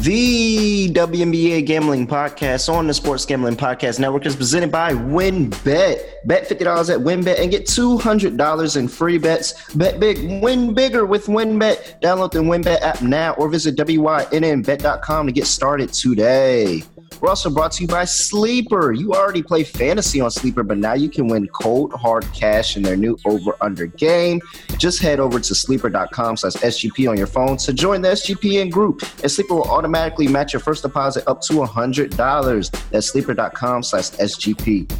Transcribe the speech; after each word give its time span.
The 0.00 0.90
WNBA 0.94 1.66
Gambling 1.66 2.06
Podcast 2.06 2.72
on 2.72 2.86
the 2.86 2.94
Sports 2.94 3.26
Gambling 3.26 3.56
Podcast 3.56 3.98
Network 3.98 4.24
is 4.24 4.34
presented 4.34 4.72
by 4.72 4.94
WynnBET. 4.94 6.02
Bet 6.24 6.48
$50 6.48 6.94
at 6.94 7.00
WynnBET 7.00 7.38
and 7.38 7.50
get 7.50 7.66
$200 7.66 8.76
in 8.78 8.88
free 8.88 9.18
bets. 9.18 9.74
Bet 9.74 10.00
big, 10.00 10.42
win 10.42 10.72
bigger 10.72 11.04
with 11.04 11.26
WynnBET. 11.26 12.00
Download 12.00 12.30
the 12.30 12.38
WynnBET 12.38 12.80
app 12.80 13.02
now 13.02 13.34
or 13.34 13.50
visit 13.50 13.76
WYNNBet.com 13.76 15.26
to 15.26 15.32
get 15.32 15.46
started 15.46 15.92
today. 15.92 16.82
We're 17.20 17.28
also 17.28 17.50
brought 17.50 17.72
to 17.72 17.82
you 17.82 17.88
by 17.88 18.04
Sleeper. 18.04 18.92
You 18.92 19.12
already 19.12 19.42
play 19.42 19.64
fantasy 19.64 20.20
on 20.20 20.30
Sleeper, 20.30 20.62
but 20.62 20.78
now 20.78 20.94
you 20.94 21.08
can 21.08 21.28
win 21.28 21.48
cold 21.48 21.92
hard 21.92 22.24
cash 22.32 22.76
in 22.76 22.82
their 22.82 22.96
new 22.96 23.18
over 23.24 23.54
under 23.60 23.86
game. 23.86 24.40
Just 24.78 25.02
head 25.02 25.20
over 25.20 25.38
to 25.38 25.54
sleeper.com 25.54 26.36
slash 26.36 26.54
SGP 26.54 27.10
on 27.10 27.16
your 27.16 27.26
phone 27.26 27.56
to 27.58 27.72
join 27.72 28.00
the 28.00 28.08
SGPN 28.08 28.70
group, 28.70 29.02
and 29.22 29.30
Sleeper 29.30 29.54
will 29.54 29.70
automatically 29.70 30.28
match 30.28 30.52
your 30.52 30.60
first 30.60 30.82
deposit 30.82 31.24
up 31.26 31.40
to 31.42 31.54
$100. 31.54 32.90
That's 32.90 33.06
sleeper.com 33.08 33.82
slash 33.82 34.10
SGP. 34.10 34.90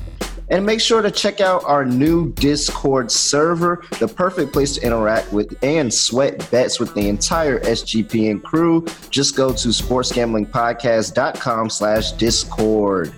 And 0.51 0.67
make 0.67 0.81
sure 0.81 1.01
to 1.01 1.11
check 1.11 1.41
out 1.41 1.65
our 1.65 1.85
new 1.85 2.33
Discord 2.33 3.11
server, 3.11 3.85
the 3.99 4.09
perfect 4.09 4.53
place 4.53 4.75
to 4.75 4.85
interact 4.85 5.33
with 5.33 5.57
and 5.63 5.95
sweat 5.95 6.51
bets 6.51 6.81
with 6.81 6.93
the 6.95 7.09
entire 7.09 7.61
SGPN 7.61 8.43
crew. 8.43 8.85
Just 9.11 9.37
go 9.37 9.53
to 9.53 9.69
sportsgamblingpodcast.com 9.69 11.71
slash 11.71 12.13
discord. 12.13 13.15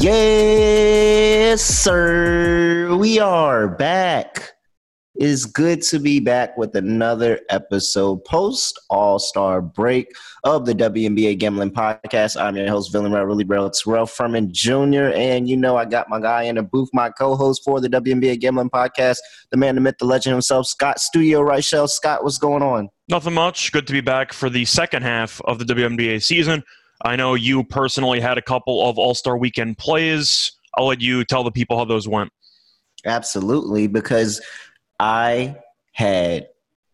Yes, 0.00 1.64
sir. 1.64 2.96
We 2.96 3.18
are 3.18 3.66
back. 3.66 4.57
It 5.18 5.26
is 5.26 5.46
good 5.46 5.82
to 5.82 5.98
be 5.98 6.20
back 6.20 6.56
with 6.56 6.76
another 6.76 7.40
episode 7.50 8.24
post 8.24 8.78
All 8.88 9.18
Star 9.18 9.60
break 9.60 10.06
of 10.44 10.64
the 10.64 10.72
WNBA 10.72 11.38
Gambling 11.40 11.72
Podcast. 11.72 12.40
I'm 12.40 12.54
your 12.54 12.68
host, 12.68 12.92
Villain 12.92 13.10
Really 13.10 13.42
Bro 13.42 13.70
Terrell 13.70 14.06
Furman 14.06 14.52
Jr. 14.52 15.10
And 15.16 15.48
you 15.48 15.56
know, 15.56 15.76
I 15.76 15.86
got 15.86 16.08
my 16.08 16.20
guy 16.20 16.44
in 16.44 16.54
the 16.54 16.62
booth, 16.62 16.88
my 16.92 17.10
co 17.10 17.34
host 17.34 17.62
for 17.64 17.80
the 17.80 17.88
WNBA 17.88 18.38
Gambling 18.38 18.70
Podcast, 18.70 19.18
the 19.50 19.56
man, 19.56 19.74
the 19.74 19.80
myth, 19.80 19.96
the 19.98 20.04
legend 20.04 20.34
himself, 20.34 20.68
Scott 20.68 21.00
Studio 21.00 21.40
Reichel. 21.40 21.88
Scott, 21.88 22.22
what's 22.22 22.38
going 22.38 22.62
on? 22.62 22.88
Nothing 23.08 23.34
much. 23.34 23.72
Good 23.72 23.88
to 23.88 23.92
be 23.92 24.00
back 24.00 24.32
for 24.32 24.48
the 24.48 24.66
second 24.66 25.02
half 25.02 25.40
of 25.46 25.58
the 25.58 25.64
WNBA 25.64 26.22
season. 26.22 26.62
I 27.02 27.16
know 27.16 27.34
you 27.34 27.64
personally 27.64 28.20
had 28.20 28.38
a 28.38 28.42
couple 28.42 28.88
of 28.88 28.98
All 28.98 29.16
Star 29.16 29.36
Weekend 29.36 29.78
plays. 29.78 30.52
I'll 30.76 30.86
let 30.86 31.00
you 31.00 31.24
tell 31.24 31.42
the 31.42 31.50
people 31.50 31.76
how 31.76 31.86
those 31.86 32.06
went. 32.06 32.30
Absolutely, 33.04 33.86
because 33.86 34.40
I 34.98 35.56
had 35.92 36.48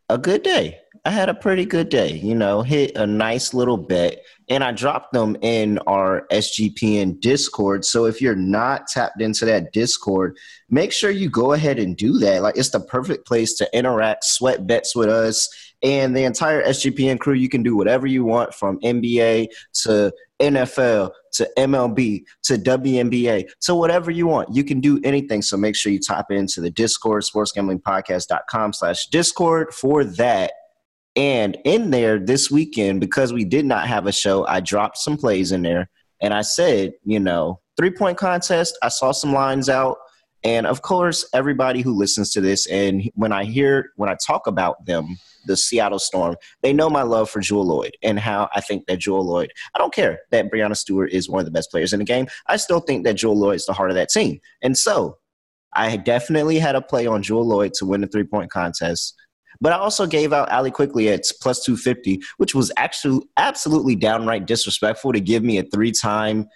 a 0.09 0.19
good 0.19 0.43
day. 0.43 0.81
I 1.07 1.11
had 1.11 1.29
a 1.29 1.35
pretty 1.35 1.67
good 1.67 1.91
day, 1.91 2.13
you 2.13 2.35
know, 2.35 2.63
hit 2.63 2.97
a 2.97 3.07
nice 3.07 3.53
little 3.53 3.77
bet 3.77 4.23
and 4.49 4.65
I 4.65 4.73
dropped 4.73 5.13
them 5.13 5.37
in 5.43 5.79
our 5.87 6.27
SGPN 6.33 7.21
Discord. 7.21 7.85
So 7.85 8.07
if 8.07 8.23
you're 8.23 8.35
not 8.35 8.87
tapped 8.87 9.21
into 9.21 9.45
that 9.45 9.73
Discord, 9.75 10.39
make 10.71 10.93
sure 10.93 11.11
you 11.11 11.29
go 11.29 11.53
ahead 11.53 11.79
and 11.79 11.95
do 11.95 12.19
that. 12.21 12.41
Like 12.43 12.57
it's 12.57 12.71
the 12.71 12.81
perfect 12.81 13.27
place 13.27 13.53
to 13.55 13.77
interact, 13.77 14.25
sweat 14.25 14.67
bets 14.67 14.97
with 14.97 15.11
us 15.11 15.51
and 15.83 16.17
the 16.17 16.25
entire 16.25 16.63
SGPN 16.65 17.19
crew. 17.19 17.35
You 17.35 17.49
can 17.49 17.63
do 17.63 17.77
whatever 17.77 18.07
you 18.07 18.25
want 18.25 18.55
from 18.55 18.81
NBA 18.81 19.49
to 19.83 20.13
NFL 20.41 21.11
to 21.33 21.51
MLB 21.59 22.23
to 22.45 22.55
WNBA 22.55 23.49
to 23.63 23.75
whatever 23.75 24.11
you 24.11 24.27
want. 24.27 24.55
You 24.55 24.65
can 24.65 24.81
do 24.81 25.01
anything. 25.05 25.43
So 25.43 25.57
make 25.57 25.77
sure 25.77 25.93
you 25.93 25.99
tap 25.99 26.31
into 26.31 26.61
the 26.61 26.71
Discord, 26.71 27.23
sportsgamblingpodcast.com 27.23 28.73
slash 28.73 29.07
Discord 29.09 29.75
for 29.75 30.05
that. 30.05 30.53
And 31.17 31.57
in 31.65 31.91
there 31.91 32.19
this 32.19 32.51
weekend, 32.51 33.01
because 33.01 33.33
we 33.33 33.45
did 33.45 33.65
not 33.65 33.87
have 33.87 34.07
a 34.07 34.13
show, 34.13 34.47
I 34.47 34.61
dropped 34.61 34.99
some 34.99 35.17
plays 35.17 35.53
in 35.53 35.63
there. 35.63 35.89
And 36.21 36.35
I 36.35 36.43
said, 36.43 36.93
you 37.05 37.21
know, 37.21 37.61
three 37.77 37.91
point 37.91 38.19
contest, 38.19 38.77
I 38.83 38.89
saw 38.89 39.13
some 39.13 39.33
lines 39.33 39.69
out. 39.69 39.99
And 40.45 40.67
of 40.67 40.83
course, 40.83 41.27
everybody 41.33 41.81
who 41.81 41.95
listens 41.95 42.31
to 42.33 42.41
this, 42.43 42.67
and 42.67 43.11
when 43.15 43.33
I 43.33 43.45
hear, 43.45 43.93
when 43.97 44.11
I 44.11 44.17
talk 44.25 44.47
about 44.47 44.85
them, 44.85 45.17
the 45.47 45.57
Seattle 45.57 45.99
Storm, 45.99 46.37
they 46.63 46.73
know 46.73 46.91
my 46.91 47.03
love 47.03 47.31
for 47.31 47.41
Jewell 47.41 47.67
Lloyd 47.67 47.97
and 48.03 48.19
how 48.19 48.49
I 48.55 48.61
think 48.61 48.87
that 48.87 48.99
Jewell 48.99 49.27
Lloyd, 49.27 49.53
I 49.75 49.79
don't 49.79 49.93
care 49.93 50.21
that 50.31 50.51
Breanna 50.51 50.77
Stewart 50.77 51.13
is 51.13 51.29
one 51.29 51.41
of 51.41 51.45
the 51.47 51.51
best 51.51 51.71
players 51.71 51.93
in 51.93 51.99
the 51.99 52.05
game. 52.05 52.27
I 52.47 52.57
still 52.57 52.81
think 52.81 53.05
that 53.05 53.15
Jewell 53.15 53.39
Lloyd 53.39 53.57
is 53.57 53.67
the 53.67 53.73
heart 53.73 53.91
of 53.91 53.97
that 53.97 54.11
team. 54.11 54.41
And 54.63 54.77
so 54.77 55.19
I 55.75 55.97
definitely 55.97 56.59
had 56.59 56.77
a 56.77 56.83
play 56.83 57.07
on 57.07 57.23
Jewell 57.23 57.47
Lloyd 57.47 57.75
to 57.75 57.87
win 57.87 58.01
the 58.01 58.07
three 58.07 58.25
point 58.25 58.51
contest. 58.51 59.15
But 59.61 59.73
I 59.73 59.77
also 59.77 60.07
gave 60.07 60.33
out 60.33 60.51
Allie 60.51 60.71
Quigley 60.71 61.09
at 61.09 61.23
plus 61.41 61.65
250, 61.65 62.21
which 62.39 62.55
was 62.55 62.73
actually 62.77 63.27
absolutely 63.37 63.97
downright 63.97 64.47
disrespectful 64.47 65.13
to 65.13 65.21
give 65.21 65.43
me 65.43 65.59
a 65.59 65.63
three 65.65 65.93
time 65.93 66.49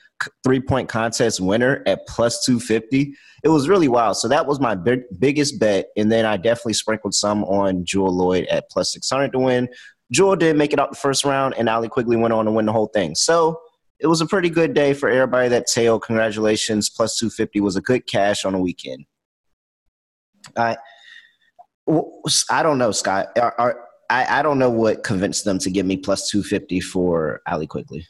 three 0.42 0.60
point 0.60 0.88
contest 0.88 1.40
winner 1.40 1.82
at 1.86 2.06
plus 2.06 2.44
250. 2.44 3.14
It 3.44 3.48
was 3.48 3.68
really 3.68 3.88
wild. 3.88 4.16
So 4.16 4.28
that 4.28 4.46
was 4.46 4.60
my 4.60 4.74
big, 4.74 5.02
biggest 5.18 5.60
bet. 5.60 5.86
And 5.96 6.10
then 6.10 6.26
I 6.26 6.36
definitely 6.36 6.72
sprinkled 6.74 7.14
some 7.14 7.44
on 7.44 7.84
Jewell 7.84 8.14
Lloyd 8.14 8.46
at 8.46 8.68
plus 8.70 8.92
600 8.92 9.32
to 9.32 9.38
win. 9.38 9.68
Jewell 10.10 10.36
did 10.36 10.56
make 10.56 10.72
it 10.72 10.80
out 10.80 10.90
the 10.90 10.96
first 10.96 11.24
round, 11.24 11.54
and 11.58 11.68
Allie 11.68 11.88
Quigley 11.88 12.16
went 12.16 12.32
on 12.32 12.46
to 12.46 12.50
win 12.50 12.66
the 12.66 12.72
whole 12.72 12.86
thing. 12.86 13.14
So 13.14 13.60
it 13.98 14.06
was 14.06 14.20
a 14.20 14.26
pretty 14.26 14.48
good 14.48 14.74
day 14.74 14.94
for 14.94 15.08
everybody 15.08 15.48
that 15.48 15.66
tailed. 15.66 16.02
Congratulations. 16.02 16.88
Plus 16.88 17.18
250 17.18 17.60
was 17.60 17.76
a 17.76 17.80
good 17.80 18.06
cash 18.06 18.44
on 18.44 18.54
a 18.54 18.60
weekend. 18.60 19.04
I, 20.56 20.76
I 22.50 22.62
don't 22.62 22.78
know, 22.78 22.92
Scott. 22.92 23.28
Are, 23.38 23.54
are, 23.58 23.84
I, 24.10 24.40
I 24.40 24.42
don't 24.42 24.58
know 24.58 24.70
what 24.70 25.04
convinced 25.04 25.44
them 25.44 25.58
to 25.60 25.70
give 25.70 25.86
me 25.86 25.96
plus 25.96 26.28
250 26.30 26.80
for 26.80 27.40
Allie 27.46 27.66
Quigley. 27.66 28.06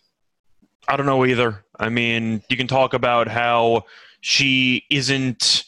I 0.89 0.97
don't 0.97 1.07
know 1.07 1.25
either. 1.25 1.65
I 1.79 1.89
mean, 1.89 2.43
you 2.49 2.57
can 2.57 2.67
talk 2.67 2.95
about 2.95 3.29
how 3.29 3.85
she 4.21 4.85
isn't, 4.91 5.65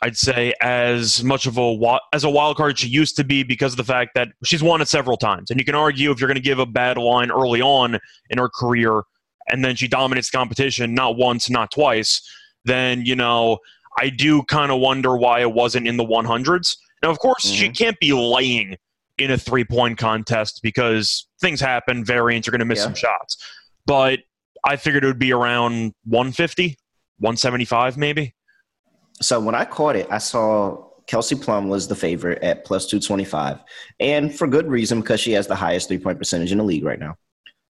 I'd 0.00 0.16
say, 0.16 0.54
as 0.60 1.24
much 1.24 1.46
of 1.46 1.58
a 1.58 1.98
as 2.12 2.24
a 2.24 2.30
wild 2.30 2.56
card 2.56 2.78
she 2.78 2.88
used 2.88 3.16
to 3.16 3.24
be 3.24 3.42
because 3.42 3.72
of 3.72 3.78
the 3.78 3.84
fact 3.84 4.12
that 4.14 4.28
she's 4.44 4.62
won 4.62 4.80
it 4.80 4.88
several 4.88 5.16
times. 5.16 5.50
And 5.50 5.58
you 5.58 5.66
can 5.66 5.74
argue 5.74 6.10
if 6.10 6.20
you're 6.20 6.28
going 6.28 6.36
to 6.36 6.40
give 6.40 6.60
a 6.60 6.66
bad 6.66 6.96
line 6.98 7.30
early 7.30 7.60
on 7.60 7.98
in 8.30 8.38
her 8.38 8.48
career, 8.48 9.02
and 9.48 9.64
then 9.64 9.74
she 9.76 9.88
dominates 9.88 10.30
the 10.30 10.36
competition 10.36 10.94
not 10.94 11.16
once, 11.16 11.50
not 11.50 11.70
twice, 11.72 12.22
then 12.64 13.04
you 13.04 13.16
know 13.16 13.58
I 13.98 14.08
do 14.08 14.42
kind 14.44 14.70
of 14.70 14.80
wonder 14.80 15.16
why 15.16 15.40
it 15.40 15.52
wasn't 15.52 15.88
in 15.88 15.96
the 15.96 16.04
100s. 16.04 16.76
Now, 17.02 17.10
of 17.10 17.18
course, 17.18 17.46
mm-hmm. 17.46 17.54
she 17.54 17.70
can't 17.70 17.98
be 17.98 18.12
laying 18.12 18.76
in 19.18 19.30
a 19.30 19.38
three 19.38 19.64
point 19.64 19.98
contest 19.98 20.60
because 20.62 21.28
things 21.40 21.60
happen, 21.60 22.04
variants 22.04 22.48
are 22.48 22.50
going 22.50 22.60
to 22.60 22.64
miss 22.64 22.78
yeah. 22.78 22.84
some 22.84 22.94
shots. 22.94 23.36
But 23.86 24.20
I 24.64 24.76
figured 24.76 25.04
it 25.04 25.06
would 25.06 25.18
be 25.18 25.32
around 25.32 25.94
150, 26.04 26.76
175 27.18 27.96
maybe. 27.96 28.34
So 29.22 29.38
when 29.40 29.54
I 29.54 29.64
caught 29.64 29.96
it, 29.96 30.06
I 30.10 30.18
saw 30.18 30.90
Kelsey 31.06 31.34
Plum 31.34 31.68
was 31.68 31.88
the 31.88 31.94
favorite 31.94 32.42
at 32.42 32.64
plus 32.64 32.86
225. 32.86 33.58
And 33.98 34.34
for 34.34 34.46
good 34.46 34.68
reason, 34.68 35.00
because 35.00 35.20
she 35.20 35.32
has 35.32 35.46
the 35.46 35.54
highest 35.54 35.88
three 35.88 35.98
point 35.98 36.18
percentage 36.18 36.52
in 36.52 36.58
the 36.58 36.64
league 36.64 36.84
right 36.84 36.98
now. 36.98 37.16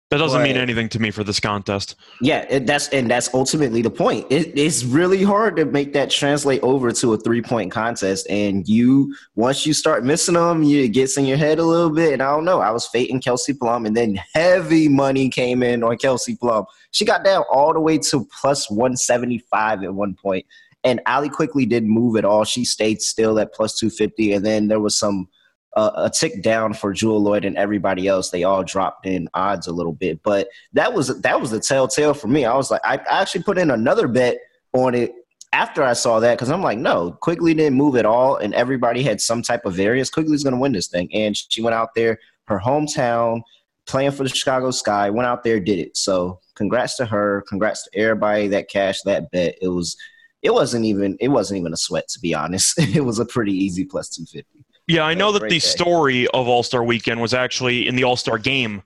That 0.10 0.18
doesn't 0.18 0.40
but, 0.40 0.44
mean 0.44 0.58
anything 0.58 0.90
to 0.90 1.00
me 1.00 1.12
for 1.12 1.24
this 1.24 1.40
contest. 1.40 1.96
Yeah, 2.20 2.44
it, 2.50 2.66
that's 2.66 2.88
and 2.90 3.12
that's 3.12 3.32
ultimately 3.32 3.84
the 3.84 3.92
point. 3.92 4.26
It, 4.32 4.58
it's 4.58 4.84
really 4.84 5.24
hard 5.24 5.56
to 5.58 5.66
make 5.66 5.94
that 5.94 6.10
translate 6.10 6.64
over 6.64 6.92
to 6.92 7.14
a 7.14 7.18
three 7.18 7.44
point 7.44 7.72
contest, 7.72 8.28
and 8.28 8.68
you 8.68 9.16
once 9.36 9.68
you 9.68 9.74
start 9.74 10.04
missing 10.04 10.34
them, 10.34 10.64
you, 10.64 10.86
it 10.86 10.90
gets 10.90 11.16
in 11.16 11.26
your 11.26 11.38
head 11.38 11.60
a 11.60 11.64
little 11.64 11.92
bit. 11.92 12.14
And 12.14 12.24
I 12.24 12.32
don't 12.32 12.44
know. 12.44 12.60
I 12.60 12.72
was 12.72 12.88
fating 12.88 13.22
Kelsey 13.22 13.54
Plum, 13.54 13.86
and 13.86 13.96
then 13.96 14.20
heavy 14.34 14.88
money 14.88 15.30
came 15.30 15.62
in 15.62 15.84
on 15.84 15.96
Kelsey 15.98 16.36
Plum. 16.36 16.66
She 16.90 17.06
got 17.06 17.24
down 17.24 17.44
all 17.52 17.72
the 17.72 17.80
way 17.80 18.00
to 18.00 18.28
plus 18.42 18.70
one 18.72 18.98
seventy 18.98 19.38
five 19.52 19.84
at 19.84 19.94
one 19.94 20.16
point, 20.16 20.44
and 20.84 21.02
Allie 21.06 21.30
Quigley 21.30 21.68
didn't 21.68 21.90
move 21.90 22.18
at 22.18 22.26
all. 22.26 22.46
She 22.46 22.66
stayed 22.66 23.04
still 23.04 23.38
at 23.38 23.54
plus 23.54 23.78
two 23.78 23.92
fifty, 23.92 24.34
and 24.34 24.44
then 24.44 24.70
there 24.70 24.80
was 24.80 24.98
some 24.98 25.30
uh, 25.76 25.92
a 25.96 26.10
tick 26.10 26.42
down 26.42 26.74
for 26.74 26.94
Jewell 26.94 27.22
Lloyd 27.22 27.46
and 27.46 27.58
everybody 27.58 28.08
else. 28.08 28.30
They 28.30 28.44
all 28.44 28.64
dropped 28.64 29.06
in 29.06 29.30
odds 29.34 29.68
a 29.68 29.74
little 29.74 29.94
bit, 29.94 30.22
but 30.24 30.48
that 30.74 30.94
was 30.94 31.22
that 31.22 31.40
was 31.40 31.52
the 31.52 31.60
telltale 31.60 32.14
for 32.14 32.28
me. 32.28 32.46
I 32.46 32.56
was 32.56 32.72
like, 32.72 32.82
I, 32.84 32.96
I 33.10 33.22
actually 33.22 33.44
put 33.44 33.58
in 33.58 33.72
another 33.72 34.08
bet 34.08 34.38
on 34.74 34.96
it 34.96 35.14
after 35.54 35.84
I 35.84 35.94
saw 35.94 36.20
that 36.20 36.36
because 36.36 36.50
I'm 36.50 36.62
like, 36.62 36.78
no, 36.78 37.12
Quigley 37.22 37.54
didn't 37.54 37.78
move 37.78 37.96
at 37.96 38.06
all, 38.06 38.38
and 38.38 38.54
everybody 38.54 39.04
had 39.04 39.22
some 39.22 39.42
type 39.42 39.66
of 39.66 39.74
variance. 39.74 40.10
Quigley's 40.10 40.44
going 40.44 40.54
to 40.54 40.60
win 40.60 40.72
this 40.72 40.88
thing, 40.88 41.14
and 41.14 41.36
she 41.36 41.62
went 41.62 41.76
out 41.76 41.96
there, 41.96 42.20
her 42.46 42.60
hometown, 42.60 43.42
playing 43.86 44.12
for 44.12 44.24
the 44.24 44.30
Chicago 44.30 44.72
Sky, 44.72 45.10
went 45.10 45.28
out 45.28 45.44
there, 45.44 45.60
did 45.60 45.80
it. 45.80 45.98
So 45.98 46.40
congrats 46.56 46.98
to 46.98 47.06
her, 47.06 47.44
congrats 47.48 47.84
to 47.84 48.00
everybody 48.00 48.48
that 48.50 48.70
cashed 48.70 49.06
that 49.06 49.32
bet. 49.32 49.56
It 49.62 49.70
was. 49.70 49.96
It 50.42 50.54
wasn't 50.54 50.86
even 50.86 51.18
it 51.20 51.28
wasn't 51.28 51.60
even 51.60 51.74
a 51.74 51.78
sweat 51.78 52.08
to 52.08 52.20
be 52.22 52.34
honest. 52.34 52.80
it 52.96 53.04
was 53.04 53.20
a 53.20 53.26
pretty 53.26 53.52
easy 53.52 53.84
plus 53.84 54.08
two 54.08 54.24
fifty. 54.24 54.59
Yeah, 54.90 55.04
I 55.04 55.14
know 55.14 55.32
that 55.32 55.44
the 55.44 55.50
day. 55.50 55.60
story 55.60 56.28
of 56.30 56.48
All 56.48 56.64
Star 56.64 56.84
Weekend 56.84 57.22
was 57.22 57.34
actually 57.34 57.88
in 57.88 57.96
the 57.96 58.04
All 58.04 58.18
Star 58.18 58.40
game, 58.40 58.82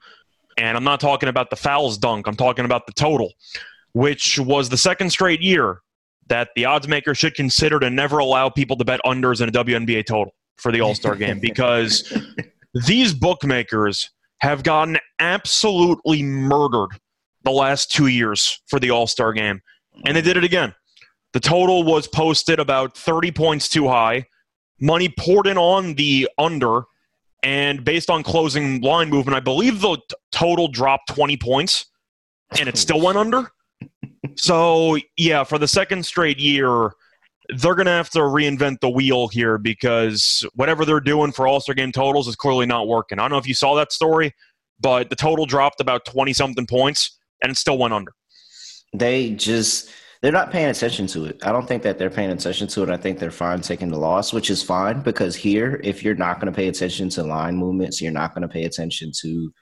and 0.58 0.76
I'm 0.76 0.84
not 0.84 1.00
talking 1.00 1.30
about 1.30 1.50
the 1.50 1.56
fouls 1.56 1.98
dunk. 1.98 2.28
I'm 2.28 2.36
talking 2.36 2.66
about 2.66 2.86
the 2.86 2.92
total, 2.92 3.32
which 3.94 4.38
was 4.38 4.68
the 4.68 4.78
second 4.78 5.12
straight 5.12 5.42
year 5.42 5.80
that 6.28 6.50
the 6.58 6.66
odds 6.66 6.90
maker 6.90 7.16
should 7.16 7.36
consider 7.36 7.80
to 7.80 7.90
never 7.90 8.18
allow 8.18 8.50
people 8.50 8.76
to 8.78 8.84
bet 8.84 9.00
unders 9.06 9.42
in 9.42 9.48
a 9.48 9.52
WNBA 9.52 10.06
total. 10.06 10.34
for 10.58 10.74
the 10.74 10.82
All 10.82 10.94
Star 10.94 11.16
game 11.16 11.40
because 11.42 12.14
these 12.86 13.14
bookmakers 13.14 14.12
have 14.40 14.62
gotten 14.64 14.98
absolutely 15.20 16.22
murdered 16.22 16.90
the 17.44 17.52
last 17.52 17.92
two 17.92 18.08
years 18.08 18.62
for 18.68 18.78
the 18.78 18.90
All 18.90 19.08
Star 19.08 19.32
game. 19.32 19.62
And 20.06 20.18
they 20.18 20.22
did 20.22 20.36
it 20.36 20.44
again. 20.44 20.76
The 21.32 21.40
total 21.40 21.84
was 21.84 22.10
posted 22.10 22.60
about 22.60 22.98
30 22.98 23.32
points 23.32 23.70
too 23.70 23.88
high. 23.88 24.26
Money 24.80 25.10
poured 25.18 25.48
in 25.48 25.58
on 25.58 25.96
the 25.96 26.30
under. 26.38 26.84
And 27.42 27.84
based 27.84 28.10
on 28.10 28.24
closing 28.24 28.82
line 28.82 29.10
movement, 29.10 29.36
I 29.36 29.42
believe 29.42 29.82
the 29.82 29.98
t- 29.98 30.16
total 30.32 30.70
dropped 30.70 31.14
20 31.14 31.36
points 31.38 31.86
and 32.58 32.70
it 32.70 32.78
still 32.78 33.02
went 33.02 33.18
under. 33.18 33.52
So, 34.36 34.98
yeah, 35.18 35.44
for 35.44 35.60
the 35.60 35.68
second 35.68 36.06
straight 36.06 36.40
year, 36.40 36.92
they're 37.50 37.76
going 37.76 37.86
to 37.86 37.92
have 37.92 38.10
to 38.12 38.20
reinvent 38.20 38.80
the 38.80 38.90
wheel 38.90 39.28
here 39.28 39.58
because 39.58 40.46
whatever 40.54 40.86
they're 40.86 41.02
doing 41.02 41.32
for 41.32 41.46
All 41.46 41.60
Star 41.60 41.76
game 41.76 41.92
totals 41.92 42.28
is 42.28 42.36
clearly 42.36 42.66
not 42.66 42.88
working. 42.88 43.20
I 43.20 43.24
don't 43.24 43.32
know 43.32 43.38
if 43.38 43.48
you 43.48 43.54
saw 43.54 43.76
that 43.76 43.92
story, 43.92 44.34
but 44.80 45.10
the 45.10 45.16
total 45.16 45.46
dropped 45.46 45.82
about 45.82 46.06
20 46.06 46.34
something 46.34 46.66
points 46.66 47.20
and 47.42 47.52
it 47.52 47.58
still 47.58 47.78
went 47.78 47.94
under. 47.94 48.14
They 48.94 49.32
just. 49.32 49.90
They're 50.24 50.32
not 50.32 50.52
paying 50.52 50.70
attention 50.70 51.06
to 51.08 51.26
it. 51.26 51.46
I 51.46 51.52
don't 51.52 51.68
think 51.68 51.84
that 51.84 52.00
they're 52.00 52.10
paying 52.10 52.30
attention 52.30 52.70
to 52.70 52.84
it. 52.84 52.90
I 52.90 52.96
think 52.96 53.20
they're 53.20 53.30
fine 53.30 53.60
taking 53.60 53.90
the 53.90 54.00
loss, 54.00 54.32
which 54.32 54.50
is 54.50 54.64
fine 54.64 55.02
because 55.02 55.36
here, 55.36 55.82
if 55.84 56.02
you're 56.02 56.16
not 56.16 56.40
going 56.40 56.52
to 56.52 56.56
pay 56.56 56.70
attention 56.70 57.10
to 57.10 57.24
line 57.24 57.58
movements, 57.58 58.02
you're 58.02 58.14
not 58.14 58.34
going 58.34 58.44
to 58.44 58.48
pay 58.48 58.64
attention 58.64 59.12
to 59.20 59.54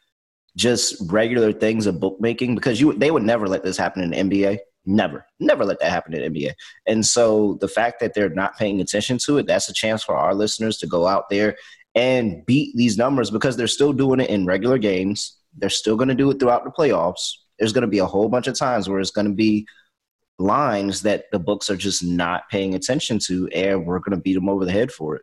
just 0.55 1.01
regular 1.11 1.51
things 1.51 1.87
of 1.87 1.99
bookmaking 1.99 2.53
because 2.53 2.79
you 2.79 2.93
they 2.93 3.09
would 3.09 3.23
never 3.23 3.47
let 3.47 3.63
this 3.63 3.75
happen 3.75 4.03
in 4.03 4.11
the 4.11 4.17
NBA. 4.17 4.59
Never, 4.85 5.25
never 5.39 5.65
let 5.65 5.79
that 5.79 5.89
happen 5.89 6.13
in 6.13 6.31
NBA. 6.31 6.51
And 6.85 7.03
so 7.03 7.57
the 7.59 7.67
fact 7.67 7.99
that 7.99 8.13
they're 8.13 8.29
not 8.29 8.55
paying 8.55 8.81
attention 8.81 9.17
to 9.25 9.39
it, 9.39 9.47
that's 9.47 9.67
a 9.67 9.73
chance 9.73 10.03
for 10.03 10.15
our 10.15 10.35
listeners 10.35 10.77
to 10.77 10.87
go 10.87 11.07
out 11.07 11.27
there 11.31 11.55
and 11.95 12.45
beat 12.45 12.75
these 12.75 12.99
numbers 12.99 13.31
because 13.31 13.57
they're 13.57 13.65
still 13.65 13.93
doing 13.93 14.19
it 14.19 14.29
in 14.29 14.45
regular 14.45 14.77
games. 14.77 15.39
They're 15.57 15.69
still 15.71 15.95
going 15.95 16.09
to 16.09 16.15
do 16.15 16.29
it 16.29 16.39
throughout 16.39 16.65
the 16.65 16.71
playoffs. 16.71 17.31
There's 17.57 17.73
going 17.73 17.81
to 17.81 17.87
be 17.87 17.99
a 17.99 18.05
whole 18.05 18.29
bunch 18.29 18.45
of 18.45 18.55
times 18.55 18.87
where 18.87 18.99
it's 18.99 19.09
going 19.09 19.27
to 19.27 19.33
be 19.33 19.65
lines 20.39 21.01
that 21.03 21.25
the 21.31 21.39
books 21.39 21.69
are 21.69 21.77
just 21.77 22.03
not 22.03 22.49
paying 22.49 22.75
attention 22.75 23.19
to, 23.19 23.47
and 23.49 23.85
we're 23.85 23.99
going 23.99 24.17
to 24.17 24.21
beat 24.21 24.33
them 24.33 24.49
over 24.49 24.65
the 24.65 24.71
head 24.71 24.91
for 24.91 25.15
it. 25.15 25.21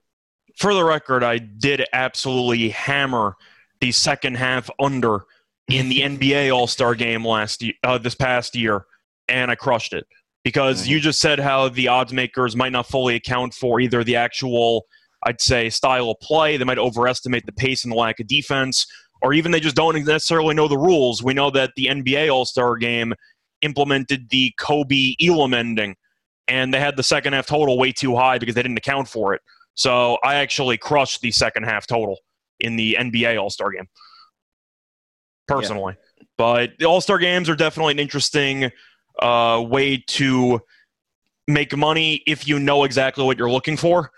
For 0.56 0.74
the 0.74 0.84
record, 0.84 1.22
I 1.22 1.38
did 1.38 1.84
absolutely 1.92 2.70
hammer 2.70 3.36
the 3.80 3.92
second 3.92 4.36
half 4.36 4.68
under 4.80 5.24
in 5.68 5.88
the 5.88 6.00
NBA 6.00 6.54
All 6.54 6.66
Star 6.66 6.94
game 6.94 7.24
last 7.24 7.62
year, 7.62 7.74
uh, 7.84 7.98
this 7.98 8.14
past 8.14 8.56
year, 8.56 8.84
and 9.28 9.50
I 9.50 9.54
crushed 9.54 9.92
it 9.92 10.06
because 10.44 10.82
mm-hmm. 10.82 10.92
you 10.92 11.00
just 11.00 11.20
said 11.20 11.38
how 11.38 11.68
the 11.68 11.88
odds 11.88 12.12
makers 12.12 12.56
might 12.56 12.72
not 12.72 12.86
fully 12.86 13.14
account 13.14 13.54
for 13.54 13.80
either 13.80 14.02
the 14.02 14.16
actual, 14.16 14.86
I'd 15.24 15.40
say, 15.40 15.70
style 15.70 16.10
of 16.10 16.20
play. 16.20 16.56
They 16.56 16.64
might 16.64 16.78
overestimate 16.78 17.46
the 17.46 17.52
pace 17.52 17.84
and 17.84 17.92
the 17.92 17.96
lack 17.96 18.18
of 18.18 18.26
defense, 18.26 18.86
or 19.22 19.32
even 19.34 19.52
they 19.52 19.60
just 19.60 19.76
don't 19.76 20.02
necessarily 20.04 20.54
know 20.54 20.68
the 20.68 20.78
rules. 20.78 21.22
We 21.22 21.34
know 21.34 21.50
that 21.50 21.72
the 21.76 21.86
NBA 21.86 22.32
All 22.32 22.44
Star 22.44 22.76
game 22.76 23.14
implemented 23.62 24.30
the 24.30 24.52
Kobe 24.58 25.14
Elam 25.22 25.54
ending, 25.54 25.96
and 26.46 26.72
they 26.72 26.80
had 26.80 26.96
the 26.96 27.02
second 27.02 27.32
half 27.32 27.46
total 27.46 27.78
way 27.78 27.92
too 27.92 28.16
high 28.16 28.38
because 28.38 28.54
they 28.54 28.62
didn't 28.62 28.78
account 28.78 29.08
for 29.08 29.34
it. 29.34 29.40
So 29.74 30.18
I 30.24 30.36
actually 30.36 30.76
crushed 30.76 31.20
the 31.20 31.30
second 31.30 31.64
half 31.64 31.86
total 31.86 32.18
in 32.60 32.76
the 32.76 32.96
NBA 32.98 33.40
All 33.40 33.50
Star 33.50 33.70
game, 33.70 33.86
personally. 35.46 35.94
Yeah. 35.96 36.24
But 36.36 36.70
the 36.78 36.86
All 36.86 37.00
Star 37.00 37.18
games 37.18 37.48
are 37.48 37.56
definitely 37.56 37.92
an 37.92 37.98
interesting 37.98 38.70
uh, 39.20 39.64
way 39.66 40.02
to 40.08 40.60
make 41.46 41.76
money 41.76 42.22
if 42.26 42.46
you 42.46 42.58
know 42.58 42.84
exactly 42.84 43.24
what 43.24 43.38
you're 43.38 43.50
looking 43.50 43.76
for. 43.76 44.10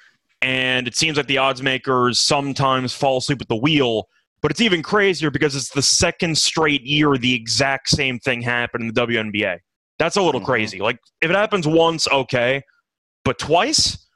And 0.42 0.88
it 0.88 0.96
seems 0.96 1.16
like 1.16 1.26
the 1.26 1.38
odds 1.38 1.62
makers 1.62 2.18
sometimes 2.18 2.92
fall 2.92 3.18
asleep 3.18 3.40
at 3.40 3.48
the 3.48 3.56
wheel. 3.56 4.08
But 4.42 4.50
it's 4.50 4.60
even 4.60 4.82
crazier 4.82 5.30
because 5.30 5.54
it's 5.54 5.68
the 5.68 5.82
second 5.82 6.36
straight 6.36 6.82
year 6.82 7.16
the 7.18 7.34
exact 7.34 7.88
same 7.88 8.18
thing 8.18 8.40
happened 8.40 8.84
in 8.84 8.94
the 8.94 9.06
WNBA. 9.06 9.58
That's 9.98 10.16
a 10.16 10.22
little 10.22 10.40
mm-hmm. 10.40 10.46
crazy. 10.46 10.78
Like, 10.80 10.98
if 11.20 11.30
it 11.30 11.36
happens 11.36 11.66
once, 11.66 12.08
okay. 12.08 12.62
But 13.24 13.38
twice? 13.38 14.06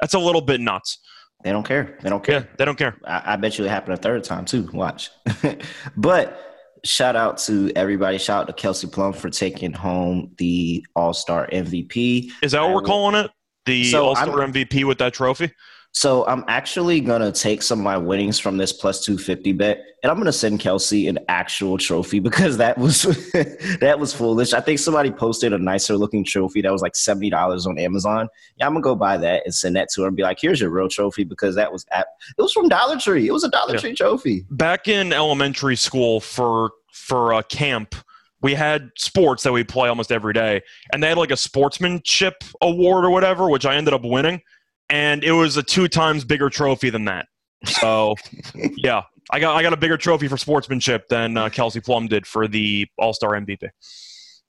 That's 0.00 0.14
a 0.14 0.18
little 0.18 0.40
bit 0.40 0.60
nuts. 0.60 0.98
They 1.44 1.50
don't 1.50 1.66
care. 1.66 1.98
They 2.02 2.08
don't 2.08 2.24
care. 2.24 2.40
Yeah, 2.40 2.46
they 2.56 2.64
don't 2.64 2.78
care. 2.78 2.96
I, 3.04 3.34
I 3.34 3.36
bet 3.36 3.58
you 3.58 3.66
it 3.66 3.68
happened 3.68 3.94
a 3.94 4.00
third 4.00 4.24
time 4.24 4.46
too. 4.46 4.68
Watch. 4.72 5.10
but 5.96 6.78
shout 6.84 7.16
out 7.16 7.36
to 7.38 7.70
everybody. 7.76 8.16
Shout 8.16 8.42
out 8.42 8.46
to 8.46 8.52
Kelsey 8.54 8.86
Plum 8.86 9.12
for 9.12 9.28
taking 9.28 9.72
home 9.72 10.32
the 10.38 10.84
All 10.96 11.12
Star 11.12 11.46
MVP. 11.52 12.30
Is 12.42 12.52
that 12.52 12.62
what 12.62 12.72
we're 12.72 12.82
calling 12.82 13.22
it? 13.22 13.30
The 13.66 13.84
so 13.84 14.06
All 14.06 14.16
Star 14.16 14.38
MVP 14.38 14.84
with 14.84 14.98
that 14.98 15.12
trophy? 15.12 15.52
So 15.96 16.26
I'm 16.26 16.44
actually 16.48 17.00
gonna 17.00 17.30
take 17.30 17.62
some 17.62 17.78
of 17.78 17.84
my 17.84 17.96
winnings 17.96 18.40
from 18.40 18.56
this 18.56 18.72
plus 18.72 19.04
two 19.04 19.16
fifty 19.16 19.52
bet, 19.52 19.78
and 20.02 20.10
I'm 20.10 20.18
gonna 20.18 20.32
send 20.32 20.58
Kelsey 20.58 21.06
an 21.06 21.20
actual 21.28 21.78
trophy 21.78 22.18
because 22.20 22.56
that 22.56 22.76
was 22.76 23.02
that 23.80 23.96
was 23.98 24.12
foolish. 24.12 24.52
I 24.52 24.60
think 24.60 24.80
somebody 24.80 25.12
posted 25.12 25.52
a 25.52 25.58
nicer 25.58 25.96
looking 25.96 26.24
trophy 26.24 26.62
that 26.62 26.72
was 26.72 26.82
like 26.82 26.96
seventy 26.96 27.30
dollars 27.30 27.64
on 27.64 27.78
Amazon. 27.78 28.28
Yeah, 28.56 28.66
I'm 28.66 28.72
gonna 28.72 28.82
go 28.82 28.96
buy 28.96 29.16
that 29.18 29.42
and 29.44 29.54
send 29.54 29.76
that 29.76 29.88
to 29.94 30.02
her 30.02 30.08
and 30.08 30.16
be 30.16 30.24
like, 30.24 30.38
"Here's 30.40 30.60
your 30.60 30.70
real 30.70 30.88
trophy," 30.88 31.22
because 31.22 31.54
that 31.54 31.72
was 31.72 31.86
at 31.92 32.08
it 32.36 32.42
was 32.42 32.52
from 32.52 32.68
Dollar 32.68 32.98
Tree. 32.98 33.28
It 33.28 33.32
was 33.32 33.44
a 33.44 33.50
Dollar 33.50 33.74
yeah. 33.74 33.80
Tree 33.80 33.94
trophy. 33.94 34.44
Back 34.50 34.88
in 34.88 35.12
elementary 35.12 35.76
school 35.76 36.18
for 36.18 36.72
for 36.92 37.34
a 37.34 37.44
camp, 37.44 37.94
we 38.42 38.54
had 38.54 38.90
sports 38.98 39.44
that 39.44 39.52
we 39.52 39.62
play 39.62 39.88
almost 39.88 40.10
every 40.10 40.32
day, 40.32 40.60
and 40.92 41.00
they 41.00 41.10
had 41.10 41.18
like 41.18 41.30
a 41.30 41.36
sportsmanship 41.36 42.42
award 42.60 43.04
or 43.04 43.10
whatever, 43.10 43.48
which 43.48 43.64
I 43.64 43.76
ended 43.76 43.94
up 43.94 44.02
winning 44.02 44.40
and 44.90 45.24
it 45.24 45.32
was 45.32 45.56
a 45.56 45.62
two 45.62 45.88
times 45.88 46.24
bigger 46.24 46.50
trophy 46.50 46.90
than 46.90 47.04
that. 47.06 47.26
So, 47.64 48.16
yeah, 48.76 49.02
I 49.30 49.40
got 49.40 49.56
I 49.56 49.62
got 49.62 49.72
a 49.72 49.76
bigger 49.76 49.96
trophy 49.96 50.28
for 50.28 50.36
sportsmanship 50.36 51.08
than 51.08 51.36
uh, 51.36 51.48
Kelsey 51.48 51.80
Plum 51.80 52.08
did 52.08 52.26
for 52.26 52.46
the 52.48 52.86
All 52.98 53.12
Star 53.12 53.32
MVP. 53.32 53.68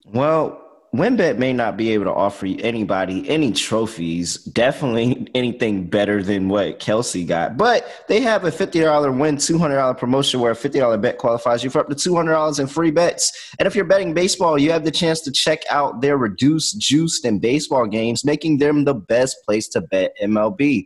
Well, 0.05 0.64
WynnBET 0.95 1.37
may 1.37 1.51
not 1.51 1.75
be 1.75 1.91
able 1.91 2.05
to 2.05 2.13
offer 2.13 2.45
anybody 2.45 3.27
any 3.29 3.51
trophies, 3.51 4.37
definitely 4.37 5.27
anything 5.35 5.87
better 5.87 6.23
than 6.23 6.47
what 6.47 6.79
Kelsey 6.79 7.25
got. 7.25 7.57
But 7.57 7.85
they 8.07 8.21
have 8.21 8.45
a 8.45 8.51
$50 8.51 9.19
win, 9.19 9.35
$200 9.35 9.97
promotion 9.97 10.39
where 10.39 10.53
a 10.53 10.55
$50 10.55 11.01
bet 11.01 11.17
qualifies 11.17 11.63
you 11.63 11.69
for 11.69 11.79
up 11.79 11.89
to 11.89 11.95
$200 11.95 12.59
in 12.59 12.67
free 12.67 12.91
bets. 12.91 13.53
And 13.59 13.67
if 13.67 13.75
you're 13.75 13.83
betting 13.83 14.13
baseball, 14.13 14.57
you 14.57 14.71
have 14.71 14.85
the 14.85 14.91
chance 14.91 15.19
to 15.21 15.31
check 15.31 15.63
out 15.69 15.99
their 16.01 16.17
reduced, 16.17 16.79
juiced, 16.79 17.25
and 17.25 17.41
baseball 17.41 17.87
games, 17.87 18.23
making 18.23 18.59
them 18.59 18.85
the 18.85 18.93
best 18.95 19.37
place 19.45 19.67
to 19.69 19.81
bet 19.81 20.15
MLB 20.23 20.85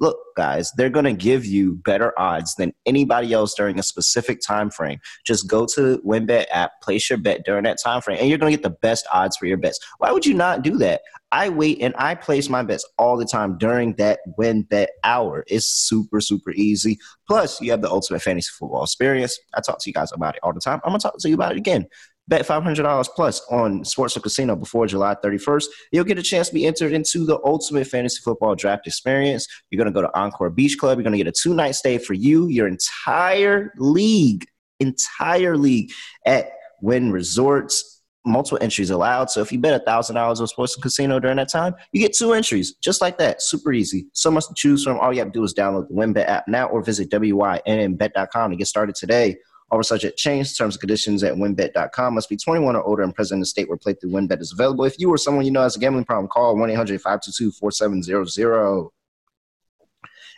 look 0.00 0.16
guys 0.36 0.70
they're 0.76 0.90
going 0.90 1.04
to 1.04 1.12
give 1.12 1.44
you 1.44 1.74
better 1.84 2.18
odds 2.18 2.54
than 2.54 2.72
anybody 2.86 3.32
else 3.32 3.54
during 3.54 3.78
a 3.78 3.82
specific 3.82 4.40
time 4.46 4.70
frame. 4.70 4.98
Just 5.26 5.48
go 5.48 5.66
to 5.74 6.00
wynnbet 6.06 6.46
app 6.50 6.72
place 6.82 7.08
your 7.10 7.18
bet 7.18 7.44
during 7.44 7.64
that 7.64 7.78
time 7.82 8.00
frame 8.00 8.18
and 8.20 8.28
you're 8.28 8.38
going 8.38 8.52
to 8.52 8.56
get 8.56 8.62
the 8.62 8.78
best 8.80 9.06
odds 9.12 9.36
for 9.36 9.46
your 9.46 9.56
bets. 9.56 9.78
Why 9.98 10.12
would 10.12 10.26
you 10.26 10.34
not 10.34 10.62
do 10.62 10.78
that? 10.78 11.02
I 11.32 11.48
wait 11.48 11.78
and 11.80 11.94
i 11.96 12.14
place 12.14 12.50
my 12.50 12.62
bets 12.62 12.84
all 12.98 13.16
the 13.16 13.24
time 13.24 13.56
during 13.56 13.94
that 13.94 14.20
wynnbet 14.38 14.88
hour. 15.02 15.44
It's 15.46 15.66
super 15.66 16.20
super 16.20 16.52
easy. 16.52 16.98
Plus 17.26 17.60
you 17.60 17.70
have 17.70 17.82
the 17.82 17.90
ultimate 17.90 18.22
fantasy 18.22 18.50
football 18.58 18.84
experience. 18.84 19.38
I 19.54 19.60
talk 19.60 19.78
to 19.80 19.90
you 19.90 19.94
guys 19.94 20.12
about 20.12 20.36
it 20.36 20.40
all 20.42 20.52
the 20.52 20.60
time. 20.60 20.80
I'm 20.84 20.90
going 20.90 21.00
to 21.00 21.08
talk 21.08 21.18
to 21.18 21.28
you 21.28 21.34
about 21.34 21.52
it 21.52 21.58
again 21.58 21.86
Bet 22.28 22.46
$500 22.46 23.06
plus 23.16 23.42
on 23.50 23.84
Sports 23.84 24.16
or 24.16 24.20
Casino 24.20 24.54
before 24.54 24.86
July 24.86 25.16
31st. 25.24 25.64
You'll 25.90 26.04
get 26.04 26.18
a 26.18 26.22
chance 26.22 26.48
to 26.48 26.54
be 26.54 26.66
entered 26.66 26.92
into 26.92 27.26
the 27.26 27.38
ultimate 27.44 27.86
fantasy 27.88 28.20
football 28.24 28.54
draft 28.54 28.86
experience. 28.86 29.46
You're 29.70 29.82
going 29.82 29.92
to 29.92 30.00
go 30.00 30.06
to 30.06 30.18
Encore 30.18 30.50
Beach 30.50 30.78
Club. 30.78 30.98
You're 30.98 31.02
going 31.02 31.18
to 31.18 31.18
get 31.18 31.26
a 31.26 31.32
two 31.32 31.52
night 31.52 31.72
stay 31.72 31.98
for 31.98 32.14
you, 32.14 32.46
your 32.46 32.68
entire 32.68 33.72
league, 33.76 34.46
entire 34.78 35.56
league 35.56 35.90
at 36.24 36.50
Wynn 36.80 37.10
Resorts. 37.10 37.88
Multiple 38.24 38.58
entries 38.60 38.90
allowed. 38.90 39.30
So 39.30 39.40
if 39.40 39.50
you 39.50 39.58
bet 39.58 39.84
$1,000 39.84 40.16
on 40.16 40.46
Sports 40.46 40.76
and 40.76 40.82
Casino 40.82 41.18
during 41.18 41.38
that 41.38 41.50
time, 41.50 41.74
you 41.90 42.00
get 42.00 42.12
two 42.12 42.34
entries 42.34 42.76
just 42.76 43.00
like 43.00 43.18
that. 43.18 43.42
Super 43.42 43.72
easy. 43.72 44.06
So 44.12 44.30
much 44.30 44.46
to 44.46 44.54
choose 44.56 44.84
from. 44.84 45.00
All 45.00 45.12
you 45.12 45.18
have 45.18 45.32
to 45.32 45.32
do 45.32 45.42
is 45.42 45.54
download 45.54 45.88
the 45.88 45.94
WynnBET 45.94 46.28
app 46.28 46.46
now 46.46 46.68
or 46.68 46.84
visit 46.84 47.10
WYNNBet.com 47.10 48.50
to 48.52 48.56
get 48.56 48.68
started 48.68 48.94
today. 48.94 49.38
All 49.72 49.82
subject 49.82 50.18
change. 50.18 50.56
Terms 50.56 50.74
and 50.74 50.80
conditions 50.80 51.24
at 51.24 51.34
wynnbet.com. 51.34 52.14
Must 52.14 52.28
be 52.28 52.36
21 52.36 52.76
or 52.76 52.82
older 52.84 53.02
and 53.02 53.14
present 53.14 53.38
in 53.38 53.40
the 53.40 53.46
state 53.46 53.68
where 53.68 53.78
playthrough 53.78 54.12
wynnbet 54.12 54.40
is 54.40 54.52
available. 54.52 54.84
If 54.84 54.98
you 54.98 55.10
or 55.10 55.16
someone 55.16 55.46
you 55.46 55.50
know 55.50 55.62
has 55.62 55.76
a 55.76 55.78
gambling 55.78 56.04
problem, 56.04 56.28
call 56.28 56.56
1 56.56 56.70
800 56.70 57.00
522 57.00 57.52
4700. 57.52 58.90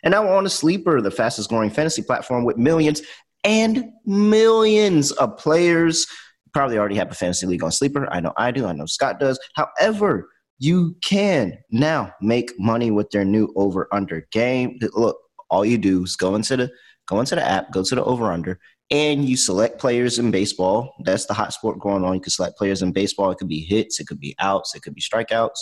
And 0.04 0.12
now 0.12 0.28
on 0.28 0.44
to 0.44 0.50
Sleeper, 0.50 1.00
the 1.00 1.10
fastest 1.10 1.48
growing 1.48 1.70
fantasy 1.70 2.02
platform 2.02 2.44
with 2.44 2.56
millions 2.56 3.02
and 3.42 3.90
millions 4.06 5.10
of 5.12 5.36
players. 5.36 6.06
You 6.44 6.50
probably 6.52 6.78
already 6.78 6.96
have 6.96 7.10
a 7.10 7.14
fantasy 7.14 7.46
league 7.46 7.64
on 7.64 7.72
Sleeper. 7.72 8.08
I 8.12 8.20
know 8.20 8.32
I 8.36 8.52
do. 8.52 8.66
I 8.66 8.72
know 8.72 8.86
Scott 8.86 9.18
does. 9.18 9.40
However, 9.54 10.28
you 10.58 10.96
can 11.02 11.58
now 11.70 12.12
make 12.20 12.52
money 12.58 12.90
with 12.90 13.10
their 13.10 13.24
new 13.24 13.52
over 13.56 13.88
under 13.92 14.26
game. 14.30 14.78
Look, 14.92 15.16
all 15.50 15.64
you 15.64 15.78
do 15.78 16.04
is 16.04 16.16
go 16.16 16.34
into 16.36 16.56
the 16.56 16.70
go 17.06 17.20
into 17.20 17.34
the 17.34 17.46
app, 17.46 17.70
go 17.70 17.82
to 17.82 17.94
the 17.94 18.04
over 18.04 18.32
under, 18.32 18.58
and 18.90 19.24
you 19.24 19.36
select 19.36 19.78
players 19.78 20.18
in 20.18 20.30
baseball. 20.30 20.94
That's 21.04 21.26
the 21.26 21.34
hot 21.34 21.52
sport 21.52 21.80
going 21.80 22.04
on. 22.04 22.14
You 22.14 22.20
can 22.20 22.30
select 22.30 22.58
players 22.58 22.82
in 22.82 22.92
baseball. 22.92 23.30
It 23.30 23.38
could 23.38 23.48
be 23.48 23.60
hits, 23.60 24.00
it 24.00 24.06
could 24.06 24.20
be 24.20 24.34
outs, 24.38 24.74
it 24.74 24.82
could 24.82 24.94
be 24.94 25.00
strikeouts, 25.00 25.58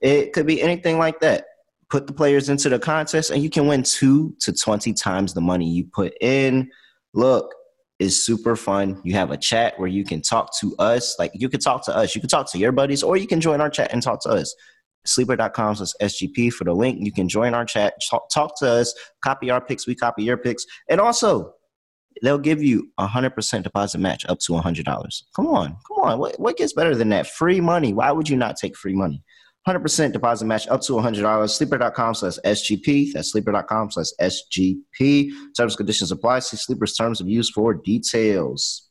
it 0.00 0.32
could 0.32 0.46
be 0.46 0.62
anything 0.62 0.98
like 0.98 1.20
that. 1.20 1.44
put 1.90 2.06
the 2.06 2.12
players 2.12 2.48
into 2.48 2.68
the 2.68 2.78
contest, 2.78 3.30
and 3.30 3.42
you 3.42 3.50
can 3.50 3.66
win 3.66 3.82
two 3.82 4.34
to 4.40 4.52
20 4.52 4.92
times 4.94 5.34
the 5.34 5.40
money 5.40 5.68
you 5.68 5.84
put 5.92 6.14
in. 6.20 6.70
Look, 7.12 7.52
it's 7.98 8.16
super 8.16 8.56
fun. 8.56 9.00
You 9.04 9.14
have 9.14 9.30
a 9.30 9.36
chat 9.36 9.78
where 9.78 9.88
you 9.88 10.04
can 10.04 10.22
talk 10.22 10.58
to 10.60 10.74
us. 10.78 11.16
Like 11.18 11.32
you 11.34 11.48
can 11.48 11.60
talk 11.60 11.84
to 11.86 11.94
us, 11.94 12.14
you 12.14 12.20
can 12.20 12.30
talk 12.30 12.50
to 12.52 12.58
your 12.58 12.72
buddies, 12.72 13.02
or 13.02 13.16
you 13.16 13.26
can 13.26 13.40
join 13.40 13.60
our 13.60 13.68
chat 13.68 13.92
and 13.92 14.02
talk 14.02 14.22
to 14.22 14.30
us. 14.30 14.54
Sleeper.com 15.04 15.76
says 15.76 15.94
SGP 16.00 16.52
for 16.52 16.64
the 16.64 16.74
link. 16.74 16.98
You 17.00 17.12
can 17.12 17.28
join 17.28 17.54
our 17.54 17.64
chat, 17.64 17.94
talk, 18.08 18.30
talk 18.30 18.58
to 18.60 18.68
us, 18.68 18.94
copy 19.22 19.50
our 19.50 19.60
picks, 19.60 19.86
we 19.86 19.94
copy 19.94 20.22
your 20.22 20.36
picks. 20.36 20.64
And 20.88 21.00
also, 21.00 21.54
they'll 22.22 22.38
give 22.38 22.62
you 22.62 22.90
a 22.98 23.06
100% 23.06 23.62
deposit 23.62 23.98
match 23.98 24.26
up 24.28 24.38
to 24.40 24.56
a 24.56 24.62
$100. 24.62 25.22
Come 25.34 25.46
on, 25.46 25.76
come 25.86 25.98
on. 26.04 26.18
What, 26.18 26.38
what 26.38 26.56
gets 26.56 26.72
better 26.72 26.94
than 26.94 27.08
that? 27.10 27.26
Free 27.26 27.60
money. 27.60 27.92
Why 27.92 28.12
would 28.12 28.28
you 28.28 28.36
not 28.36 28.56
take 28.56 28.76
free 28.76 28.94
money? 28.94 29.22
100% 29.68 30.12
deposit 30.12 30.46
match 30.46 30.66
up 30.68 30.80
to 30.82 30.98
a 30.98 31.02
$100. 31.02 31.50
Sleeper.com 31.50 32.14
slash 32.14 32.38
SGP. 32.44 33.12
That's 33.12 33.32
sleeper.com 33.32 33.90
slash 33.90 34.06
SGP. 34.20 35.30
Terms 35.56 35.76
conditions 35.76 36.10
apply. 36.10 36.40
See 36.40 36.56
Sleeper's 36.56 36.94
terms 36.94 37.20
of 37.20 37.28
use 37.28 37.50
for 37.50 37.74
details. 37.74 38.88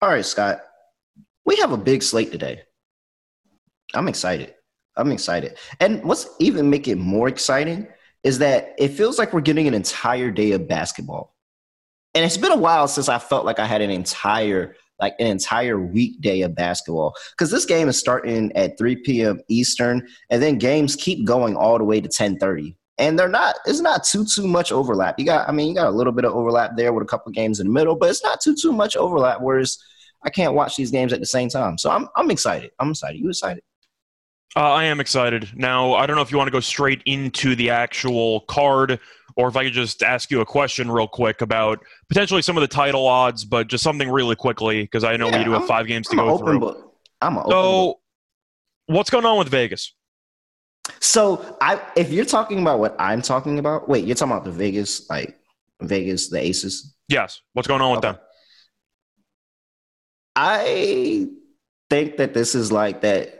All 0.00 0.08
right, 0.08 0.24
Scott. 0.24 0.60
We 1.44 1.56
have 1.56 1.72
a 1.72 1.76
big 1.76 2.02
slate 2.02 2.30
today. 2.30 2.62
I'm 3.94 4.08
excited. 4.08 4.54
I'm 4.96 5.12
excited. 5.12 5.56
And 5.80 6.02
what's 6.04 6.28
even 6.40 6.70
make 6.70 6.88
it 6.88 6.96
more 6.96 7.28
exciting 7.28 7.86
is 8.24 8.38
that 8.38 8.74
it 8.78 8.88
feels 8.88 9.18
like 9.18 9.32
we're 9.32 9.40
getting 9.40 9.68
an 9.68 9.74
entire 9.74 10.30
day 10.30 10.52
of 10.52 10.66
basketball. 10.66 11.35
And 12.16 12.24
it's 12.24 12.38
been 12.38 12.50
a 12.50 12.56
while 12.56 12.88
since 12.88 13.10
I 13.10 13.18
felt 13.18 13.44
like 13.44 13.58
I 13.58 13.66
had 13.66 13.82
an 13.82 13.90
entire 13.90 14.74
like 14.98 15.14
an 15.18 15.26
entire 15.26 15.78
weekday 15.78 16.40
of 16.40 16.54
basketball 16.54 17.14
because 17.32 17.50
this 17.50 17.66
game 17.66 17.90
is 17.90 17.98
starting 17.98 18.50
at 18.56 18.78
3 18.78 18.96
p.m. 18.96 19.38
Eastern, 19.48 20.08
and 20.30 20.42
then 20.42 20.56
games 20.56 20.96
keep 20.96 21.26
going 21.26 21.54
all 21.54 21.76
the 21.76 21.84
way 21.84 22.00
to 22.00 22.08
10:30. 22.08 22.74
And 22.96 23.18
they're 23.18 23.28
not. 23.28 23.56
It's 23.66 23.80
not 23.80 24.02
too 24.02 24.24
too 24.24 24.48
much 24.48 24.72
overlap. 24.72 25.18
You 25.18 25.26
got. 25.26 25.46
I 25.46 25.52
mean, 25.52 25.68
you 25.68 25.74
got 25.74 25.88
a 25.88 25.90
little 25.90 26.14
bit 26.14 26.24
of 26.24 26.32
overlap 26.32 26.70
there 26.74 26.94
with 26.94 27.02
a 27.02 27.06
couple 27.06 27.30
games 27.32 27.60
in 27.60 27.66
the 27.66 27.72
middle, 27.74 27.94
but 27.94 28.08
it's 28.08 28.24
not 28.24 28.40
too 28.40 28.56
too 28.56 28.72
much 28.72 28.96
overlap. 28.96 29.42
Whereas 29.42 29.76
I 30.24 30.30
can't 30.30 30.54
watch 30.54 30.74
these 30.74 30.90
games 30.90 31.12
at 31.12 31.20
the 31.20 31.26
same 31.26 31.50
time. 31.50 31.76
So 31.76 31.90
I'm 31.90 32.08
I'm 32.16 32.30
excited. 32.30 32.70
I'm 32.78 32.92
excited. 32.92 33.20
You 33.20 33.28
excited? 33.28 33.62
Uh, 34.56 34.72
I 34.72 34.84
am 34.84 35.00
excited. 35.00 35.50
Now, 35.54 35.92
I 35.92 36.06
don't 36.06 36.16
know 36.16 36.22
if 36.22 36.32
you 36.32 36.38
want 36.38 36.48
to 36.48 36.52
go 36.52 36.60
straight 36.60 37.02
into 37.04 37.54
the 37.54 37.68
actual 37.68 38.40
card 38.48 38.98
or 39.36 39.48
if 39.48 39.56
I 39.56 39.64
could 39.64 39.74
just 39.74 40.02
ask 40.02 40.30
you 40.30 40.40
a 40.40 40.46
question 40.46 40.90
real 40.90 41.06
quick 41.06 41.42
about 41.42 41.84
potentially 42.08 42.42
some 42.42 42.56
of 42.56 42.62
the 42.62 42.68
title 42.68 43.06
odds, 43.06 43.44
but 43.44 43.68
just 43.68 43.84
something 43.84 44.10
really 44.10 44.34
quickly 44.34 44.82
because 44.82 45.04
I 45.04 45.16
know 45.16 45.28
yeah, 45.28 45.38
we 45.38 45.44
do 45.44 45.52
have 45.52 45.62
I'm, 45.62 45.68
five 45.68 45.86
games 45.86 46.08
to 46.08 46.12
I'm 46.12 46.26
go 46.26 46.38
through. 46.38 46.60
Book. 46.60 46.94
I'm 47.20 47.34
so, 47.34 47.42
book. 47.50 48.00
what's 48.86 49.10
going 49.10 49.26
on 49.26 49.38
with 49.38 49.48
Vegas? 49.48 49.92
So, 51.00 51.56
I 51.60 51.80
if 51.96 52.10
you're 52.10 52.24
talking 52.24 52.60
about 52.60 52.78
what 52.78 52.96
I'm 52.98 53.20
talking 53.20 53.58
about, 53.58 53.88
wait, 53.88 54.04
you're 54.04 54.14
talking 54.14 54.32
about 54.32 54.44
the 54.44 54.52
Vegas, 54.52 55.08
like 55.10 55.38
Vegas, 55.80 56.28
the 56.28 56.38
Aces? 56.38 56.94
Yes. 57.08 57.42
What's 57.52 57.68
going 57.68 57.82
on 57.82 57.90
with 57.90 58.04
okay. 58.04 58.12
them? 58.12 58.20
I 60.34 61.28
think 61.90 62.16
that 62.18 62.34
this 62.34 62.54
is 62.54 62.72
like 62.72 63.02
that 63.02 63.32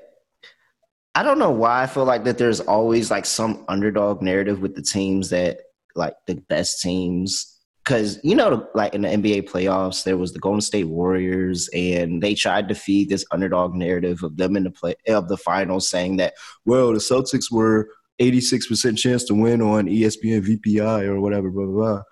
I 1.14 1.22
don't 1.22 1.38
know 1.38 1.50
why 1.50 1.82
I 1.82 1.86
feel 1.86 2.04
like 2.04 2.24
that 2.24 2.36
there's 2.36 2.60
always 2.60 3.10
like 3.10 3.24
some 3.24 3.64
underdog 3.68 4.20
narrative 4.20 4.60
with 4.60 4.74
the 4.74 4.82
teams 4.82 5.30
that 5.30 5.60
like 5.96 6.14
the 6.26 6.36
best 6.48 6.80
teams. 6.80 7.52
Because 7.84 8.18
you 8.24 8.34
know 8.34 8.66
like 8.74 8.94
in 8.94 9.02
the 9.02 9.08
nba 9.08 9.48
playoffs 9.48 10.02
there 10.02 10.16
was 10.18 10.32
the 10.32 10.40
golden 10.40 10.60
state 10.60 10.88
warriors 10.88 11.70
and 11.72 12.20
they 12.20 12.34
tried 12.34 12.68
to 12.68 12.74
feed 12.74 13.08
this 13.08 13.24
underdog 13.30 13.76
narrative 13.76 14.24
of 14.24 14.36
them 14.36 14.56
in 14.56 14.64
the 14.64 14.72
play 14.72 14.96
of 15.06 15.28
the 15.28 15.36
finals 15.36 15.88
saying 15.88 16.16
that 16.16 16.34
well 16.64 16.92
the 16.92 16.98
celtics 16.98 17.48
were 17.48 17.88
86% 18.20 18.96
chance 18.96 19.24
to 19.24 19.34
win 19.34 19.62
on 19.62 19.86
espn 19.86 20.42
BPI 20.42 21.04
or 21.04 21.20
whatever 21.20 21.48
blah 21.50 21.66
blah 21.66 21.74
blah. 21.74 22.02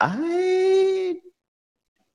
I 0.00 1.14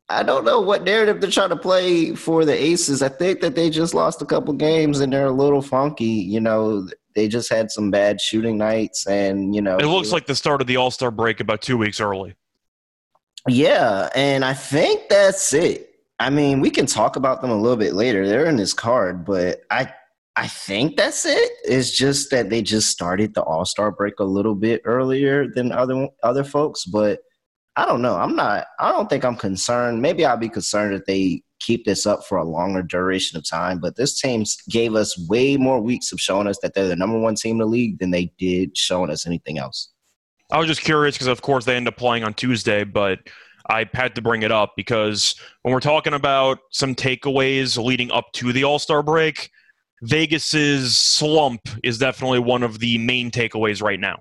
i 0.10 0.24
don't 0.24 0.44
know 0.44 0.60
what 0.60 0.84
narrative 0.84 1.22
they're 1.22 1.32
trying 1.32 1.50
to 1.50 1.56
play 1.56 2.16
for 2.16 2.44
the 2.44 2.54
aces. 2.54 3.02
I 3.02 3.08
think 3.10 3.40
that 3.42 3.56
they 3.56 3.70
just 3.70 3.94
lost 3.94 4.22
a 4.22 4.26
couple 4.26 4.54
games 4.54 5.00
and 5.00 5.14
they're 5.14 5.28
a 5.28 5.32
little 5.32 5.62
funky 5.62 6.06
you 6.06 6.42
know 6.42 6.88
they 7.16 7.28
just 7.28 7.50
had 7.50 7.72
some 7.72 7.92
bad 7.92 8.20
shooting 8.22 8.58
nights, 8.58 9.08
and 9.08 9.56
you 9.56 9.62
know, 9.62 9.78
it 9.78 9.86
looks 9.86 10.12
like 10.12 10.26
the 10.26 10.36
start 10.36 10.62
of 10.62 10.68
the 10.68 10.78
All 10.78 10.92
Star 10.92 11.12
break 11.12 11.40
about 11.40 11.62
two 11.62 11.78
weeks 11.78 12.00
early. 12.00 12.36
Yeah, 13.48 14.10
and 14.16 14.46
I 14.46 14.54
think 14.54 15.10
that's 15.10 15.54
it. 15.54 15.90
I 16.20 16.30
mean, 16.30 16.60
we 16.60 16.70
can 16.70 16.86
talk 16.86 17.16
about 17.16 17.42
them 17.42 17.50
a 17.50 17.56
little 17.56 17.78
bit 17.78 17.94
later. 17.94 18.28
They're 18.28 18.46
in 18.46 18.56
this 18.56 18.74
card, 18.74 19.26
but 19.26 19.62
I 19.72 19.92
I 20.36 20.48
think 20.48 20.96
that's 20.96 21.26
it. 21.26 21.52
It's 21.66 21.96
just 21.96 22.32
that 22.32 22.50
they 22.50 22.62
just 22.62 22.90
started 22.90 23.34
the 23.34 23.44
All 23.44 23.66
Star 23.66 23.92
break 23.92 24.20
a 24.20 24.24
little 24.24 24.56
bit 24.56 24.82
earlier 24.86 25.48
than 25.48 25.72
other 25.72 26.08
other 26.24 26.44
folks, 26.44 26.86
but 26.86 27.20
I 27.76 27.86
don't 27.86 28.02
know. 28.02 28.16
I'm 28.16 28.36
not. 28.36 28.68
I 28.80 28.92
don't 28.92 29.10
think 29.10 29.24
I'm 29.24 29.36
concerned. 29.36 30.02
Maybe 30.02 30.26
I'll 30.26 30.38
be 30.38 30.50
concerned 30.50 30.94
if 30.94 31.06
they 31.06 31.44
keep 31.62 31.86
this 31.86 32.06
up 32.06 32.26
for 32.26 32.38
a 32.38 32.44
longer 32.44 32.82
duration 32.82 33.38
of 33.38 33.48
time. 33.48 33.80
But 33.80 33.96
this 33.96 34.20
team 34.20 34.44
gave 34.70 34.96
us 34.96 35.18
way 35.30 35.58
more 35.58 35.80
weeks 35.80 36.12
of 36.12 36.20
showing 36.20 36.48
us 36.48 36.58
that 36.62 36.74
they're 36.74 36.88
the 36.88 36.96
number 36.96 37.20
one 37.20 37.36
team 37.36 37.54
in 37.54 37.60
the 37.60 37.66
league 37.66 38.00
than 38.00 38.12
they 38.12 38.34
did 38.38 38.76
showing 38.76 39.10
us 39.10 39.26
anything 39.26 39.58
else. 39.58 39.90
I 40.52 40.58
was 40.58 40.68
just 40.68 40.82
curious 40.82 41.16
because, 41.16 41.28
of 41.28 41.42
course, 41.42 41.64
they 41.64 41.76
end 41.76 41.88
up 41.88 41.96
playing 41.96 42.24
on 42.24 42.34
Tuesday, 42.34 42.84
but 42.84 43.20
I 43.70 43.90
had 43.94 44.16
to 44.16 44.22
bring 44.22 44.44
it 44.44 44.52
up 44.52 44.74
because 44.76 45.36
when 45.62 45.74
we're 45.74 45.80
talking 45.80 46.14
about 46.14 46.60
some 46.72 46.94
takeaways 46.94 47.82
leading 47.82 48.12
up 48.12 48.32
to 48.34 48.52
the 48.52 48.64
All 48.66 48.80
Star 48.80 49.02
break, 49.02 49.50
Vegas's 50.02 50.98
slump 50.98 51.62
is 51.84 51.98
definitely 51.98 52.40
one 52.40 52.64
of 52.64 52.80
the 52.80 52.98
main 52.98 53.32
takeaways 53.32 53.82
right 53.82 54.00
now. 54.00 54.20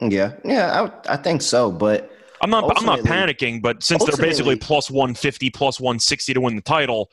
Yeah, 0.00 0.34
yeah, 0.44 0.88
I, 1.06 1.14
I 1.14 1.16
think 1.16 1.42
so. 1.42 1.72
But 1.72 2.10
I'm 2.40 2.50
not. 2.50 2.72
I'm 2.76 2.86
not 2.86 3.00
panicking. 3.00 3.62
But 3.62 3.82
since 3.82 4.04
they're 4.04 4.16
basically 4.16 4.56
plus 4.56 4.90
150, 4.90 5.50
plus 5.50 5.80
160 5.80 6.34
to 6.34 6.40
win 6.40 6.56
the 6.56 6.62
title, 6.62 7.10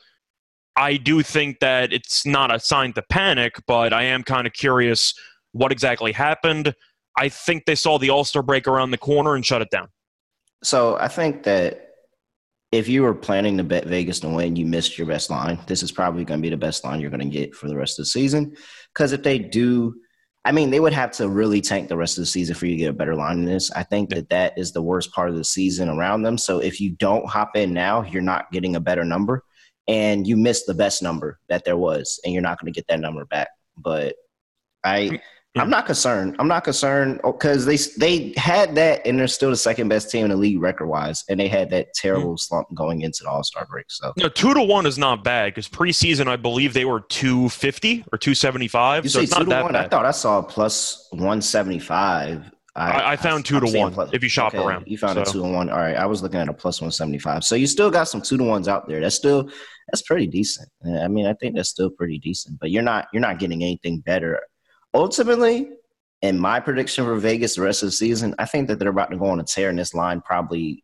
I 0.76 0.96
do 0.96 1.22
think 1.22 1.60
that 1.60 1.92
it's 1.92 2.26
not 2.26 2.54
a 2.54 2.60
sign 2.60 2.92
to 2.94 3.02
panic. 3.02 3.56
But 3.66 3.92
I 3.92 4.04
am 4.04 4.22
kind 4.22 4.46
of 4.46 4.52
curious 4.52 5.14
what 5.52 5.72
exactly 5.72 6.12
happened. 6.12 6.74
I 7.18 7.28
think 7.28 7.64
they 7.64 7.74
saw 7.74 7.98
the 7.98 8.10
All 8.10 8.24
Star 8.24 8.42
break 8.42 8.68
around 8.68 8.90
the 8.90 8.98
corner 8.98 9.34
and 9.34 9.44
shut 9.44 9.62
it 9.62 9.70
down. 9.70 9.88
So 10.62 10.96
I 10.96 11.08
think 11.08 11.44
that 11.44 11.86
if 12.72 12.88
you 12.88 13.02
were 13.02 13.14
planning 13.14 13.56
to 13.56 13.64
bet 13.64 13.86
Vegas 13.86 14.20
to 14.20 14.28
win, 14.28 14.56
you 14.56 14.66
missed 14.66 14.98
your 14.98 15.06
best 15.06 15.30
line. 15.30 15.58
This 15.66 15.82
is 15.82 15.92
probably 15.92 16.24
going 16.24 16.40
to 16.40 16.42
be 16.42 16.50
the 16.50 16.56
best 16.56 16.84
line 16.84 17.00
you're 17.00 17.10
going 17.10 17.20
to 17.20 17.26
get 17.26 17.54
for 17.54 17.68
the 17.68 17.76
rest 17.76 17.98
of 17.98 18.04
the 18.04 18.10
season. 18.10 18.56
Because 18.92 19.12
if 19.12 19.22
they 19.22 19.38
do 19.38 19.94
I 20.46 20.52
mean, 20.52 20.70
they 20.70 20.78
would 20.78 20.92
have 20.92 21.10
to 21.12 21.28
really 21.28 21.60
tank 21.60 21.88
the 21.88 21.96
rest 21.96 22.18
of 22.18 22.22
the 22.22 22.26
season 22.26 22.54
for 22.54 22.66
you 22.66 22.74
to 22.74 22.78
get 22.78 22.90
a 22.90 22.92
better 22.92 23.16
line 23.16 23.38
than 23.38 23.46
this. 23.46 23.72
I 23.72 23.82
think 23.82 24.10
that 24.10 24.28
that 24.28 24.56
is 24.56 24.70
the 24.70 24.80
worst 24.80 25.12
part 25.12 25.28
of 25.28 25.34
the 25.34 25.42
season 25.42 25.88
around 25.88 26.22
them. 26.22 26.38
So 26.38 26.60
if 26.60 26.80
you 26.80 26.90
don't 26.90 27.28
hop 27.28 27.56
in 27.56 27.74
now, 27.74 28.04
you're 28.04 28.22
not 28.22 28.52
getting 28.52 28.76
a 28.76 28.80
better 28.80 29.04
number, 29.04 29.42
and 29.88 30.24
you 30.24 30.36
miss 30.36 30.64
the 30.64 30.72
best 30.72 31.02
number 31.02 31.40
that 31.48 31.64
there 31.64 31.76
was, 31.76 32.20
and 32.24 32.32
you're 32.32 32.42
not 32.42 32.60
going 32.60 32.72
to 32.72 32.78
get 32.78 32.86
that 32.86 33.00
number 33.00 33.24
back. 33.24 33.48
But 33.76 34.14
I 34.84 35.20
I'm 35.56 35.70
not 35.70 35.86
concerned. 35.86 36.36
I'm 36.38 36.48
not 36.48 36.64
concerned 36.64 37.20
because 37.24 37.64
they 37.64 37.76
they 37.98 38.34
had 38.36 38.74
that, 38.74 39.06
and 39.06 39.18
they're 39.18 39.28
still 39.28 39.50
the 39.50 39.56
second 39.56 39.88
best 39.88 40.10
team 40.10 40.24
in 40.24 40.30
the 40.30 40.36
league 40.36 40.60
record 40.60 40.86
wise, 40.86 41.24
and 41.28 41.40
they 41.40 41.48
had 41.48 41.70
that 41.70 41.94
terrible 41.94 42.30
mm-hmm. 42.30 42.36
slump 42.36 42.68
going 42.74 43.02
into 43.02 43.22
the 43.22 43.30
All 43.30 43.42
Star 43.42 43.66
break. 43.70 43.86
So 43.88 44.12
no, 44.18 44.28
two 44.28 44.54
to 44.54 44.62
one 44.62 44.86
is 44.86 44.98
not 44.98 45.24
bad 45.24 45.54
because 45.54 45.68
preseason 45.68 46.28
I 46.28 46.36
believe 46.36 46.74
they 46.74 46.84
were 46.84 47.00
two 47.00 47.48
fifty 47.48 48.04
or 48.12 48.18
two 48.18 48.34
seventy 48.34 48.68
five. 48.68 49.10
So 49.10 49.20
it's 49.20 49.32
not 49.32 49.48
that 49.48 49.62
one? 49.62 49.72
bad. 49.72 49.86
I 49.86 49.88
thought 49.88 50.06
I 50.06 50.10
saw 50.10 50.42
plus 50.42 51.08
one 51.12 51.40
seventy 51.40 51.78
five. 51.78 52.50
I, 52.76 53.12
I, 53.12 53.16
found 53.16 53.46
2 53.46 53.56
I'm 53.56 53.66
to 53.66 53.78
one. 53.78 53.94
Plus, 53.94 54.10
if 54.12 54.22
you 54.22 54.28
shop 54.28 54.54
okay, 54.54 54.62
around, 54.62 54.84
you 54.86 54.98
found 54.98 55.14
so. 55.14 55.22
a 55.22 55.24
two 55.24 55.42
to 55.42 55.48
one. 55.48 55.70
All 55.70 55.78
right, 55.78 55.96
I 55.96 56.04
was 56.04 56.22
looking 56.22 56.40
at 56.40 56.48
a 56.48 56.52
plus 56.52 56.82
one 56.82 56.90
seventy 56.90 57.18
five. 57.18 57.42
So 57.42 57.54
you 57.54 57.66
still 57.66 57.90
got 57.90 58.04
some 58.04 58.20
two 58.20 58.36
to 58.36 58.44
ones 58.44 58.68
out 58.68 58.86
there. 58.86 59.00
That's 59.00 59.16
still 59.16 59.48
that's 59.88 60.02
pretty 60.02 60.26
decent. 60.26 60.68
I 60.84 61.08
mean, 61.08 61.26
I 61.26 61.32
think 61.34 61.56
that's 61.56 61.70
still 61.70 61.88
pretty 61.88 62.18
decent. 62.18 62.58
But 62.60 62.70
you're 62.70 62.82
not 62.82 63.08
you're 63.14 63.22
not 63.22 63.38
getting 63.38 63.62
anything 63.62 64.00
better. 64.00 64.42
Ultimately, 64.96 65.70
and 66.22 66.40
my 66.40 66.60
prediction 66.60 67.04
for 67.04 67.16
Vegas 67.16 67.56
the 67.56 67.62
rest 67.62 67.82
of 67.82 67.88
the 67.88 67.92
season, 67.92 68.34
I 68.38 68.46
think 68.46 68.68
that 68.68 68.78
they're 68.78 68.88
about 68.88 69.10
to 69.10 69.16
go 69.16 69.26
on 69.26 69.40
a 69.40 69.44
tear, 69.44 69.68
and 69.68 69.78
this 69.78 69.94
line 69.94 70.20
probably 70.20 70.82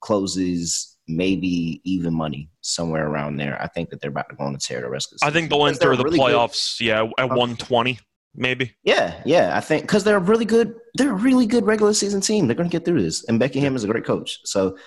closes 0.00 0.96
maybe 1.08 1.80
even 1.84 2.12
money 2.12 2.50
somewhere 2.60 3.08
around 3.08 3.38
there. 3.38 3.60
I 3.60 3.66
think 3.66 3.90
that 3.90 4.00
they're 4.00 4.10
about 4.10 4.28
to 4.28 4.36
go 4.36 4.44
on 4.44 4.54
a 4.54 4.58
tear 4.58 4.82
the 4.82 4.90
rest 4.90 5.08
of 5.08 5.12
the 5.12 5.18
season. 5.20 5.30
I 5.30 5.32
think 5.32 5.50
they'll 5.50 5.66
enter 5.66 5.96
the 5.96 6.04
really 6.04 6.18
playoffs, 6.18 6.78
good. 6.78 6.86
yeah, 6.86 7.02
at 7.18 7.28
120 7.28 7.98
maybe. 8.34 8.74
Yeah, 8.84 9.20
yeah. 9.24 9.56
I 9.56 9.60
think 9.60 9.82
because 9.82 10.04
they're 10.04 10.16
a 10.16 10.20
really 10.20 10.44
good, 10.44 10.74
they're 10.94 11.10
a 11.10 11.14
really 11.14 11.46
good 11.46 11.66
regular 11.66 11.94
season 11.94 12.20
team. 12.20 12.46
They're 12.46 12.56
going 12.56 12.68
to 12.68 12.72
get 12.74 12.84
through 12.84 13.02
this, 13.02 13.24
and 13.24 13.38
Becky 13.38 13.60
Hammon 13.60 13.76
is 13.76 13.84
a 13.84 13.88
great 13.88 14.04
coach. 14.04 14.38
So 14.44 14.78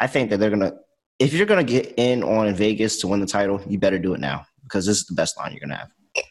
I 0.00 0.06
think 0.06 0.30
that 0.30 0.38
they're 0.38 0.50
going 0.50 0.60
to. 0.60 0.74
If 1.18 1.32
you're 1.32 1.46
going 1.46 1.66
to 1.66 1.72
get 1.72 1.94
in 1.96 2.22
on 2.22 2.52
Vegas 2.54 2.98
to 3.00 3.08
win 3.08 3.20
the 3.20 3.26
title, 3.26 3.62
you 3.66 3.78
better 3.78 3.98
do 3.98 4.12
it 4.14 4.20
now 4.20 4.46
because 4.64 4.84
this 4.84 4.98
is 4.98 5.06
the 5.06 5.14
best 5.14 5.38
line 5.38 5.52
you're 5.52 5.60
going 5.60 5.70
to 5.70 5.76
have. 5.76 5.90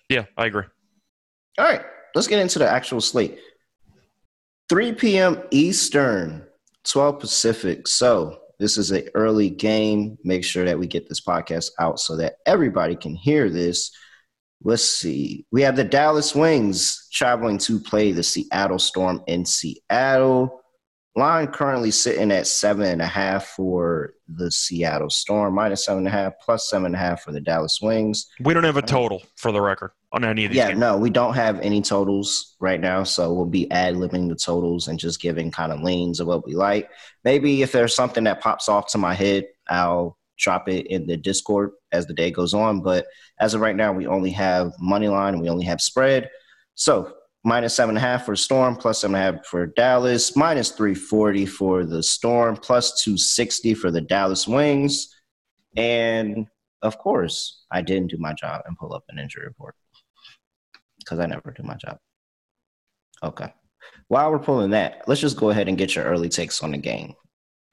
Yeah, 0.09 0.25
I 0.37 0.45
agree. 0.45 0.65
All 1.57 1.65
right 1.65 1.81
let's 2.15 2.27
get 2.27 2.39
into 2.39 2.57
the 2.57 2.67
actual 2.67 3.01
slate. 3.01 3.37
3 4.69 4.93
p.m. 4.93 5.43
Eastern, 5.51 6.47
12 6.85 7.19
Pacific. 7.19 7.87
So 7.87 8.39
this 8.57 8.77
is 8.77 8.89
an 8.89 9.07
early 9.13 9.51
game. 9.51 10.17
Make 10.23 10.43
sure 10.43 10.65
that 10.65 10.79
we 10.79 10.87
get 10.87 11.07
this 11.07 11.21
podcast 11.21 11.71
out 11.77 11.99
so 11.99 12.15
that 12.17 12.37
everybody 12.47 12.95
can 12.95 13.13
hear 13.13 13.49
this. 13.49 13.91
let's 14.63 14.83
see. 14.83 15.45
We 15.51 15.61
have 15.61 15.75
the 15.75 15.83
Dallas 15.83 16.33
Wings 16.33 17.07
traveling 17.11 17.59
to 17.59 17.79
play 17.79 18.11
the 18.13 18.23
Seattle 18.23 18.79
Storm 18.79 19.21
in 19.27 19.45
Seattle. 19.45 20.61
Line 21.17 21.47
currently 21.47 21.91
sitting 21.91 22.31
at 22.31 22.47
seven 22.47 22.87
and 22.87 23.01
a 23.01 23.05
half 23.05 23.47
for 23.47 24.13
the 24.27 24.51
Seattle 24.51 25.09
Storm, 25.09 25.53
minus 25.53 25.85
seven 25.85 25.99
and 25.99 26.07
a 26.07 26.11
half, 26.11 26.33
plus 26.41 26.69
seven 26.69 26.87
and 26.87 26.95
a 26.95 26.97
half 26.97 27.21
for 27.21 27.31
the 27.31 27.39
Dallas 27.39 27.79
Wings. 27.81 28.27
We 28.41 28.53
don't 28.53 28.65
have 28.65 28.75
a 28.75 28.81
total 28.81 29.23
for 29.35 29.51
the 29.53 29.61
record 29.61 29.91
on 30.15 30.23
any 30.23 30.45
of 30.45 30.51
these. 30.51 30.57
Yeah, 30.57 30.69
games. 30.69 30.79
no, 30.79 30.97
we 30.97 31.09
don't 31.09 31.33
have 31.33 31.59
any 31.59 31.81
totals 31.81 32.55
right 32.59 32.79
now, 32.79 33.03
so 33.03 33.33
we'll 33.33 33.45
be 33.45 33.69
ad 33.69 33.95
libbing 33.95 34.29
the 34.29 34.35
totals 34.35 34.87
and 34.87 34.97
just 34.97 35.21
giving 35.21 35.51
kind 35.51 35.71
of 35.71 35.81
lanes 35.81 36.19
of 36.19 36.27
what 36.27 36.45
we 36.45 36.55
like. 36.55 36.89
Maybe 37.23 37.61
if 37.61 37.71
there's 37.71 37.93
something 37.93 38.23
that 38.23 38.41
pops 38.41 38.69
off 38.69 38.87
to 38.91 38.97
my 38.97 39.13
head, 39.13 39.45
I'll 39.67 40.17
drop 40.37 40.69
it 40.69 40.87
in 40.87 41.05
the 41.05 41.17
Discord 41.17 41.71
as 41.91 42.07
the 42.07 42.13
day 42.13 42.31
goes 42.31 42.53
on. 42.53 42.81
But 42.81 43.05
as 43.39 43.53
of 43.53 43.61
right 43.61 43.75
now, 43.75 43.91
we 43.91 44.07
only 44.07 44.31
have 44.31 44.71
money 44.79 45.09
line, 45.09 45.39
we 45.39 45.49
only 45.49 45.65
have 45.65 45.81
spread. 45.81 46.29
So 46.75 47.13
minus 47.43 47.75
seven 47.75 47.97
and 47.97 48.03
a 48.03 48.07
half 48.07 48.25
for 48.25 48.37
Storm, 48.37 48.77
plus 48.77 49.01
seven 49.01 49.15
and 49.15 49.21
a 49.21 49.37
half 49.37 49.45
for 49.45 49.67
Dallas, 49.67 50.35
minus 50.35 50.71
340 50.71 51.45
for 51.45 51.85
the 51.85 52.01
Storm, 52.01 52.55
plus 52.55 53.03
260 53.03 53.73
for 53.73 53.91
the 53.91 54.01
Dallas 54.01 54.47
Wings. 54.47 55.13
And 55.75 56.47
of 56.81 56.97
course, 56.97 57.65
I 57.69 57.81
didn't 57.81 58.11
do 58.11 58.17
my 58.17 58.33
job 58.33 58.61
and 58.65 58.77
pull 58.77 58.93
up 58.93 59.03
an 59.09 59.19
injury 59.19 59.45
report 59.45 59.75
because 61.05 61.19
I 61.19 61.27
never 61.27 61.51
do 61.51 61.63
my 61.63 61.75
job. 61.75 61.97
Okay. 63.23 63.53
While 64.07 64.31
we're 64.31 64.39
pulling 64.39 64.71
that, 64.71 65.03
let's 65.07 65.21
just 65.21 65.37
go 65.37 65.51
ahead 65.51 65.67
and 65.67 65.77
get 65.77 65.95
your 65.95 66.05
early 66.05 66.29
takes 66.29 66.61
on 66.63 66.71
the 66.71 66.77
game. 66.77 67.13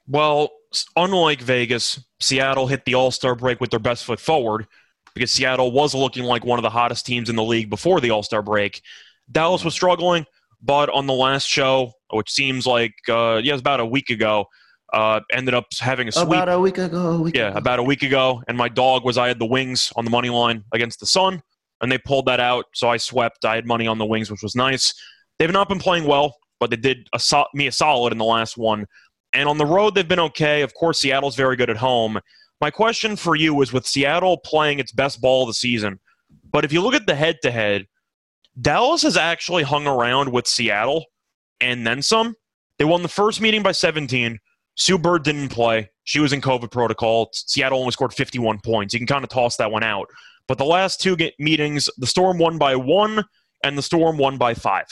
Well, 0.06 0.50
unlike 0.96 1.40
Vegas, 1.40 2.02
Seattle 2.20 2.66
hit 2.66 2.84
the 2.84 2.94
All 2.94 3.10
Star 3.10 3.34
break 3.34 3.60
with 3.60 3.70
their 3.70 3.80
best 3.80 4.04
foot 4.04 4.20
forward 4.20 4.66
because 5.14 5.30
Seattle 5.30 5.72
was 5.72 5.94
looking 5.94 6.24
like 6.24 6.44
one 6.44 6.58
of 6.58 6.62
the 6.62 6.70
hottest 6.70 7.06
teams 7.06 7.28
in 7.28 7.36
the 7.36 7.42
league 7.42 7.70
before 7.70 8.00
the 8.00 8.10
All 8.10 8.22
Star 8.22 8.42
break. 8.42 8.82
Dallas 9.30 9.64
was 9.64 9.74
struggling, 9.74 10.26
but 10.60 10.90
on 10.90 11.06
the 11.06 11.12
last 11.12 11.46
show, 11.46 11.92
which 12.10 12.30
seems 12.30 12.66
like 12.66 12.94
uh, 13.08 13.40
yeah, 13.42 13.50
it 13.50 13.52
was 13.52 13.60
about 13.60 13.80
a 13.80 13.86
week 13.86 14.10
ago, 14.10 14.46
uh, 14.92 15.20
ended 15.32 15.54
up 15.54 15.66
having 15.80 16.08
a 16.08 16.12
sweep. 16.12 16.28
About 16.28 16.48
a 16.48 16.58
week 16.58 16.78
ago. 16.78 17.12
A 17.12 17.20
week 17.20 17.36
yeah, 17.36 17.48
ago. 17.48 17.58
about 17.58 17.78
a 17.78 17.82
week 17.82 18.02
ago, 18.02 18.42
and 18.48 18.56
my 18.56 18.68
dog 18.68 19.04
was 19.04 19.18
I 19.18 19.28
had 19.28 19.38
the 19.38 19.46
Wings 19.46 19.92
on 19.96 20.04
the 20.04 20.10
money 20.10 20.30
line 20.30 20.64
against 20.72 21.00
the 21.00 21.06
Sun, 21.06 21.42
and 21.82 21.90
they 21.90 21.98
pulled 21.98 22.26
that 22.26 22.40
out, 22.40 22.66
so 22.74 22.88
I 22.88 22.96
swept. 22.96 23.44
I 23.44 23.56
had 23.56 23.66
money 23.66 23.86
on 23.86 23.98
the 23.98 24.06
Wings, 24.06 24.30
which 24.30 24.42
was 24.42 24.54
nice. 24.54 24.94
They've 25.38 25.50
not 25.50 25.68
been 25.68 25.80
playing 25.80 26.04
well, 26.04 26.36
but 26.60 26.70
they 26.70 26.76
did 26.76 27.08
a 27.12 27.18
so- 27.18 27.46
me 27.54 27.66
a 27.66 27.72
solid 27.72 28.12
in 28.12 28.18
the 28.18 28.24
last 28.24 28.56
one. 28.56 28.86
And 29.32 29.48
on 29.48 29.58
the 29.58 29.66
road, 29.66 29.94
they've 29.94 30.06
been 30.06 30.20
okay. 30.20 30.62
Of 30.62 30.74
course, 30.74 31.00
Seattle's 31.00 31.36
very 31.36 31.56
good 31.56 31.70
at 31.70 31.76
home. 31.76 32.20
My 32.60 32.70
question 32.70 33.16
for 33.16 33.34
you 33.34 33.60
is 33.62 33.72
with 33.72 33.86
Seattle 33.86 34.38
playing 34.38 34.78
its 34.78 34.92
best 34.92 35.20
ball 35.20 35.42
of 35.42 35.48
the 35.48 35.54
season, 35.54 35.98
but 36.52 36.64
if 36.64 36.72
you 36.72 36.80
look 36.80 36.94
at 36.94 37.06
the 37.06 37.14
head 37.14 37.38
to 37.42 37.50
head, 37.50 37.86
Dallas 38.60 39.02
has 39.02 39.16
actually 39.16 39.64
hung 39.64 39.86
around 39.86 40.30
with 40.30 40.46
Seattle 40.46 41.06
and 41.60 41.86
then 41.86 42.02
some. 42.02 42.36
They 42.78 42.84
won 42.84 43.02
the 43.02 43.08
first 43.08 43.40
meeting 43.40 43.62
by 43.62 43.72
17. 43.72 44.38
Sue 44.76 44.98
Bird 44.98 45.24
didn't 45.24 45.48
play. 45.48 45.90
She 46.04 46.20
was 46.20 46.32
in 46.32 46.40
COVID 46.40 46.70
protocol. 46.70 47.30
Seattle 47.32 47.80
only 47.80 47.92
scored 47.92 48.12
51 48.12 48.60
points. 48.60 48.94
You 48.94 49.00
can 49.00 49.06
kind 49.06 49.24
of 49.24 49.30
toss 49.30 49.56
that 49.56 49.70
one 49.70 49.82
out. 49.82 50.08
But 50.48 50.58
the 50.58 50.64
last 50.64 51.00
two 51.00 51.16
meetings, 51.38 51.88
the 51.98 52.06
Storm 52.06 52.38
won 52.38 52.58
by 52.58 52.76
one 52.76 53.24
and 53.64 53.78
the 53.78 53.82
Storm 53.82 54.18
won 54.18 54.38
by 54.38 54.54
five. 54.54 54.86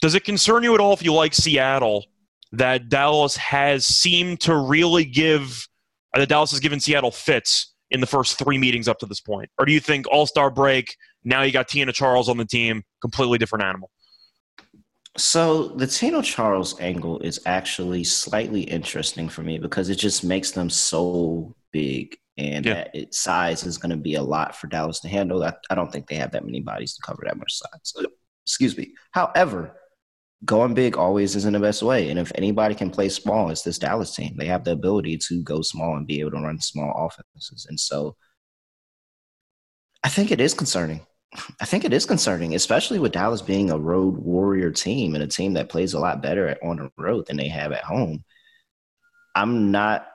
Does 0.00 0.14
it 0.14 0.24
concern 0.24 0.62
you 0.62 0.74
at 0.74 0.80
all 0.80 0.92
if 0.92 1.02
you 1.02 1.12
like 1.12 1.34
Seattle 1.34 2.04
that 2.52 2.88
Dallas 2.88 3.36
has 3.36 3.86
seemed 3.86 4.40
to 4.40 4.56
really 4.56 5.04
give, 5.04 5.66
uh, 6.14 6.20
that 6.20 6.28
Dallas 6.28 6.50
has 6.50 6.60
given 6.60 6.80
Seattle 6.80 7.10
fits 7.10 7.72
in 7.90 8.00
the 8.00 8.06
first 8.06 8.38
three 8.38 8.58
meetings 8.58 8.88
up 8.88 8.98
to 8.98 9.06
this 9.06 9.20
point? 9.20 9.48
Or 9.58 9.64
do 9.64 9.72
you 9.72 9.80
think 9.80 10.06
All 10.10 10.26
Star 10.26 10.50
break, 10.50 10.96
now 11.24 11.42
you 11.42 11.52
got 11.52 11.68
Tina 11.68 11.92
Charles 11.92 12.28
on 12.28 12.36
the 12.36 12.44
team, 12.44 12.82
completely 13.00 13.38
different 13.38 13.64
animal? 13.64 13.90
So 15.16 15.68
the 15.68 15.86
Tina 15.86 16.22
Charles 16.22 16.78
angle 16.80 17.20
is 17.20 17.40
actually 17.44 18.04
slightly 18.04 18.62
interesting 18.62 19.28
for 19.28 19.42
me 19.42 19.58
because 19.58 19.88
it 19.88 19.96
just 19.96 20.24
makes 20.24 20.52
them 20.52 20.70
so 20.70 21.54
big 21.70 22.16
and 22.38 22.64
Yeah. 22.64 22.74
that 22.74 22.94
its 22.94 23.20
size 23.20 23.64
is 23.64 23.78
going 23.78 23.90
to 23.90 23.96
be 23.96 24.14
a 24.14 24.22
lot 24.22 24.56
for 24.56 24.66
Dallas 24.66 25.00
to 25.00 25.08
handle. 25.08 25.42
I, 25.44 25.52
I 25.70 25.74
don't 25.74 25.92
think 25.92 26.06
they 26.06 26.16
have 26.16 26.32
that 26.32 26.44
many 26.44 26.60
bodies 26.60 26.94
to 26.94 27.02
cover 27.02 27.22
that 27.24 27.36
much 27.36 27.52
size. 27.52 27.92
Excuse 28.44 28.76
me. 28.76 28.94
However, 29.12 29.76
going 30.44 30.74
big 30.74 30.96
always 30.96 31.36
isn't 31.36 31.52
the 31.52 31.60
best 31.60 31.82
way. 31.82 32.10
And 32.10 32.18
if 32.18 32.32
anybody 32.34 32.74
can 32.74 32.90
play 32.90 33.08
small, 33.08 33.50
it's 33.50 33.62
this 33.62 33.78
Dallas 33.78 34.14
team. 34.14 34.34
They 34.36 34.46
have 34.46 34.64
the 34.64 34.72
ability 34.72 35.18
to 35.28 35.42
go 35.42 35.62
small 35.62 35.96
and 35.96 36.06
be 36.06 36.20
able 36.20 36.32
to 36.32 36.38
run 36.40 36.58
small 36.60 37.06
offenses. 37.06 37.66
And 37.68 37.78
so 37.78 38.16
I 40.02 40.08
think 40.08 40.30
it 40.32 40.40
is 40.40 40.54
concerning. 40.54 41.06
I 41.60 41.64
think 41.64 41.84
it 41.84 41.92
is 41.92 42.04
concerning, 42.04 42.54
especially 42.54 42.98
with 42.98 43.12
Dallas 43.12 43.40
being 43.40 43.70
a 43.70 43.78
road 43.78 44.16
warrior 44.18 44.70
team 44.70 45.14
and 45.14 45.22
a 45.22 45.28
team 45.28 45.54
that 45.54 45.68
plays 45.70 45.94
a 45.94 45.98
lot 46.00 46.20
better 46.22 46.48
at, 46.48 46.62
on 46.62 46.76
the 46.76 46.90
road 46.98 47.26
than 47.26 47.36
they 47.36 47.48
have 47.48 47.72
at 47.72 47.84
home. 47.84 48.24
I'm 49.34 49.70
not 49.70 50.06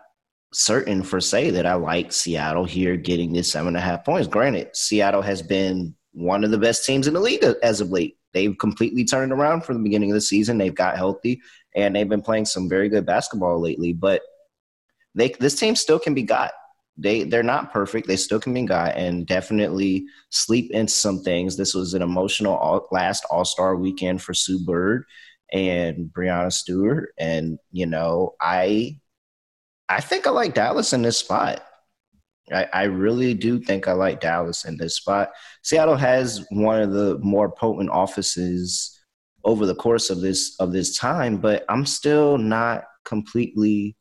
certain 0.58 1.04
for 1.04 1.22
say 1.22 1.52
that 1.52 1.68
I 1.68 1.76
like 1.76 2.12
Seattle 2.12 2.66
here 2.66 2.98
getting 2.98 3.32
this 3.32 3.52
seven 3.52 3.70
and 3.70 3.78
a 3.78 3.82
half 3.82 4.04
points. 4.04 4.28
Granted, 4.28 4.76
Seattle 4.76 5.22
has 5.22 5.44
been 5.44 5.96
one 6.14 6.44
of 6.44 6.50
the 6.50 6.58
best 6.58 6.84
teams 6.84 7.06
in 7.06 7.14
the 7.14 7.20
league 7.20 7.44
as 7.62 7.80
of 7.80 7.92
late. 7.92 8.18
They've 8.34 8.58
completely 8.58 9.06
turned 9.06 9.32
around 9.32 9.64
from 9.66 9.78
the 9.78 9.84
beginning 9.84 10.10
of 10.10 10.16
the 10.16 10.22
season. 10.22 10.58
They've 10.58 10.74
got 10.74 10.98
healthy 10.98 11.42
and 11.76 11.96
they've 11.96 12.10
been 12.10 12.24
playing 12.24 12.46
some 12.46 12.68
very 12.68 12.90
good 12.90 13.06
basketball 13.06 13.62
lately. 13.62 13.94
But 13.94 14.24
they 15.14 15.30
this 15.40 15.56
team 15.56 15.76
still 15.76 16.00
can 16.00 16.16
be 16.16 16.24
got 16.24 16.54
they 16.98 17.24
they're 17.24 17.44
not 17.44 17.72
perfect. 17.72 18.08
They 18.08 18.16
still 18.16 18.40
can 18.40 18.54
be 18.56 18.64
got 18.64 18.98
and 18.98 19.28
definitely 19.28 20.06
sleep 20.32 20.72
into 20.72 20.92
some 20.92 21.22
things. 21.22 21.56
This 21.56 21.76
was 21.76 21.94
an 21.94 22.02
emotional 22.02 22.56
all, 22.56 22.88
last 22.92 23.26
All 23.30 23.46
Star 23.46 23.76
weekend 23.76 24.24
for 24.24 24.34
Sue 24.34 24.66
Bird 24.66 25.06
and 25.54 26.08
Breanna 26.12 26.52
Stewart, 26.52 27.14
and 27.20 27.60
you 27.72 27.86
know 27.86 28.34
I 28.42 29.00
I 29.90 30.02
think 30.02 30.28
I 30.28 30.32
like 30.32 30.54
Dallas 30.54 30.94
in 30.94 31.02
this 31.02 31.18
spot. 31.18 31.64
I, 32.52 32.68
I 32.74 32.84
really 32.84 33.34
do 33.34 33.60
think 33.60 33.88
I 33.88 33.94
like 33.94 34.22
Dallas 34.22 34.66
in 34.66 34.78
this 34.78 34.96
spot. 34.96 35.32
Seattle 35.64 35.98
has 35.98 36.46
one 36.50 36.82
of 36.82 36.92
the 36.92 37.18
more 37.20 37.52
potent 37.52 37.90
offices 37.90 38.98
over 39.44 39.66
the 39.66 39.76
course 39.76 40.10
of 40.10 40.22
this 40.22 40.56
of 40.60 40.72
this 40.72 40.98
time, 40.98 41.38
but 41.38 41.66
I'm 41.70 41.86
still 41.86 42.38
not 42.38 42.84
completely 43.06 43.96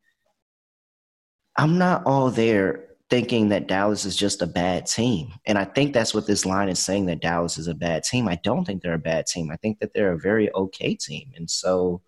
I'm 1.57 1.79
not 1.79 2.05
all 2.05 2.31
there 2.31 2.87
thinking 3.09 3.49
that 3.49 3.69
Dallas 3.69 4.05
is 4.05 4.17
just 4.17 4.43
a 4.43 4.47
bad 4.47 4.87
team. 4.87 5.33
And 5.47 5.57
I 5.57 5.65
think 5.65 5.95
that's 5.95 6.13
what 6.13 6.27
this 6.27 6.45
line 6.45 6.69
is 6.69 6.81
saying 6.81 7.07
that 7.07 7.21
Dallas 7.21 7.57
is 7.57 7.69
a 7.69 7.75
bad 7.75 8.03
team. 8.03 8.29
I 8.29 8.39
don't 8.43 8.65
think 8.65 8.83
they're 8.83 8.95
a 8.95 8.99
bad 8.99 9.27
team. 9.27 9.51
I 9.51 9.57
think 9.57 9.79
that 9.79 9.95
they're 9.95 10.13
a 10.13 10.19
very 10.19 10.53
okay 10.55 10.95
team. 10.97 11.31
And 11.37 11.49
so 11.49 12.03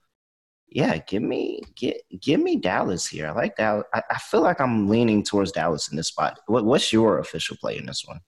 yeah, 0.70 0.98
give 0.98 1.22
me 1.22 1.62
get 1.76 2.00
give 2.20 2.40
me 2.40 2.56
Dallas 2.56 3.06
here. 3.06 3.28
I 3.28 3.32
like 3.32 3.56
Dallas. 3.56 3.84
I, 3.94 4.02
I 4.10 4.18
feel 4.18 4.42
like 4.42 4.60
I'm 4.60 4.88
leaning 4.88 5.22
towards 5.22 5.52
Dallas 5.52 5.88
in 5.88 5.96
this 5.96 6.08
spot. 6.08 6.38
What, 6.46 6.64
what's 6.64 6.92
your 6.92 7.18
official 7.18 7.56
play 7.60 7.76
in 7.78 7.86
this 7.86 8.04
one? 8.06 8.20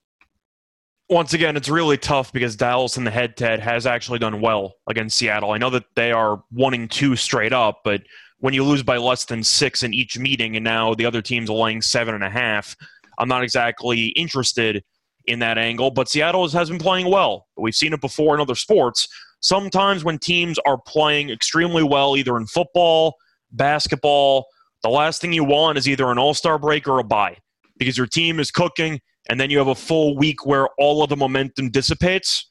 once 1.11 1.35
again, 1.35 1.57
it's 1.57 1.69
really 1.69 1.99
tough 1.99 2.33
because 2.33 2.55
Dallas 2.55 2.97
in 2.97 3.03
the 3.03 3.11
head 3.11 3.37
to 3.39 3.47
head 3.47 3.61
has 3.61 3.85
actually 3.85 4.21
done 4.21 4.41
well 4.41 4.75
against 4.89 5.19
Seattle. 5.19 5.51
I 5.51 5.59
know 5.59 5.71
that 5.71 5.85
they 5.97 6.13
are 6.13 6.43
wanting 6.53 6.87
two 6.87 7.17
straight 7.17 7.53
up, 7.53 7.81
but 7.85 8.03
when 8.39 8.55
you 8.55 8.63
lose 8.63 8.85
by 8.85 8.97
less 8.97 9.25
than 9.25 9.43
six 9.43 9.83
in 9.83 9.93
each 9.93 10.17
meeting 10.19 10.55
and 10.55 10.65
now 10.65 10.95
the 10.95 11.05
other 11.05 11.21
team's 11.21 11.51
laying 11.51 11.83
seven 11.83 12.15
and 12.15 12.23
a 12.23 12.31
half, 12.31 12.77
I'm 13.19 13.29
not 13.29 13.43
exactly 13.43 14.07
interested 14.11 14.85
in 15.27 15.41
that 15.41 15.59
angle. 15.59 15.91
But 15.91 16.09
Seattle 16.09 16.49
has 16.49 16.71
been 16.71 16.79
playing 16.79 17.11
well. 17.11 17.49
We've 17.57 17.75
seen 17.75 17.93
it 17.93 18.01
before 18.01 18.37
in 18.37 18.41
other 18.41 18.55
sports. 18.55 19.09
Sometimes 19.41 20.05
when 20.05 20.19
teams 20.19 20.59
are 20.67 20.79
playing 20.87 21.31
extremely 21.31 21.83
well, 21.83 22.17
either 22.17 22.37
in 22.37 22.47
football, 22.47 23.17
basketball, 23.53 24.47
the 24.83 24.91
last 24.91 25.21
thing 25.21 25.33
you 25.33 25.45
want 25.45 25.79
is 25.79 25.89
either 25.89 26.11
an 26.11 26.19
all 26.19 26.35
star 26.35 26.59
break 26.59 26.87
or 26.87 26.99
a 26.99 27.05
bye 27.05 27.37
because 27.79 27.97
your 27.97 28.07
team 28.07 28.39
is 28.39 28.51
cooking 28.51 29.01
and 29.29 29.41
then 29.41 29.51
you 29.51 29.59
have 29.59 29.69
a 29.69 29.75
full 29.75 30.17
week 30.17 30.47
where 30.47 30.69
all 30.79 31.03
of 31.03 31.09
the 31.09 31.17
momentum 31.17 31.71
dissipates, 31.71 32.51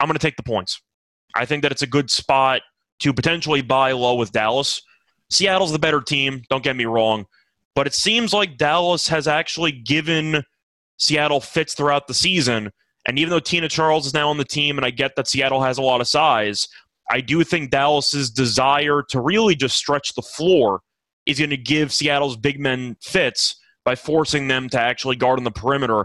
I'm 0.00 0.06
going 0.06 0.18
to 0.18 0.24
take 0.24 0.36
the 0.36 0.42
points. 0.42 0.80
I 1.34 1.44
think 1.44 1.62
that 1.62 1.72
it's 1.72 1.82
a 1.82 1.86
good 1.86 2.10
spot 2.10 2.62
to 3.00 3.12
potentially 3.12 3.62
buy 3.62 3.92
low 3.92 4.14
with 4.14 4.32
Dallas. 4.32 4.80
Seattle's 5.30 5.72
the 5.72 5.78
better 5.78 6.00
team, 6.00 6.42
don't 6.48 6.64
get 6.64 6.76
me 6.76 6.86
wrong, 6.86 7.26
but 7.74 7.86
it 7.86 7.94
seems 7.94 8.32
like 8.32 8.56
Dallas 8.56 9.08
has 9.08 9.28
actually 9.28 9.72
given 9.72 10.42
Seattle 10.96 11.40
fits 11.40 11.74
throughout 11.74 12.06
the 12.06 12.14
season. 12.14 12.70
And 13.08 13.18
even 13.18 13.30
though 13.30 13.40
Tina 13.40 13.68
Charles 13.68 14.06
is 14.06 14.12
now 14.12 14.28
on 14.28 14.36
the 14.36 14.44
team, 14.44 14.76
and 14.76 14.84
I 14.84 14.90
get 14.90 15.16
that 15.16 15.26
Seattle 15.26 15.62
has 15.62 15.78
a 15.78 15.82
lot 15.82 16.02
of 16.02 16.06
size, 16.06 16.68
I 17.10 17.22
do 17.22 17.42
think 17.42 17.70
Dallas's 17.70 18.30
desire 18.30 19.02
to 19.08 19.20
really 19.20 19.56
just 19.56 19.76
stretch 19.76 20.14
the 20.14 20.20
floor 20.20 20.82
is 21.24 21.38
going 21.38 21.50
to 21.50 21.56
give 21.56 21.90
Seattle's 21.90 22.36
big 22.36 22.60
men 22.60 22.98
fits 23.02 23.56
by 23.82 23.94
forcing 23.94 24.46
them 24.46 24.68
to 24.68 24.80
actually 24.80 25.16
guard 25.16 25.38
on 25.38 25.44
the 25.44 25.50
perimeter. 25.50 26.04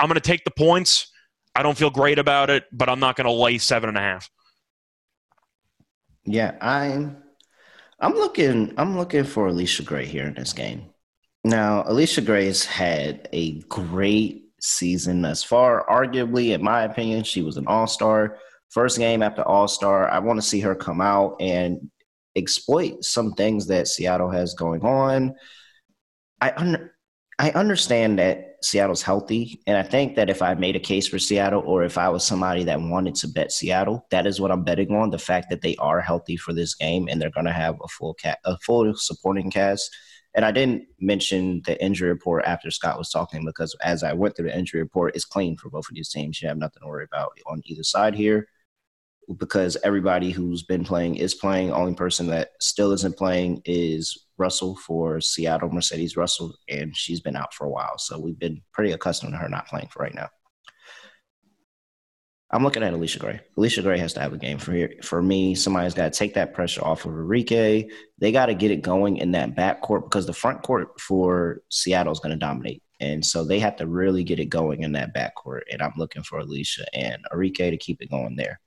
I'm 0.00 0.08
going 0.08 0.16
to 0.16 0.20
take 0.20 0.42
the 0.42 0.50
points. 0.50 1.12
I 1.54 1.62
don't 1.62 1.78
feel 1.78 1.90
great 1.90 2.18
about 2.18 2.50
it, 2.50 2.64
but 2.72 2.88
I'm 2.88 3.00
not 3.00 3.14
going 3.14 3.26
to 3.26 3.32
lay 3.32 3.58
seven 3.58 3.88
and 3.88 3.96
a 3.96 4.00
half. 4.00 4.28
Yeah, 6.24 6.56
I'm 6.60 7.16
I'm 8.00 8.14
looking 8.14 8.74
I'm 8.76 8.96
looking 8.96 9.22
for 9.22 9.48
Allisha 9.48 9.84
Gray 9.84 10.04
here 10.04 10.26
in 10.26 10.34
this 10.34 10.52
game. 10.52 10.86
Now, 11.44 11.84
Allisha 11.84 12.26
Gray's 12.26 12.64
had 12.64 13.28
a 13.32 13.60
great 13.62 14.47
season 14.60 15.22
thus 15.22 15.42
far. 15.42 15.86
Arguably, 15.88 16.54
in 16.54 16.62
my 16.62 16.82
opinion, 16.82 17.24
she 17.24 17.42
was 17.42 17.56
an 17.56 17.66
all 17.66 17.86
star. 17.86 18.38
First 18.70 18.98
game 18.98 19.22
after 19.22 19.42
all 19.42 19.68
star. 19.68 20.08
I 20.08 20.18
want 20.18 20.38
to 20.40 20.46
see 20.46 20.60
her 20.60 20.74
come 20.74 21.00
out 21.00 21.36
and 21.40 21.90
exploit 22.36 23.04
some 23.04 23.32
things 23.32 23.66
that 23.68 23.88
Seattle 23.88 24.30
has 24.30 24.54
going 24.54 24.82
on. 24.82 25.34
I 26.40 26.52
un- 26.56 26.90
I 27.40 27.50
understand 27.52 28.18
that 28.18 28.56
Seattle's 28.62 29.02
healthy, 29.02 29.62
and 29.68 29.76
I 29.76 29.84
think 29.84 30.16
that 30.16 30.28
if 30.28 30.42
I 30.42 30.54
made 30.54 30.74
a 30.74 30.80
case 30.80 31.06
for 31.06 31.20
Seattle, 31.20 31.62
or 31.64 31.84
if 31.84 31.96
I 31.96 32.08
was 32.08 32.24
somebody 32.24 32.64
that 32.64 32.80
wanted 32.80 33.14
to 33.16 33.28
bet 33.28 33.52
Seattle, 33.52 34.06
that 34.10 34.26
is 34.26 34.40
what 34.40 34.50
I'm 34.50 34.64
betting 34.64 34.92
on: 34.92 35.10
the 35.10 35.18
fact 35.18 35.48
that 35.50 35.62
they 35.62 35.76
are 35.76 36.00
healthy 36.00 36.36
for 36.36 36.52
this 36.52 36.74
game 36.74 37.08
and 37.08 37.20
they're 37.22 37.30
going 37.30 37.46
to 37.46 37.52
have 37.52 37.76
a 37.82 37.88
full 37.88 38.14
cat, 38.14 38.38
a 38.44 38.58
full 38.58 38.92
supporting 38.96 39.50
cast. 39.50 39.88
And 40.34 40.44
I 40.44 40.52
didn't 40.52 40.84
mention 41.00 41.62
the 41.64 41.82
injury 41.82 42.10
report 42.10 42.44
after 42.44 42.70
Scott 42.70 42.98
was 42.98 43.10
talking 43.10 43.44
because 43.44 43.74
as 43.82 44.02
I 44.02 44.12
went 44.12 44.36
through 44.36 44.48
the 44.48 44.58
injury 44.58 44.80
report, 44.80 45.16
it's 45.16 45.24
clean 45.24 45.56
for 45.56 45.70
both 45.70 45.88
of 45.88 45.94
these 45.94 46.10
teams. 46.10 46.40
You 46.40 46.48
have 46.48 46.58
nothing 46.58 46.82
to 46.82 46.86
worry 46.88 47.04
about 47.04 47.32
on 47.46 47.62
either 47.64 47.82
side 47.82 48.14
here 48.14 48.46
because 49.36 49.76
everybody 49.84 50.30
who's 50.30 50.62
been 50.62 50.84
playing 50.84 51.16
is 51.16 51.34
playing. 51.34 51.72
Only 51.72 51.94
person 51.94 52.28
that 52.28 52.50
still 52.60 52.92
isn't 52.92 53.16
playing 53.16 53.62
is 53.64 54.26
Russell 54.38 54.76
for 54.76 55.20
Seattle, 55.20 55.70
Mercedes 55.70 56.16
Russell, 56.16 56.54
and 56.68 56.96
she's 56.96 57.20
been 57.20 57.36
out 57.36 57.52
for 57.52 57.66
a 57.66 57.70
while. 57.70 57.98
So 57.98 58.18
we've 58.18 58.38
been 58.38 58.62
pretty 58.72 58.92
accustomed 58.92 59.32
to 59.32 59.38
her 59.38 59.48
not 59.48 59.66
playing 59.66 59.88
for 59.88 60.02
right 60.02 60.14
now. 60.14 60.28
I'm 62.50 62.64
looking 62.64 62.82
at 62.82 62.94
Allisha 62.94 63.18
Gray. 63.18 63.40
Allisha 63.58 63.82
Gray 63.82 63.98
has 63.98 64.14
to 64.14 64.20
have 64.20 64.32
a 64.32 64.38
game 64.38 64.58
for 64.58 64.72
here. 64.72 64.94
For 65.02 65.22
me, 65.22 65.54
somebody's 65.54 65.92
got 65.92 66.10
to 66.12 66.18
take 66.18 66.34
that 66.34 66.54
pressure 66.54 66.82
off 66.82 67.04
of 67.04 67.12
Arike. 67.12 67.90
They 68.18 68.32
got 68.32 68.46
to 68.46 68.54
get 68.54 68.70
it 68.70 68.80
going 68.80 69.18
in 69.18 69.32
that 69.32 69.54
back 69.54 69.82
court 69.82 70.04
because 70.04 70.24
the 70.24 70.32
front 70.32 70.62
court 70.62 70.98
for 70.98 71.60
Seattle 71.68 72.12
is 72.12 72.20
going 72.20 72.30
to 72.32 72.38
dominate. 72.38 72.82
And 73.00 73.24
so 73.24 73.44
they 73.44 73.58
have 73.60 73.76
to 73.76 73.86
really 73.86 74.24
get 74.24 74.40
it 74.40 74.46
going 74.46 74.82
in 74.82 74.92
that 74.92 75.12
back 75.12 75.34
court. 75.34 75.66
And 75.70 75.82
I'm 75.82 75.92
looking 75.98 76.22
for 76.22 76.40
Allisha 76.40 76.84
and 76.94 77.22
Arike 77.32 77.70
to 77.70 77.76
keep 77.76 78.00
it 78.00 78.10
going 78.10 78.36
there. 78.36 78.60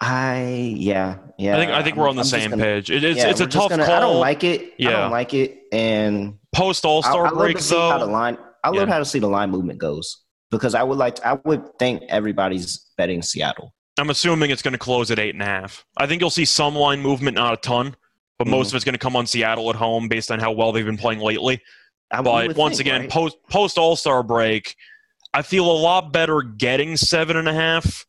I 0.00 0.74
yeah 0.76 1.18
yeah. 1.38 1.54
I 1.54 1.58
think 1.60 1.70
I 1.70 1.82
think 1.84 1.96
we're 1.96 2.08
on 2.08 2.16
the 2.16 2.22
I'm 2.22 2.26
same 2.26 2.50
gonna, 2.50 2.62
page. 2.62 2.90
It, 2.90 3.04
it's 3.04 3.18
yeah, 3.18 3.28
it's 3.30 3.40
a 3.40 3.46
tough 3.46 3.70
gonna, 3.70 3.86
call. 3.86 3.94
I 3.94 4.00
don't 4.00 4.18
like 4.18 4.42
it. 4.42 4.74
Yeah. 4.76 4.88
I 4.88 4.92
don't 4.92 5.10
like 5.12 5.32
it. 5.32 5.58
And 5.70 6.38
Post 6.52 6.84
All 6.84 7.02
I, 7.04 7.08
I 7.08 7.10
Star 7.12 7.24
love 7.26 7.34
break 7.38 7.56
to 7.58 7.62
see 7.62 7.76
how 7.76 7.98
the 7.98 8.06
though. 8.06 8.12
line. 8.12 8.36
I 8.64 8.70
love 8.70 8.88
Yeah. 8.88 8.92
how 8.92 8.98
to 8.98 9.04
see 9.04 9.20
the 9.20 9.28
line 9.28 9.50
movement 9.50 9.78
goes 9.78 10.18
because 10.52 10.76
I 10.76 10.84
would 10.84 10.98
like. 10.98 11.16
To, 11.16 11.26
I 11.28 11.32
would 11.44 11.76
think 11.80 12.04
everybody's 12.08 12.86
betting 12.96 13.22
Seattle. 13.22 13.74
I'm 13.98 14.10
assuming 14.10 14.50
it's 14.50 14.62
going 14.62 14.72
to 14.72 14.78
close 14.78 15.10
at 15.10 15.18
eight 15.18 15.34
and 15.34 15.42
a 15.42 15.46
half. 15.46 15.84
I 15.96 16.06
think 16.06 16.20
you'll 16.20 16.30
see 16.30 16.44
some 16.44 16.76
line 16.76 17.00
movement, 17.00 17.34
not 17.34 17.54
a 17.54 17.56
ton, 17.56 17.96
but 18.38 18.46
most 18.46 18.68
Mm-hmm. 18.68 18.72
of 18.72 18.74
it's 18.76 18.84
going 18.84 18.92
to 18.94 18.98
come 18.98 19.16
on 19.16 19.26
Seattle 19.26 19.68
at 19.70 19.76
home 19.76 20.06
based 20.08 20.30
on 20.30 20.38
how 20.38 20.52
well 20.52 20.70
they've 20.70 20.86
been 20.86 20.96
playing 20.96 21.18
lately. 21.18 21.60
I 22.12 22.22
But 22.22 22.56
once 22.56 22.76
think, 22.76 22.86
again, 22.86 23.00
right? 23.02 23.10
post 23.10 23.36
post 23.50 23.78
All 23.78 23.96
Star 23.96 24.22
break, 24.22 24.76
I 25.34 25.42
feel 25.42 25.68
a 25.70 25.72
lot 25.72 26.12
better 26.12 26.42
getting 26.42 26.96
seven 26.96 27.36
and 27.36 27.48
a 27.48 27.52
half 27.54 28.06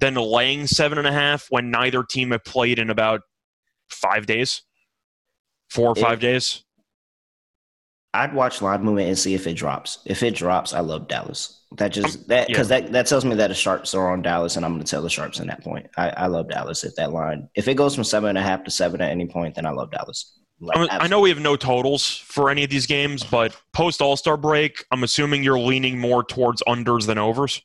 than 0.00 0.14
laying 0.14 0.66
seven 0.66 0.98
and 0.98 1.06
a 1.06 1.12
half 1.12 1.46
when 1.50 1.70
neither 1.70 2.02
team 2.02 2.32
have 2.32 2.44
played 2.44 2.78
in 2.78 2.90
about 2.90 3.20
five 3.88 4.26
days, 4.26 4.62
four 5.70 5.88
or 5.88 5.94
five 5.94 6.18
days. 6.18 6.64
I'd 8.14 8.34
watch 8.34 8.60
line 8.60 8.82
movement 8.82 9.08
and 9.08 9.18
see 9.18 9.34
if 9.34 9.46
it 9.46 9.54
drops. 9.54 10.00
If 10.04 10.22
it 10.22 10.34
drops, 10.34 10.74
I 10.74 10.80
love 10.80 11.08
Dallas. 11.08 11.62
That 11.78 11.92
just 11.92 12.28
that 12.28 12.48
yeah. 12.48 12.54
because 12.54 12.68
that 12.68 12.92
that 12.92 13.06
tells 13.06 13.24
me 13.24 13.34
that 13.36 13.48
the 13.48 13.54
sharps 13.54 13.94
are 13.94 14.12
on 14.12 14.20
Dallas, 14.20 14.56
and 14.56 14.64
I'm 14.66 14.72
going 14.72 14.84
to 14.84 14.90
tell 14.90 15.00
the 15.02 15.08
sharps 15.08 15.40
in 15.40 15.46
that 15.46 15.64
point. 15.64 15.86
I, 15.96 16.10
I 16.10 16.26
love 16.26 16.50
Dallas 16.50 16.84
if 16.84 16.94
that 16.96 17.12
line 17.12 17.48
if 17.54 17.68
it 17.68 17.74
goes 17.74 17.94
from 17.94 18.04
seven 18.04 18.28
and 18.28 18.38
a 18.38 18.42
half 18.42 18.64
to 18.64 18.70
seven 18.70 19.00
at 19.00 19.10
any 19.10 19.26
point, 19.26 19.54
then 19.54 19.64
I 19.64 19.70
love 19.70 19.90
Dallas. 19.90 20.38
Like, 20.60 20.76
I, 20.76 20.80
mean, 20.80 20.90
I 20.90 20.94
absolutely. 20.94 21.08
know 21.10 21.20
we 21.20 21.28
have 21.30 21.40
no 21.40 21.56
totals 21.56 22.16
for 22.18 22.50
any 22.50 22.62
of 22.62 22.70
these 22.70 22.86
games, 22.86 23.24
but 23.24 23.56
post 23.72 24.02
All 24.02 24.16
Star 24.16 24.36
break, 24.36 24.84
I'm 24.90 25.02
assuming 25.02 25.42
you're 25.42 25.58
leaning 25.58 25.98
more 25.98 26.22
towards 26.22 26.62
unders 26.68 27.06
than 27.06 27.16
overs. 27.18 27.62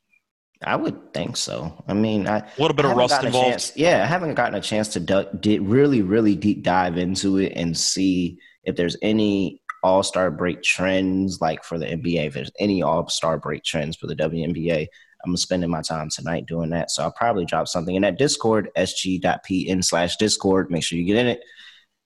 I 0.64 0.76
would 0.76 1.14
think 1.14 1.38
so. 1.38 1.84
I 1.88 1.94
mean, 1.94 2.28
I 2.28 2.40
A 2.40 2.46
little 2.58 2.74
bit 2.76 2.86
of 2.86 2.96
rust 2.96 3.24
involved. 3.24 3.50
chance- 3.50 3.74
yeah, 3.76 4.02
I 4.02 4.08
haven't 4.08 4.34
gotten 4.34 4.56
a 4.56 4.62
chance 4.62 4.88
to 4.90 5.00
du- 5.00 5.30
di- 5.40 5.60
really, 5.60 6.02
really 6.02 6.36
deep 6.36 6.64
dive 6.64 6.98
into 6.98 7.38
it 7.38 7.54
and 7.56 7.78
see 7.78 8.40
if 8.64 8.76
there's 8.76 8.98
any 9.04 9.62
All 9.84 10.04
Star 10.04 10.32
break 10.32 10.64
trends, 10.64 11.40
like 11.42 11.64
for 11.64 11.78
the 11.78 11.86
NBA. 11.86 12.28
If 12.28 12.34
there's 12.34 12.52
any 12.60 12.82
All 12.82 13.08
Star 13.10 13.38
break 13.38 13.64
trends 13.64 13.96
for 13.96 14.08
the 14.08 14.16
WNBA, 14.16 14.88
I'm 15.26 15.38
spending 15.38 15.70
my 15.70 15.82
time 15.82 16.10
tonight 16.10 16.46
doing 16.46 16.70
that. 16.72 16.92
So 16.92 17.04
I'll 17.04 17.12
probably 17.12 17.46
drop 17.46 17.68
something 17.68 17.96
in 17.96 18.04
that 18.04 18.18
Discord, 18.18 18.70
sg.pn 18.78 19.84
slash 19.84 20.18
Discord. 20.18 20.72
Make 20.72 20.84
sure 20.84 20.98
you 20.98 21.06
get 21.06 21.18
in 21.18 21.28
it, 21.28 21.42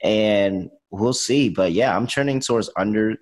and 0.02 0.70
we'll 0.92 1.14
see. 1.14 1.50
But 1.50 1.72
yeah, 1.72 1.96
I'm 1.96 2.08
trending 2.08 2.40
towards 2.40 2.70
under. 2.78 3.16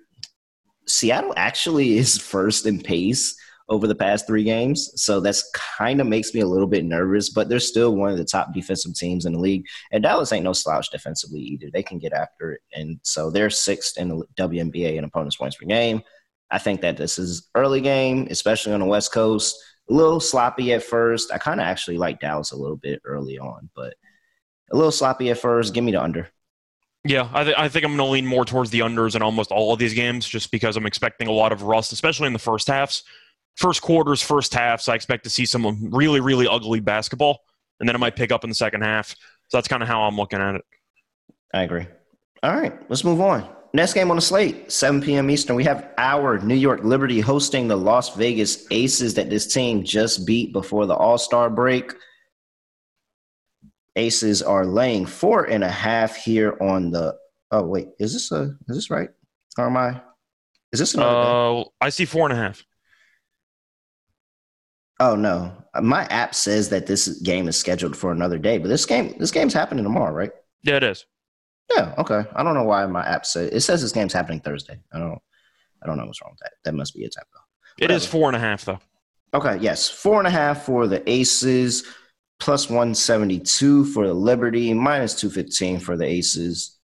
Seattle 0.86 1.34
actually 1.36 1.98
is 1.98 2.18
first 2.22 2.66
in 2.66 2.80
pace 2.80 3.39
over 3.70 3.86
the 3.86 3.94
past 3.94 4.26
three 4.26 4.42
games. 4.42 4.90
So 4.96 5.20
that's 5.20 5.48
kind 5.54 6.00
of 6.00 6.06
makes 6.08 6.34
me 6.34 6.40
a 6.40 6.46
little 6.46 6.66
bit 6.66 6.84
nervous, 6.84 7.30
but 7.30 7.48
they're 7.48 7.60
still 7.60 7.94
one 7.94 8.10
of 8.10 8.18
the 8.18 8.24
top 8.24 8.52
defensive 8.52 8.94
teams 8.94 9.26
in 9.26 9.32
the 9.32 9.38
league. 9.38 9.64
And 9.92 10.02
Dallas 10.02 10.32
ain't 10.32 10.44
no 10.44 10.52
slouch 10.52 10.90
defensively 10.90 11.40
either. 11.40 11.68
They 11.72 11.84
can 11.84 11.98
get 11.98 12.12
after 12.12 12.52
it. 12.52 12.60
And 12.74 12.98
so 13.04 13.30
they're 13.30 13.48
sixth 13.48 13.96
in 13.96 14.08
the 14.08 14.24
WNBA 14.36 14.96
in 14.96 15.04
opponents' 15.04 15.36
points 15.36 15.56
per 15.56 15.66
game. 15.66 16.02
I 16.50 16.58
think 16.58 16.80
that 16.80 16.96
this 16.96 17.16
is 17.16 17.48
early 17.54 17.80
game, 17.80 18.26
especially 18.28 18.72
on 18.72 18.80
the 18.80 18.86
West 18.86 19.12
Coast. 19.12 19.56
A 19.88 19.92
little 19.92 20.20
sloppy 20.20 20.72
at 20.72 20.82
first. 20.82 21.32
I 21.32 21.38
kind 21.38 21.60
of 21.60 21.66
actually 21.66 21.96
like 21.96 22.20
Dallas 22.20 22.50
a 22.50 22.56
little 22.56 22.76
bit 22.76 23.00
early 23.04 23.38
on, 23.38 23.70
but 23.76 23.94
a 24.72 24.76
little 24.76 24.90
sloppy 24.90 25.30
at 25.30 25.38
first. 25.38 25.74
Give 25.74 25.84
me 25.84 25.92
the 25.92 26.02
under. 26.02 26.28
Yeah, 27.04 27.30
I, 27.32 27.44
th- 27.44 27.56
I 27.56 27.68
think 27.68 27.84
I'm 27.84 27.96
going 27.96 28.06
to 28.06 28.12
lean 28.12 28.26
more 28.26 28.44
towards 28.44 28.70
the 28.70 28.80
unders 28.80 29.14
in 29.14 29.22
almost 29.22 29.52
all 29.52 29.72
of 29.72 29.78
these 29.78 29.94
games 29.94 30.28
just 30.28 30.50
because 30.50 30.76
I'm 30.76 30.86
expecting 30.86 31.28
a 31.28 31.32
lot 31.32 31.50
of 31.52 31.62
rust, 31.62 31.92
especially 31.92 32.26
in 32.26 32.34
the 32.34 32.38
first 32.38 32.66
halves. 32.66 33.04
First 33.56 33.82
quarters, 33.82 34.22
first 34.22 34.54
halves, 34.54 34.88
I 34.88 34.94
expect 34.94 35.24
to 35.24 35.30
see 35.30 35.44
some 35.44 35.90
really, 35.90 36.20
really 36.20 36.46
ugly 36.48 36.80
basketball, 36.80 37.40
and 37.78 37.88
then 37.88 37.94
it 37.94 37.98
might 37.98 38.16
pick 38.16 38.32
up 38.32 38.44
in 38.44 38.50
the 38.50 38.54
second 38.54 38.82
half. 38.82 39.10
So 39.48 39.56
that's 39.56 39.68
kind 39.68 39.82
of 39.82 39.88
how 39.88 40.02
I'm 40.02 40.16
looking 40.16 40.40
at 40.40 40.54
it. 40.54 40.62
I 41.52 41.62
agree. 41.64 41.86
All 42.42 42.54
right, 42.54 42.72
let's 42.88 43.04
move 43.04 43.20
on. 43.20 43.48
Next 43.72 43.92
game 43.92 44.10
on 44.10 44.16
the 44.16 44.22
slate, 44.22 44.72
7 44.72 45.00
p.m. 45.00 45.30
Eastern. 45.30 45.54
We 45.54 45.64
have 45.64 45.90
our 45.96 46.38
New 46.38 46.56
York 46.56 46.82
Liberty 46.82 47.20
hosting 47.20 47.68
the 47.68 47.76
Las 47.76 48.16
Vegas 48.16 48.66
Aces 48.70 49.14
that 49.14 49.30
this 49.30 49.52
team 49.52 49.84
just 49.84 50.26
beat 50.26 50.52
before 50.52 50.86
the 50.86 50.94
All 50.94 51.18
Star 51.18 51.48
break. 51.48 51.92
Aces 53.94 54.42
are 54.42 54.66
laying 54.66 55.06
four 55.06 55.44
and 55.44 55.62
a 55.62 55.70
half 55.70 56.16
here 56.16 56.56
on 56.60 56.90
the. 56.90 57.16
Oh 57.52 57.62
wait, 57.62 57.88
is 57.98 58.12
this 58.12 58.32
a? 58.32 58.56
Is 58.68 58.76
this 58.76 58.90
right? 58.90 59.10
Or 59.58 59.66
am 59.66 59.76
I? 59.76 60.00
Is 60.72 60.80
this 60.80 60.94
another? 60.94 61.22
day? 61.22 61.60
Uh, 61.60 61.64
I 61.80 61.90
see 61.90 62.04
four 62.04 62.28
and 62.28 62.36
a 62.36 62.42
half. 62.42 62.64
Oh 65.00 65.16
no, 65.16 65.50
my 65.80 66.04
app 66.04 66.34
says 66.34 66.68
that 66.68 66.86
this 66.86 67.08
game 67.22 67.48
is 67.48 67.56
scheduled 67.56 67.96
for 67.96 68.12
another 68.12 68.38
day, 68.38 68.58
but 68.58 68.68
this 68.68 68.84
game 68.84 69.14
this 69.18 69.30
game's 69.30 69.54
happening 69.54 69.82
tomorrow, 69.82 70.12
right? 70.12 70.30
Yeah, 70.62 70.76
it 70.76 70.84
is. 70.84 71.06
Yeah, 71.74 71.94
okay. 71.96 72.24
I 72.34 72.42
don't 72.42 72.54
know 72.54 72.64
why 72.64 72.84
my 72.84 73.02
app 73.06 73.24
says 73.24 73.48
it 73.50 73.60
says 73.60 73.80
this 73.80 73.92
game's 73.92 74.12
happening 74.12 74.40
Thursday. 74.40 74.78
I 74.92 74.98
don't 74.98 75.18
I 75.82 75.86
don't 75.86 75.96
know 75.96 76.04
what's 76.04 76.20
wrong 76.20 76.32
with 76.32 76.40
that. 76.40 76.52
That 76.64 76.74
must 76.74 76.94
be 76.94 77.04
a 77.04 77.08
typo. 77.08 77.26
It 77.78 77.90
is 77.90 78.06
four 78.06 78.28
and 78.28 78.36
a 78.36 78.40
half 78.40 78.66
though. 78.66 78.78
Okay, 79.32 79.56
yes. 79.60 79.88
Four 79.88 80.18
and 80.18 80.26
a 80.26 80.30
half 80.30 80.64
for 80.64 80.86
the 80.86 81.08
Aces, 81.08 81.84
plus 82.38 82.68
172 82.68 83.86
for 83.86 84.06
the 84.06 84.12
Liberty, 84.12 84.74
minus 84.74 85.14
215 85.14 85.78
for 85.78 85.96
the 85.96 86.04
Aces. 86.04 86.78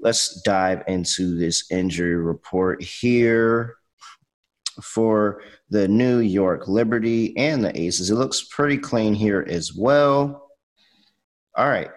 Let's 0.00 0.40
dive 0.42 0.82
into 0.88 1.38
this 1.38 1.70
injury 1.70 2.16
report 2.16 2.82
here 2.82 3.77
for 4.82 5.42
the 5.70 5.88
New 5.88 6.18
York 6.18 6.68
Liberty 6.68 7.36
and 7.36 7.64
the 7.64 7.78
Aces. 7.78 8.10
It 8.10 8.14
looks 8.14 8.42
pretty 8.50 8.78
clean 8.78 9.14
here 9.14 9.44
as 9.48 9.74
well. 9.74 10.48
All 11.56 11.68
right. 11.68 11.90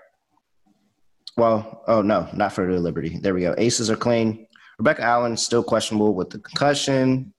Well, 1.38 1.84
oh 1.88 2.02
no, 2.02 2.28
not 2.34 2.54
for 2.54 2.72
the 2.72 2.80
Liberty. 2.80 3.18
There 3.22 3.34
we 3.34 3.42
go. 3.42 3.56
Aces 3.58 3.90
are 3.90 3.96
clean. 3.96 4.48
Rebecca 4.78 5.04
Allen 5.04 5.38
still 5.38 5.64
questionable 5.64 6.14
with 6.14 6.30
the 6.30 6.40
concussion. 6.40 7.34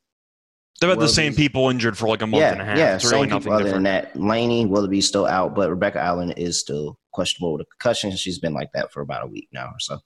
They've 0.81 0.91
had 0.91 0.99
the 0.99 1.09
same 1.09 1.35
people 1.35 1.69
injured 1.71 1.97
for 1.97 2.09
like 2.09 2.23
a 2.23 2.27
month 2.27 2.41
yeah, 2.41 2.53
and 2.53 2.61
a 2.61 2.65
half. 2.65 2.79
Yeah, 2.79 2.95
it's 2.97 3.05
really 3.05 3.23
same 3.25 3.29
nothing 3.29 3.43
people 3.43 3.53
other 3.53 3.65
different. 3.65 3.85
than 3.85 4.03
that. 4.03 4.17
Laney 4.17 4.67
Willoughby's 4.67 5.07
still 5.07 5.27
out, 5.27 5.55
but 5.55 5.71
Rebecca 5.71 6.01
Allen 6.01 6.33
is 6.33 6.59
still 6.59 6.99
questionable 7.13 7.53
with 7.53 7.63
a 7.63 7.65
concussion. 7.67 8.11
She's 8.17 8.41
been 8.41 8.53
like 8.53 8.71
that 8.73 8.93
for 8.93 9.01
about 9.01 9.23
a 9.23 9.29
week 9.29 9.49
now 9.53 9.67
or 9.67 9.79
so. 9.79 9.99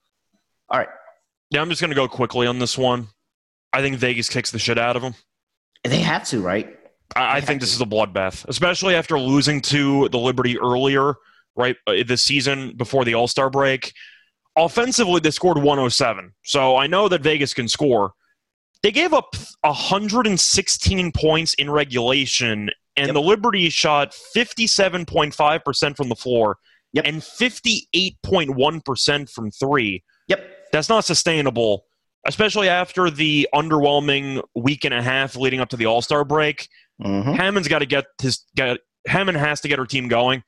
All 0.68 0.79
right. 0.79 0.88
Yeah, 1.51 1.62
I'm 1.62 1.70
just 1.70 1.81
going 1.81 1.90
to 1.90 1.94
go 1.94 2.09
quickly 2.09 2.46
on 2.46 2.59
this 2.59 2.77
one. 2.77 3.09
I 3.72 3.81
think 3.81 3.96
Vegas 3.96 4.29
kicks 4.29 4.51
the 4.51 4.59
shit 4.59 4.79
out 4.79 4.96
of 4.96 5.03
them. 5.03 5.14
They 5.88 6.01
have 6.01 6.25
to, 6.29 6.40
right? 6.40 6.77
I, 7.14 7.37
I 7.37 7.40
think 7.40 7.61
this 7.61 7.75
is 7.75 7.81
a 7.81 7.85
bloodbath, 7.87 8.44
especially 8.49 8.94
after 8.94 9.18
losing 9.18 9.61
to 9.62 10.09
the 10.11 10.18
Liberty 10.18 10.59
earlier, 10.59 11.14
right, 11.55 11.77
uh, 11.87 11.94
this 12.07 12.22
season 12.22 12.75
before 12.77 13.05
the 13.05 13.14
All 13.14 13.29
Star 13.29 13.51
break. 13.51 13.92
Offensively, 14.57 15.20
they 15.20 15.31
scored 15.31 15.59
107. 15.59 16.33
So 16.44 16.77
I 16.77 16.87
know 16.87 17.09
that 17.09 17.22
Vegas 17.22 17.53
can 17.55 17.68
score. 17.68 18.12
They 18.83 18.90
gave 18.90 19.12
up 19.12 19.35
116 19.62 21.12
points 21.12 21.55
in 21.55 21.70
regulation, 21.70 22.70
and 22.96 23.07
Yep. 23.09 23.14
the 23.14 23.20
Liberty 23.20 23.68
shot 23.68 24.14
57.5% 24.37 25.96
from 25.96 26.09
the 26.09 26.16
floor 26.16 26.59
Yep. 26.92 27.05
and 27.07 27.20
58.1% 27.22 29.31
from 29.31 29.51
three. 29.51 30.03
Yep. 30.29 30.68
That's 30.72 30.88
not 30.88 31.05
sustainable. 31.05 31.85
Especially 32.27 32.69
after 32.69 33.11
the 33.11 33.49
underwhelming 33.55 34.43
week 34.55 34.85
and 34.85 34.93
a 34.95 35.03
half 35.03 35.37
leading 35.37 35.61
up 35.61 35.69
to 35.71 35.77
the 35.77 35.87
All 35.87 36.03
Star 36.03 36.25
break. 36.25 36.69
Mhm. 37.03 37.37
Hammon's 37.37 37.69
got 37.69 37.81
to 37.81 37.87
get 37.87 38.07
his 38.21 38.45
get 38.55 38.79
Hammon 39.07 39.35
has 39.35 39.61
to 39.61 39.69
get 39.69 39.79
her 39.79 39.87
team 39.87 40.09
going. 40.09 40.43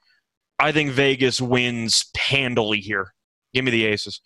I 0.58 0.72
think 0.72 0.90
Vegas 0.90 1.40
wins 1.40 2.06
handily 2.16 2.80
here. 2.80 3.14
Give 3.54 3.64
me 3.64 3.70
the 3.70 3.84
aces. 3.86 4.20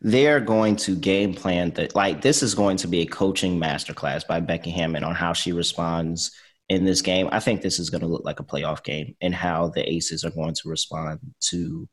They're 0.00 0.40
going 0.40 0.76
to 0.76 0.94
game 0.94 1.34
plan 1.34 1.70
that. 1.72 1.94
Like 1.94 2.20
this 2.22 2.42
is 2.42 2.54
going 2.54 2.76
to 2.78 2.88
be 2.88 3.00
a 3.00 3.06
coaching 3.06 3.58
masterclass 3.58 4.26
by 4.26 4.40
Becky 4.40 4.70
Hammon 4.70 5.04
on 5.04 5.14
how 5.14 5.32
she 5.32 5.52
responds 5.52 6.30
in 6.68 6.84
this 6.84 7.00
game. 7.02 7.28
I 7.32 7.40
think 7.40 7.62
this 7.62 7.78
is 7.78 7.90
going 7.90 8.02
to 8.02 8.06
look 8.06 8.24
like 8.24 8.40
a 8.40 8.44
playoff 8.44 8.84
game 8.84 9.16
and 9.20 9.34
how 9.34 9.68
the 9.68 9.88
Aces 9.90 10.24
are 10.24 10.30
going 10.30 10.54
to 10.54 10.68
respond 10.68 11.20
to 11.50 11.88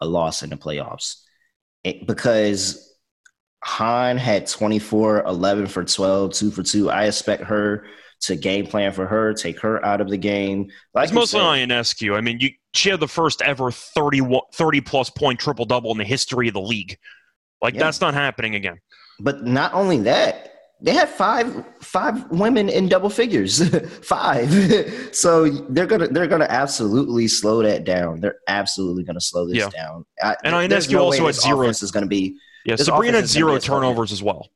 a 0.00 0.06
loss 0.06 0.42
in 0.42 0.50
the 0.50 0.56
playoffs. 0.56 1.16
It- 1.84 2.06
because 2.06 2.89
Han 3.64 4.16
had 4.16 4.46
24, 4.46 5.24
11 5.24 5.66
for 5.66 5.84
12, 5.84 6.32
2 6.32 6.50
for 6.50 6.62
2. 6.62 6.90
I 6.90 7.04
expect 7.04 7.44
her 7.44 7.86
to 8.22 8.36
game 8.36 8.66
plan 8.66 8.92
for 8.92 9.06
her, 9.06 9.32
take 9.34 9.60
her 9.60 9.84
out 9.84 10.00
of 10.00 10.08
the 10.10 10.16
game. 10.16 10.70
Like 10.94 11.04
It's 11.04 11.12
mostly 11.12 11.40
said- 11.40 11.68
Ionescu. 11.68 12.16
I 12.16 12.20
mean, 12.20 12.38
you, 12.40 12.50
she 12.74 12.90
had 12.90 13.00
the 13.00 13.08
first 13.08 13.42
ever 13.42 13.70
30, 13.70 14.20
30 14.54 14.80
plus 14.82 15.10
point 15.10 15.38
triple 15.40 15.64
double 15.64 15.90
in 15.92 15.98
the 15.98 16.04
history 16.04 16.48
of 16.48 16.54
the 16.54 16.60
league. 16.60 16.96
Like 17.62 17.74
Yeah. 17.74 17.80
that's 17.80 18.00
not 18.00 18.14
happening 18.14 18.54
again. 18.54 18.78
But 19.20 19.44
not 19.44 19.74
only 19.74 19.98
that, 20.00 20.46
they 20.82 20.94
had 20.94 21.10
five 21.10 21.62
five 21.82 22.30
women 22.30 22.70
in 22.70 22.88
double 22.88 23.10
figures. 23.10 23.62
five. 24.02 24.50
so 25.14 25.46
they're 25.68 25.86
gonna 25.86 26.08
they're 26.08 26.26
gonna 26.26 26.46
absolutely 26.48 27.28
slow 27.28 27.62
that 27.62 27.84
down. 27.84 28.20
They're 28.20 28.38
absolutely 28.48 29.04
gonna 29.04 29.20
slow 29.20 29.46
this 29.46 29.58
Yeah. 29.58 29.68
down. 29.68 30.06
I, 30.22 30.36
And 30.42 30.52
no 30.52 30.58
also 31.04 31.26
had 31.26 31.34
this 31.34 31.42
zero- 31.42 31.68
is 31.68 31.90
gonna 31.90 32.06
be 32.06 32.38
Yeah, 32.64 32.76
Sabrina 32.76 33.16
had 33.16 33.24
offense 33.24 33.30
is 33.30 33.34
gonna 33.36 33.40
zero 33.40 33.52
be 33.52 33.56
a 33.56 33.60
struggle. 33.60 33.80
turnovers 33.88 34.12
as 34.12 34.22
well. 34.22 34.48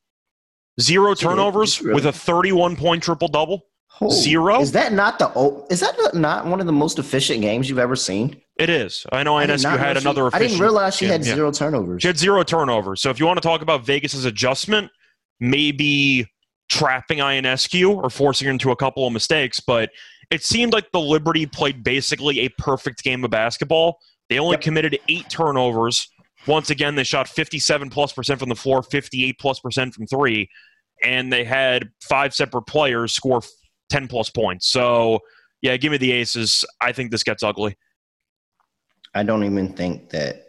Zero 0.80 1.14
turnovers 1.14 1.80
Really? 1.80 1.94
with 1.94 2.06
a 2.06 2.12
31 2.12 2.76
point 2.76 3.02
triple 3.02 3.28
double. 3.28 3.66
oh, 4.00 4.10
Zero? 4.10 4.60
Is 4.60 4.72
that 4.72 4.92
not 4.92 5.18
the 5.18 5.66
is 5.70 5.80
that 5.80 5.94
not 6.14 6.46
one 6.46 6.60
of 6.60 6.66
the 6.66 6.72
most 6.72 6.98
efficient 6.98 7.40
games 7.42 7.68
you've 7.68 7.78
ever 7.78 7.94
seen? 7.96 8.40
It 8.58 8.68
is. 8.70 9.06
I 9.12 9.22
know 9.22 9.36
I 9.38 9.46
Ionescu 9.46 9.62
not 9.64 9.78
had 9.78 9.96
she- 9.96 10.02
another 10.02 10.30
I 10.32 10.38
didn't 10.40 10.58
realize 10.58 10.96
she 10.96 11.04
game, 11.06 11.12
had 11.12 11.24
yeah. 11.26 11.34
zero 11.34 11.50
turnovers. 11.52 12.02
She 12.02 12.08
had 12.08 12.18
zero 12.18 12.42
turnovers. 12.42 13.00
So 13.02 13.10
if 13.10 13.18
you 13.20 13.26
want 13.26 13.36
to 13.40 13.46
talk 13.46 13.62
about 13.62 13.84
Vegas's 13.86 14.24
adjustment, 14.24 14.90
maybe 15.40 16.26
trapping 16.68 17.18
Ionescu 17.18 17.94
or 17.96 18.10
forcing 18.10 18.46
her 18.46 18.52
into 18.52 18.70
a 18.70 18.76
couple 18.76 19.06
of 19.06 19.12
mistakes, 19.12 19.60
but 19.60 19.90
it 20.30 20.42
seemed 20.42 20.72
like 20.72 20.90
the 20.92 21.00
Liberty 21.00 21.46
played 21.46 21.84
basically 21.84 22.40
a 22.40 22.48
perfect 22.58 23.02
game 23.02 23.24
of 23.24 23.30
basketball. 23.30 23.98
They 24.30 24.38
only 24.38 24.54
Yep. 24.54 24.62
committed 24.62 24.98
eight 25.08 25.28
turnovers. 25.28 26.08
Once 26.46 26.70
again, 26.70 26.94
they 26.94 27.04
shot 27.04 27.28
57 27.28 27.90
plus 27.90 28.12
percent 28.12 28.38
from 28.40 28.48
the 28.48 28.54
floor, 28.54 28.82
58 28.82 29.38
plus 29.38 29.60
percent 29.60 29.94
from 29.94 30.06
three, 30.06 30.48
and 31.02 31.32
they 31.32 31.44
had 31.44 31.88
five 32.02 32.34
separate 32.34 32.62
players 32.66 33.12
score 33.12 33.40
10 33.90 34.08
plus 34.08 34.30
points. 34.30 34.68
So, 34.70 35.20
yeah, 35.62 35.76
give 35.76 35.90
me 35.92 35.98
the 35.98 36.12
aces. 36.12 36.64
I 36.80 36.92
think 36.92 37.10
this 37.10 37.22
gets 37.22 37.42
ugly. 37.42 37.76
I 39.14 39.22
don't 39.22 39.44
even 39.44 39.72
think 39.74 40.10
that 40.10 40.40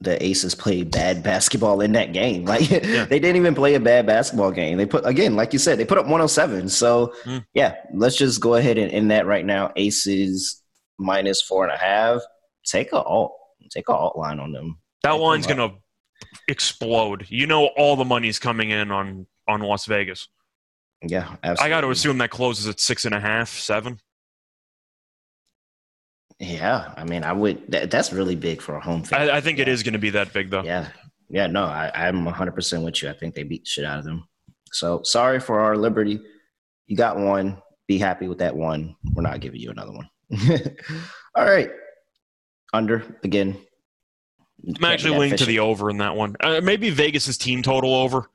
the 0.00 0.22
Aces 0.22 0.54
played 0.54 0.90
bad 0.90 1.22
basketball 1.22 1.80
in 1.80 1.92
that 1.92 2.12
game. 2.12 2.44
Like 2.54 2.68
they 2.68 3.18
didn't 3.18 3.36
even 3.36 3.54
play 3.54 3.74
a 3.74 3.80
bad 3.80 4.06
basketball 4.06 4.50
game. 4.50 4.76
They 4.76 4.86
put 4.86 5.06
again, 5.06 5.34
like 5.34 5.52
you 5.52 5.58
said, 5.58 5.78
they 5.78 5.84
put 5.84 5.98
up 5.98 6.04
107. 6.04 6.68
So 6.68 7.14
Mm. 7.24 7.44
yeah, 7.54 7.74
let's 7.92 8.16
just 8.16 8.40
go 8.40 8.54
ahead 8.54 8.76
and 8.78 8.90
end 8.92 9.10
that 9.10 9.26
right 9.26 9.44
now. 9.46 9.72
Aces 9.76 10.62
minus 10.98 11.40
four 11.42 11.64
and 11.64 11.72
a 11.72 11.76
half. 11.78 12.20
Take 12.66 12.92
a 12.92 13.00
alt. 13.02 13.32
Take 13.70 13.88
a 13.88 13.92
alt 13.92 14.16
line 14.18 14.40
on 14.40 14.52
them. 14.52 14.78
That 15.04 15.12
line's 15.12 15.46
going 15.46 15.58
to 15.58 15.76
explode. 16.48 17.26
You 17.28 17.46
know, 17.46 17.66
all 17.76 17.94
the 17.94 18.04
money's 18.04 18.38
coming 18.40 18.70
in 18.70 18.90
on 18.90 19.26
on 19.46 19.60
Las 19.60 19.86
Vegas. 19.86 20.28
Yeah, 21.02 21.36
absolutely. 21.44 21.64
I 21.66 21.68
got 21.68 21.80
to 21.82 21.90
assume 21.90 22.18
that 22.18 22.30
closes 22.30 22.66
at 22.66 22.80
six 22.80 23.04
and 23.04 23.14
a 23.14 23.20
half, 23.20 23.48
seven. 23.50 23.98
Yeah, 26.40 26.92
I 26.96 27.04
mean, 27.04 27.22
I 27.24 27.32
would. 27.32 27.70
That, 27.70 27.90
that's 27.90 28.12
really 28.12 28.34
big 28.34 28.60
for 28.60 28.74
a 28.76 28.80
home 28.80 29.04
fan. 29.04 29.28
I, 29.30 29.36
I 29.36 29.40
think 29.40 29.58
it 29.58 29.68
Yeah. 29.68 29.74
is 29.74 29.82
going 29.82 29.92
to 29.92 29.98
be 29.98 30.10
that 30.10 30.32
big, 30.32 30.50
though. 30.50 30.62
Yeah. 30.64 30.88
Yeah, 31.30 31.46
no, 31.46 31.64
I, 31.64 31.90
I'm 31.94 32.24
100% 32.24 32.84
with 32.84 33.02
you. 33.02 33.08
I 33.08 33.12
think 33.12 33.34
they 33.34 33.42
beat 33.44 33.64
the 33.64 33.68
shit 33.68 33.84
out 33.84 33.98
of 33.98 34.04
them. 34.04 34.28
So 34.72 35.00
sorry 35.04 35.40
for 35.40 35.60
our 35.60 35.76
Liberty. 35.76 36.20
You 36.86 36.96
got 36.96 37.16
one. 37.18 37.58
Be 37.88 37.98
happy 37.98 38.28
with 38.28 38.38
that 38.38 38.54
one. 38.54 38.94
We're 39.14 39.22
not 39.22 39.40
giving 39.40 39.60
you 39.60 39.70
another 39.70 39.92
one. 39.92 40.08
All 41.34 41.44
right. 41.44 41.70
Under 42.72 43.02
again. 43.24 43.56
I'm 44.66 44.84
actually 44.84 45.18
leaning 45.18 45.36
to 45.38 45.44
the 45.44 45.58
over 45.58 45.90
in 45.90 45.98
that 45.98 46.16
one. 46.16 46.36
Uh, 46.40 46.60
maybe 46.62 46.90
Vegas's 46.90 47.36
team 47.36 47.62
total 47.62 47.94
over. 47.94 48.30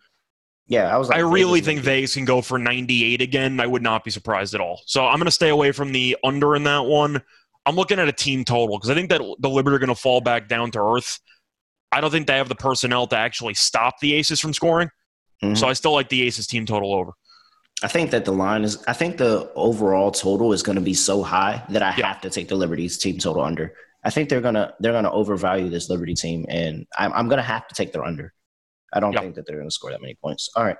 Yeah, 0.67 0.93
I 0.93 0.97
was. 0.97 1.09
Like, 1.09 1.17
I 1.17 1.21
really 1.21 1.59
Vegas 1.61 1.65
think. 1.65 1.79
Vegas 1.81 2.13
can 2.13 2.25
go 2.25 2.41
for 2.41 2.59
98 2.59 3.21
again. 3.21 3.59
I 3.59 3.65
would 3.65 3.81
not 3.81 4.03
be 4.03 4.11
surprised 4.11 4.53
at 4.53 4.61
all. 4.61 4.81
So 4.85 5.05
I'm 5.05 5.17
going 5.17 5.25
to 5.25 5.31
stay 5.31 5.49
away 5.49 5.71
from 5.71 5.91
the 5.91 6.15
under 6.23 6.55
in 6.55 6.63
that 6.65 6.85
one. 6.85 7.21
I'm 7.65 7.75
looking 7.75 7.99
at 7.99 8.07
a 8.07 8.11
team 8.13 8.45
total 8.45 8.77
because 8.77 8.89
I 8.89 8.93
think 8.93 9.09
that 9.09 9.21
the 9.39 9.49
Liberty 9.49 9.75
are 9.75 9.79
going 9.79 9.89
to 9.89 9.95
fall 9.95 10.21
back 10.21 10.47
down 10.47 10.69
to 10.71 10.79
earth. 10.79 11.19
I 11.91 12.01
don't 12.01 12.11
think 12.11 12.27
they 12.27 12.37
have 12.37 12.49
the 12.49 12.55
personnel 12.55 13.07
to 13.07 13.15
actually 13.17 13.55
stop 13.55 13.99
the 13.99 14.13
Aces 14.13 14.39
from 14.39 14.53
scoring. 14.53 14.89
Mhm. 15.43 15.57
So 15.57 15.67
I 15.67 15.73
still 15.73 15.91
like 15.93 16.09
the 16.09 16.21
Aces 16.21 16.45
team 16.45 16.65
total 16.67 16.93
over. 16.93 17.13
I 17.81 17.87
think 17.87 18.11
that 18.11 18.25
the 18.25 18.31
line 18.33 18.63
is. 18.63 18.83
I 18.87 18.93
think 18.93 19.17
the 19.17 19.49
overall 19.55 20.11
total 20.11 20.53
is 20.53 20.61
going 20.61 20.75
to 20.75 20.81
be 20.81 20.93
so 20.93 21.23
high 21.23 21.63
that 21.69 21.81
I 21.81 21.95
Yeah. 21.97 22.07
have 22.07 22.21
to 22.21 22.29
take 22.29 22.47
the 22.49 22.55
Liberty's 22.55 22.97
team 22.97 23.17
total 23.17 23.41
under. 23.41 23.73
I 24.03 24.09
think 24.09 24.29
they're 24.29 24.41
gonna 24.41 24.73
they're 24.79 24.93
gonna 24.93 25.11
overvalue 25.11 25.69
this 25.69 25.89
Liberty 25.89 26.13
team, 26.15 26.45
and 26.49 26.85
I'm 26.97 27.11
I'm 27.13 27.27
gonna 27.27 27.41
have 27.41 27.67
to 27.67 27.75
take 27.75 27.91
their 27.91 28.03
under. 28.05 28.33
I 28.93 28.99
don't 28.99 29.13
Yeah. 29.13 29.21
think 29.21 29.35
that 29.35 29.45
they're 29.45 29.57
gonna 29.57 29.71
score 29.71 29.91
that 29.91 30.01
many 30.01 30.15
points. 30.15 30.49
All 30.55 30.63
right, 30.63 30.77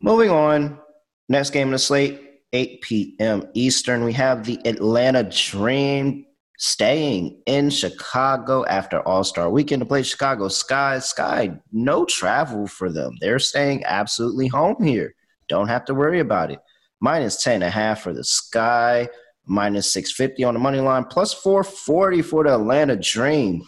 moving 0.00 0.30
on. 0.30 0.78
Next 1.28 1.50
game 1.50 1.68
in 1.68 1.72
the 1.72 1.78
slate, 1.78 2.20
8 2.52 2.82
p.m. 2.82 3.48
Eastern. 3.54 4.04
We 4.04 4.12
have 4.12 4.44
the 4.44 4.60
Atlanta 4.66 5.22
Dream 5.22 6.26
staying 6.58 7.40
in 7.46 7.70
Chicago 7.70 8.64
after 8.66 9.00
All 9.00 9.24
Star 9.24 9.48
Weekend 9.50 9.80
to 9.80 9.86
play 9.86 10.02
Chicago 10.02 10.48
Sky. 10.48 10.98
Sky, 10.98 11.58
no 11.72 12.04
travel 12.04 12.66
for 12.66 12.92
them. 12.92 13.12
They're 13.20 13.38
staying 13.38 13.84
absolutely 13.86 14.48
home 14.48 14.82
here. 14.82 15.14
Don't 15.48 15.68
have 15.68 15.84
to 15.86 15.94
worry 15.94 16.20
about 16.20 16.50
it. 16.50 16.58
Minus 17.00 17.42
10 17.42 17.54
and 17.54 17.64
a 17.64 17.70
half 17.70 18.02
for 18.02 18.12
the 18.12 18.24
Sky, 18.24 19.08
minus 19.46 19.92
650 19.92 20.44
on 20.44 20.54
the 20.54 20.60
money 20.60 20.80
line, 20.80 21.04
plus 21.04 21.32
440 21.34 22.22
for 22.22 22.44
the 22.44 22.54
Atlanta 22.54 22.96
Dream. 22.96 23.62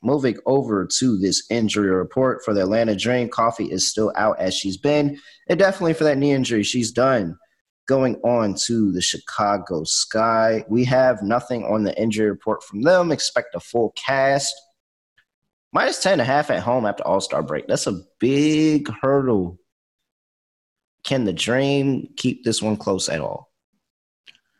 Moving 0.00 0.36
over 0.46 0.86
to 0.98 1.18
this 1.18 1.42
injury 1.50 1.90
report 1.90 2.44
for 2.44 2.54
the 2.54 2.60
Atlanta 2.60 2.94
Dream, 2.94 3.28
Coffey 3.28 3.64
is 3.64 3.88
still 3.88 4.12
out 4.14 4.38
as 4.38 4.54
she's 4.54 4.76
been. 4.76 5.18
And 5.48 5.58
definitely 5.58 5.94
for 5.94 6.04
that 6.04 6.18
knee 6.18 6.32
injury, 6.32 6.62
she's 6.62 6.92
done. 6.92 7.36
Going 7.88 8.14
on 8.16 8.54
to 8.66 8.92
the 8.92 9.00
Chicago 9.00 9.82
Sky, 9.84 10.64
we 10.68 10.84
have 10.84 11.22
nothing 11.22 11.64
on 11.64 11.82
the 11.82 12.00
injury 12.00 12.30
report 12.30 12.62
from 12.62 12.82
them. 12.82 13.10
Expect 13.10 13.54
a 13.54 13.60
full 13.60 13.92
cast. 13.96 14.54
Minus 15.72 16.00
10 16.00 16.14
and 16.14 16.22
a 16.22 16.24
half 16.24 16.50
at 16.50 16.62
home 16.62 16.86
after 16.86 17.04
All 17.06 17.20
Star 17.20 17.42
break. 17.42 17.66
That's 17.66 17.86
a 17.86 18.00
big 18.20 18.88
hurdle. 19.02 19.58
Can 21.02 21.24
the 21.24 21.32
Dream 21.32 22.08
keep 22.16 22.44
this 22.44 22.62
one 22.62 22.76
close 22.76 23.08
at 23.08 23.20
all? 23.20 23.47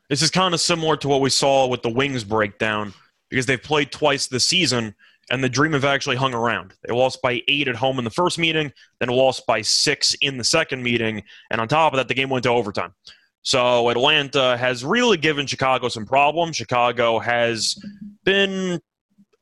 This 0.08 0.22
is 0.22 0.30
kind 0.30 0.54
of 0.54 0.60
similar 0.60 0.96
to 0.98 1.08
what 1.08 1.20
we 1.20 1.30
saw 1.30 1.66
with 1.66 1.82
the 1.82 1.90
Wings 1.90 2.24
breakdown 2.24 2.94
because 3.30 3.46
they've 3.46 3.62
played 3.62 3.92
twice 3.92 4.26
this 4.26 4.44
season 4.44 4.94
and 5.30 5.44
the 5.44 5.48
Dream 5.48 5.72
have 5.74 5.84
actually 5.84 6.16
hung 6.16 6.34
around. 6.34 6.74
They 6.82 6.94
lost 6.94 7.20
by 7.20 7.42
eight 7.48 7.68
at 7.68 7.76
home 7.76 7.98
in 7.98 8.04
the 8.04 8.10
first 8.10 8.38
meeting, 8.38 8.72
then 9.00 9.10
lost 9.10 9.46
by 9.46 9.62
six 9.62 10.14
in 10.22 10.38
the 10.38 10.44
second 10.44 10.82
meeting, 10.82 11.22
and 11.50 11.60
on 11.60 11.68
top 11.68 11.92
of 11.92 11.98
that, 11.98 12.08
the 12.08 12.14
game 12.14 12.30
went 12.30 12.44
to 12.44 12.50
overtime. 12.50 12.94
So 13.42 13.88
Atlanta 13.90 14.56
has 14.56 14.84
really 14.84 15.16
given 15.16 15.46
Chicago 15.46 15.88
some 15.88 16.06
problems. 16.06 16.56
Chicago 16.56 17.18
has 17.18 17.76
been 18.24 18.80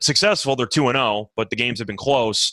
successful. 0.00 0.56
They're 0.56 0.66
2 0.66 0.92
0, 0.92 1.30
but 1.36 1.50
the 1.50 1.56
games 1.56 1.78
have 1.78 1.86
been 1.86 1.96
close. 1.96 2.52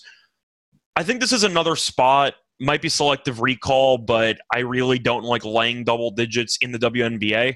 I 0.95 1.03
think 1.03 1.19
this 1.19 1.33
is 1.33 1.43
another 1.43 1.75
spot, 1.75 2.35
might 2.59 2.81
be 2.81 2.89
selective 2.89 3.41
recall, 3.41 3.97
but 3.97 4.37
I 4.53 4.59
really 4.59 4.99
don't 4.99 5.23
like 5.23 5.43
laying 5.43 5.83
double 5.83 6.11
digits 6.11 6.57
in 6.61 6.71
the 6.71 6.79
WNBA. 6.79 7.55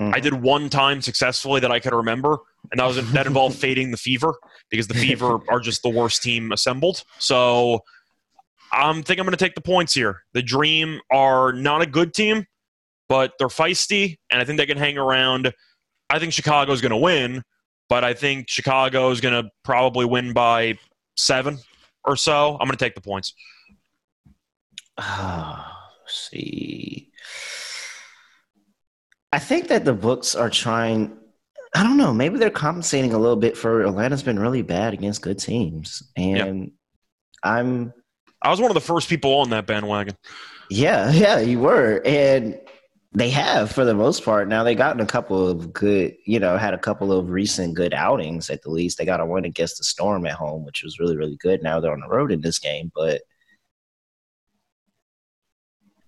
Mhm. 0.00 0.14
I 0.14 0.20
did 0.20 0.34
one 0.34 0.70
time 0.70 1.02
successfully 1.02 1.60
that 1.60 1.70
I 1.70 1.78
could 1.78 1.92
remember, 1.92 2.38
and 2.70 2.80
that 2.80 2.86
was 2.86 2.96
that 3.12 3.26
involved 3.26 3.58
fading 3.58 3.90
the 3.90 3.96
Fever 3.96 4.34
because 4.70 4.88
the 4.88 4.94
Fever 4.94 5.38
are 5.48 5.60
just 5.60 5.82
the 5.82 5.90
worst 5.90 6.22
team 6.22 6.52
assembled. 6.52 7.04
So 7.18 7.80
I'm 8.72 9.02
think 9.02 9.20
I'm 9.20 9.26
going 9.26 9.36
to 9.36 9.44
take 9.44 9.54
the 9.54 9.60
points 9.60 9.92
here. 9.94 10.22
The 10.32 10.42
Dream 10.42 11.00
are 11.12 11.52
not 11.52 11.82
a 11.82 11.86
good 11.86 12.14
team, 12.14 12.46
but 13.08 13.32
they're 13.38 13.48
feisty, 13.48 14.16
and 14.30 14.40
I 14.40 14.44
think 14.44 14.58
they 14.58 14.66
can 14.66 14.78
hang 14.78 14.96
around. 14.96 15.52
I 16.08 16.18
think 16.18 16.32
Chicago's 16.32 16.80
going 16.80 16.90
to 16.90 16.96
win, 16.96 17.42
but 17.88 18.02
I 18.04 18.14
think 18.14 18.48
Chicago 18.48 19.10
is 19.10 19.20
going 19.20 19.42
to 19.44 19.50
probably 19.64 20.06
win 20.06 20.32
by 20.32 20.78
seven 21.16 21.58
or 22.04 22.16
so. 22.16 22.52
I'm 22.52 22.66
going 22.66 22.76
to 22.76 22.84
take 22.84 22.94
the 22.94 23.00
points. 23.00 23.34
Ah, 24.98 25.88
see. 26.06 27.10
I 29.32 29.38
think 29.38 29.68
that 29.68 29.84
the 29.84 29.94
books 29.94 30.34
are 30.34 30.50
trying. 30.50 31.16
I 31.74 31.84
don't 31.84 31.96
know. 31.96 32.12
Maybe 32.12 32.38
they're 32.38 32.50
compensating 32.50 33.12
a 33.12 33.18
little 33.18 33.36
bit 33.36 33.56
for 33.56 33.84
Atlanta's 33.84 34.24
been 34.24 34.38
really 34.38 34.62
bad 34.62 34.92
against 34.92 35.22
good 35.22 35.38
teams, 35.38 36.02
and 36.16 36.72
I'm 37.44 37.92
I 38.42 38.50
was 38.50 38.60
one 38.60 38.70
of 38.70 38.74
the 38.74 38.80
first 38.80 39.08
people 39.08 39.34
on 39.34 39.50
that 39.50 39.66
bandwagon. 39.66 40.16
Yeah, 40.70 41.10
yeah, 41.12 41.38
you 41.40 41.60
were. 41.60 42.02
And 42.04 42.58
they 43.12 43.30
have 43.30 43.72
for 43.72 43.84
the 43.84 43.94
most 43.94 44.24
part. 44.24 44.48
Now 44.48 44.62
they 44.62 44.74
gotten 44.74 45.00
a 45.00 45.06
couple 45.06 45.48
of 45.48 45.72
good, 45.72 46.14
you 46.26 46.38
know, 46.38 46.56
had 46.56 46.74
a 46.74 46.78
couple 46.78 47.12
of 47.12 47.30
recent 47.30 47.74
good 47.74 47.92
outings 47.92 48.50
at 48.50 48.62
the 48.62 48.70
least. 48.70 48.98
They 48.98 49.04
got 49.04 49.20
a 49.20 49.26
win 49.26 49.44
against 49.44 49.78
the 49.78 49.84
Storm 49.84 50.26
at 50.26 50.34
home, 50.34 50.64
which 50.64 50.82
was 50.82 50.98
really, 50.98 51.16
really 51.16 51.36
good. 51.36 51.62
Now 51.62 51.80
they're 51.80 51.92
on 51.92 52.00
the 52.00 52.08
road 52.08 52.30
in 52.30 52.40
this 52.40 52.58
game, 52.58 52.90
but 52.94 53.22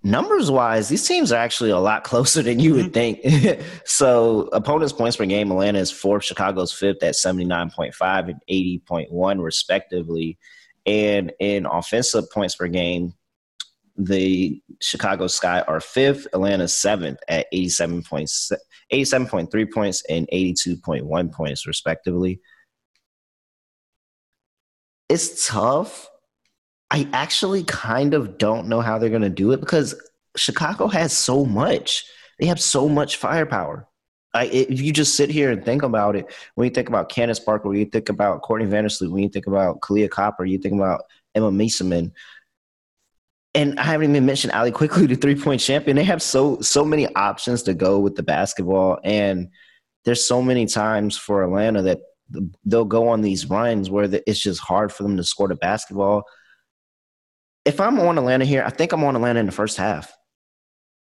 numbers 0.03 0.51
wise, 0.51 0.89
these 0.89 1.07
teams 1.07 1.33
are 1.33 1.41
actually 1.41 1.71
a 1.71 1.79
lot 1.79 2.05
closer 2.05 2.43
than 2.43 2.59
you 2.59 2.75
would 2.75 2.93
mm-hmm. 2.93 3.53
think. 3.53 3.63
so 3.85 4.49
opponents' 4.53 4.93
points 4.93 5.17
per 5.17 5.27
game, 5.27 5.51
Atlanta 5.51 5.79
is 5.79 5.91
fourth, 5.91 6.25
Chicago's 6.25 6.73
fifth 6.73 7.03
at 7.03 7.15
79.5 7.15 8.29
and 8.29 8.41
80.1 8.51 9.43
respectively. 9.43 10.39
And 10.85 11.33
in 11.39 11.67
offensive 11.67 12.31
points 12.31 12.57
per 12.57 12.67
game, 12.67 13.15
the 13.97 14.61
Chicago 14.81 15.27
Sky 15.27 15.61
are 15.61 15.81
fifth, 15.81 16.27
Atlanta 16.33 16.67
seventh 16.67 17.21
at 17.29 17.47
87 17.53 18.03
points, 18.03 18.51
87.3 18.93 19.73
points 19.73 20.03
and 20.09 20.27
82.1 20.33 21.33
points 21.33 21.67
respectively. 21.67 22.41
It's 25.09 25.47
tough 25.47 26.09
I 26.93 27.09
actually 27.15 27.65
kind 27.65 28.13
of 28.13 28.37
don't 28.37 28.69
know 28.69 28.83
how 28.83 28.99
they're 28.99 29.09
going 29.09 29.23
to 29.23 29.31
do 29.31 29.53
it 29.53 29.61
because 29.61 29.95
Chicago 30.37 30.89
has 30.89 31.17
so 31.17 31.47
much. 31.47 32.05
They 32.39 32.47
have 32.47 32.61
so 32.61 32.87
much 32.87 33.17
firepower. 33.17 33.89
I, 34.35 34.45
if 34.45 34.81
you 34.81 34.93
just 34.93 35.15
sit 35.15 35.31
here 35.31 35.51
and 35.51 35.65
think 35.65 35.83
about 35.83 36.17
it, 36.17 36.27
when 36.55 36.67
you 36.67 36.71
think 36.71 36.89
about 36.89 37.09
Candace 37.09 37.41
Parker, 37.41 37.69
when 37.69 37.79
you 37.79 37.87
think 37.87 38.11
about 38.11 38.43
Courtney 38.43 38.67
Vandersloot, 38.67 39.11
when 39.11 39.23
you 39.23 39.31
think 39.31 39.47
about 39.47 39.81
Kahleah 39.81 40.11
Copper, 40.11 40.45
you 40.45 40.59
think 40.59 40.75
about 40.75 41.03
Emma 41.35 41.51
Meesseman, 41.51 42.13
and 43.55 43.79
I 43.79 43.85
haven't 43.85 44.11
even 44.11 44.27
mentioned 44.27 44.53
Allie 44.53 44.71
Quigley, 44.71 45.07
the 45.07 45.15
three 45.15 45.35
point 45.35 45.61
champion. 45.61 45.97
They 45.97 46.05
have 46.05 46.23
so 46.23 46.61
so 46.61 46.85
many 46.85 47.15
options 47.15 47.63
to 47.65 47.75
go 47.75 47.99
with 47.99 48.17
the 48.17 48.23
basketball, 48.23 48.99
and 49.03 49.49
there's 50.05 50.27
so 50.27 50.43
many 50.43 50.67
times 50.67 51.17
for 51.17 51.43
Atlanta 51.43 51.83
that 51.83 52.01
they'll 52.65 52.85
go 52.85 53.09
on 53.09 53.21
these 53.21 53.49
runs 53.49 53.91
where 53.91 54.09
it's 54.27 54.41
just 54.41 54.61
hard 54.61 54.93
for 54.93 55.03
them 55.03 55.17
to 55.19 55.25
score 55.25 55.49
the 55.49 55.57
basketball 55.57 56.25
if 57.65 57.81
I'm 57.81 57.99
on 58.01 58.19
Atlanta 58.19 58.45
here, 58.45 58.63
I 58.65 58.71
think 58.71 58.93
I'm 58.93 59.05
on 59.05 59.17
Atlanta 59.17 59.41
in 59.41 59.47
the 59.47 59.53
first 59.53 59.77
half. 59.77 60.13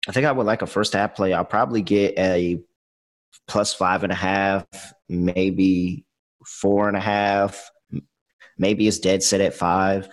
I 0.07 0.11
think 0.11 0.25
I 0.25 0.31
would 0.31 0.45
like 0.45 0.61
a 0.61 0.67
first 0.67 0.93
half 0.93 1.15
play. 1.15 1.33
I'll 1.33 1.45
probably 1.45 1.81
get 1.81 2.17
a 2.17 2.59
plus 3.47 3.73
five 3.73 4.03
and 4.03 4.11
a 4.11 4.15
half, 4.15 4.65
maybe 5.07 6.05
four 6.45 6.87
and 6.87 6.97
a 6.97 7.01
half. 7.01 7.69
Maybe 8.57 8.87
it's 8.87 8.99
dead 8.99 9.23
set 9.23 9.41
at 9.41 9.53
five. 9.53 10.09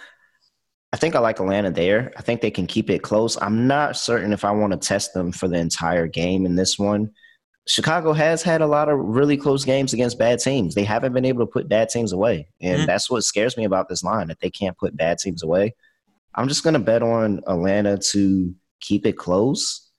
I 0.93 0.97
think 0.97 1.15
I 1.15 1.19
like 1.19 1.41
Atlanta 1.41 1.71
there. 1.71 2.13
I 2.17 2.23
think 2.23 2.41
they 2.41 2.51
can 2.51 2.67
keep 2.67 2.91
it 2.91 3.03
close. 3.03 3.37
I'm 3.41 3.67
not 3.67 3.97
certain 3.97 4.33
if 4.33 4.45
I 4.45 4.53
want 4.53 4.73
to 4.73 4.79
test 4.79 5.15
them 5.15 5.33
for 5.33 5.49
the 5.49 5.59
entire 5.59 6.07
game 6.07 6.47
in 6.47 6.57
this 6.57 6.79
one. 6.79 7.11
Chicago 7.69 8.13
has 8.13 8.43
had 8.43 8.61
a 8.61 8.67
lot 8.67 8.89
of 8.89 8.99
really 8.99 9.37
close 9.37 9.65
games 9.65 9.93
against 9.93 10.19
bad 10.19 10.39
teams. 10.39 10.75
They 10.75 10.85
haven't 10.85 11.13
been 11.13 11.25
able 11.25 11.45
to 11.45 11.51
put 11.51 11.69
bad 11.69 11.89
teams 11.89 12.13
away. 12.13 12.49
And 12.61 12.79
mm-hmm. 12.79 12.87
that's 12.87 13.11
what 13.11 13.25
scares 13.25 13.57
me 13.57 13.65
about 13.65 13.89
this 13.89 14.05
line 14.05 14.29
that 14.29 14.39
they 14.41 14.51
can't 14.51 14.79
put 14.79 14.97
bad 14.97 15.19
teams 15.19 15.43
away. 15.43 15.75
I'm 16.37 16.49
just 16.49 16.62
going 16.62 16.75
to 16.75 16.81
bet 16.81 17.03
on 17.03 17.40
Atlanta 17.46 17.99
to 18.11 18.55
keep 18.81 19.07
it 19.07 19.16
close. 19.16 19.90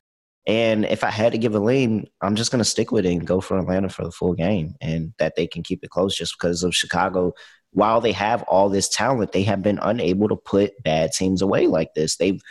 And 0.45 0.86
if 0.86 1.04
I 1.04 1.10
had 1.10 1.34
to 1.34 1.38
give 1.38 1.56
a 1.56 1.60
lean, 1.60 2.08
I'm 2.21 2.36
just 2.36 2.52
going 2.52 2.60
to 2.60 2.69
stick 2.69 2.91
with 2.91 3.06
it 3.06 3.12
and 3.12 3.28
go 3.28 3.41
for 3.41 3.58
Atlanta 3.58 3.89
for 3.89 4.06
the 4.06 4.12
full 4.12 4.34
game 4.34 4.76
and 4.80 5.13
that 5.19 5.36
they 5.36 5.45
can 5.45 5.62
keep 5.62 5.84
it 5.84 5.89
close 5.89 6.15
just 6.15 6.36
because 6.39 6.63
of 6.63 6.76
Chicago. 6.76 7.34
While 7.71 8.00
they 8.00 8.13
have 8.13 8.43
all 8.43 8.69
this 8.69 8.88
talent, 8.88 9.34
they 9.34 9.43
have 9.43 9.62
been 9.62 9.80
unable 9.82 10.30
to 10.30 10.38
put 10.38 10.82
bad 10.84 11.12
teams 11.12 11.41
away 11.41 11.67
like 11.67 11.93
this. 11.95 12.15
They've 12.15 12.41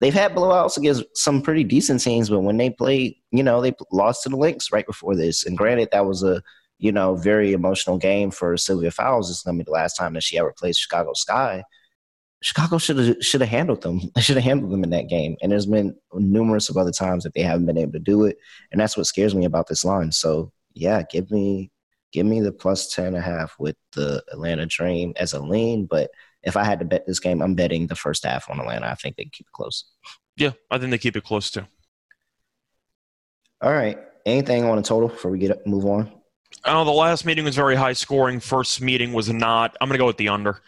they've 0.00 0.12
had 0.12 0.34
blowouts 0.34 0.76
against 0.76 1.04
some 1.14 1.42
pretty 1.42 1.62
decent 1.62 2.02
teams, 2.02 2.28
but 2.28 2.40
when 2.40 2.56
they 2.56 2.70
play, 2.70 3.16
you 3.30 3.44
know, 3.44 3.60
they 3.60 3.72
lost 3.92 4.24
to 4.24 4.30
the 4.30 4.36
Lynx 4.36 4.72
right 4.72 4.86
before 4.86 5.14
this. 5.14 5.46
And 5.46 5.56
granted, 5.56 5.90
that 5.92 6.06
was 6.06 6.24
a 6.24 6.42
you 6.78 6.90
know 6.90 7.14
very 7.14 7.52
emotional 7.52 7.98
game 7.98 8.32
for 8.32 8.56
Sylvia 8.56 8.90
Fowles. 8.90 9.30
It's 9.30 9.42
going 9.42 9.56
to 9.56 9.64
be 9.64 9.66
the 9.66 9.70
last 9.70 9.94
time 9.94 10.14
that 10.14 10.24
she 10.24 10.36
ever 10.38 10.52
plays 10.52 10.76
Chicago 10.76 11.12
Sky. 11.14 11.62
Chicago 12.44 12.76
should 12.76 12.98
have 12.98 13.16
should 13.22 13.40
have 13.40 13.48
handled 13.48 13.80
them. 13.80 14.02
They 14.14 14.20
should 14.20 14.36
have 14.36 14.44
handled 14.44 14.70
them 14.70 14.84
in 14.84 14.90
that 14.90 15.08
game. 15.08 15.36
And 15.40 15.50
there's 15.50 15.64
been 15.64 15.96
numerous 16.12 16.68
of 16.68 16.76
other 16.76 16.90
times 16.90 17.24
that 17.24 17.32
they 17.32 17.40
haven't 17.40 17.64
been 17.64 17.78
able 17.78 17.92
to 17.92 17.98
do 17.98 18.24
it. 18.26 18.36
And 18.70 18.78
that's 18.78 18.98
what 18.98 19.06
scares 19.06 19.34
me 19.34 19.46
about 19.46 19.66
this 19.66 19.82
line. 19.82 20.12
So 20.12 20.52
yeah, 20.74 21.02
give 21.10 21.30
me 21.30 21.70
give 22.12 22.26
me 22.26 22.42
the 22.42 22.52
plus 22.52 22.94
ten 22.94 23.06
and 23.06 23.16
a 23.16 23.20
half 23.22 23.54
with 23.58 23.76
the 23.92 24.22
Atlanta 24.30 24.66
Dream 24.66 25.14
as 25.16 25.32
a 25.32 25.40
lean. 25.40 25.86
But 25.86 26.10
if 26.42 26.54
I 26.54 26.64
had 26.64 26.80
to 26.80 26.84
bet 26.84 27.06
this 27.06 27.18
game, 27.18 27.40
I'm 27.40 27.54
betting 27.54 27.86
the 27.86 27.96
first 27.96 28.26
half 28.26 28.50
on 28.50 28.60
Atlanta. 28.60 28.88
I 28.88 28.94
think 28.94 29.16
they 29.16 29.24
keep 29.24 29.46
it 29.46 29.52
close. 29.52 29.86
Yeah, 30.36 30.50
I 30.70 30.76
think 30.76 30.90
they 30.90 30.98
keep 30.98 31.16
it 31.16 31.24
close 31.24 31.50
too. 31.50 31.64
All 33.62 33.72
right. 33.72 33.98
Anything 34.26 34.64
on 34.64 34.76
a 34.76 34.82
total 34.82 35.08
before 35.08 35.30
we 35.30 35.38
get 35.38 35.66
move 35.66 35.86
on? 35.86 36.12
Oh, 36.66 36.84
the 36.84 36.90
last 36.90 37.24
meeting 37.24 37.46
was 37.46 37.56
very 37.56 37.74
high 37.74 37.94
scoring. 37.94 38.38
First 38.38 38.82
meeting 38.82 39.14
was 39.14 39.32
not. 39.32 39.74
I'm 39.80 39.88
going 39.88 39.96
to 39.96 40.02
go 40.02 40.06
with 40.06 40.18
the 40.18 40.28
under. 40.28 40.60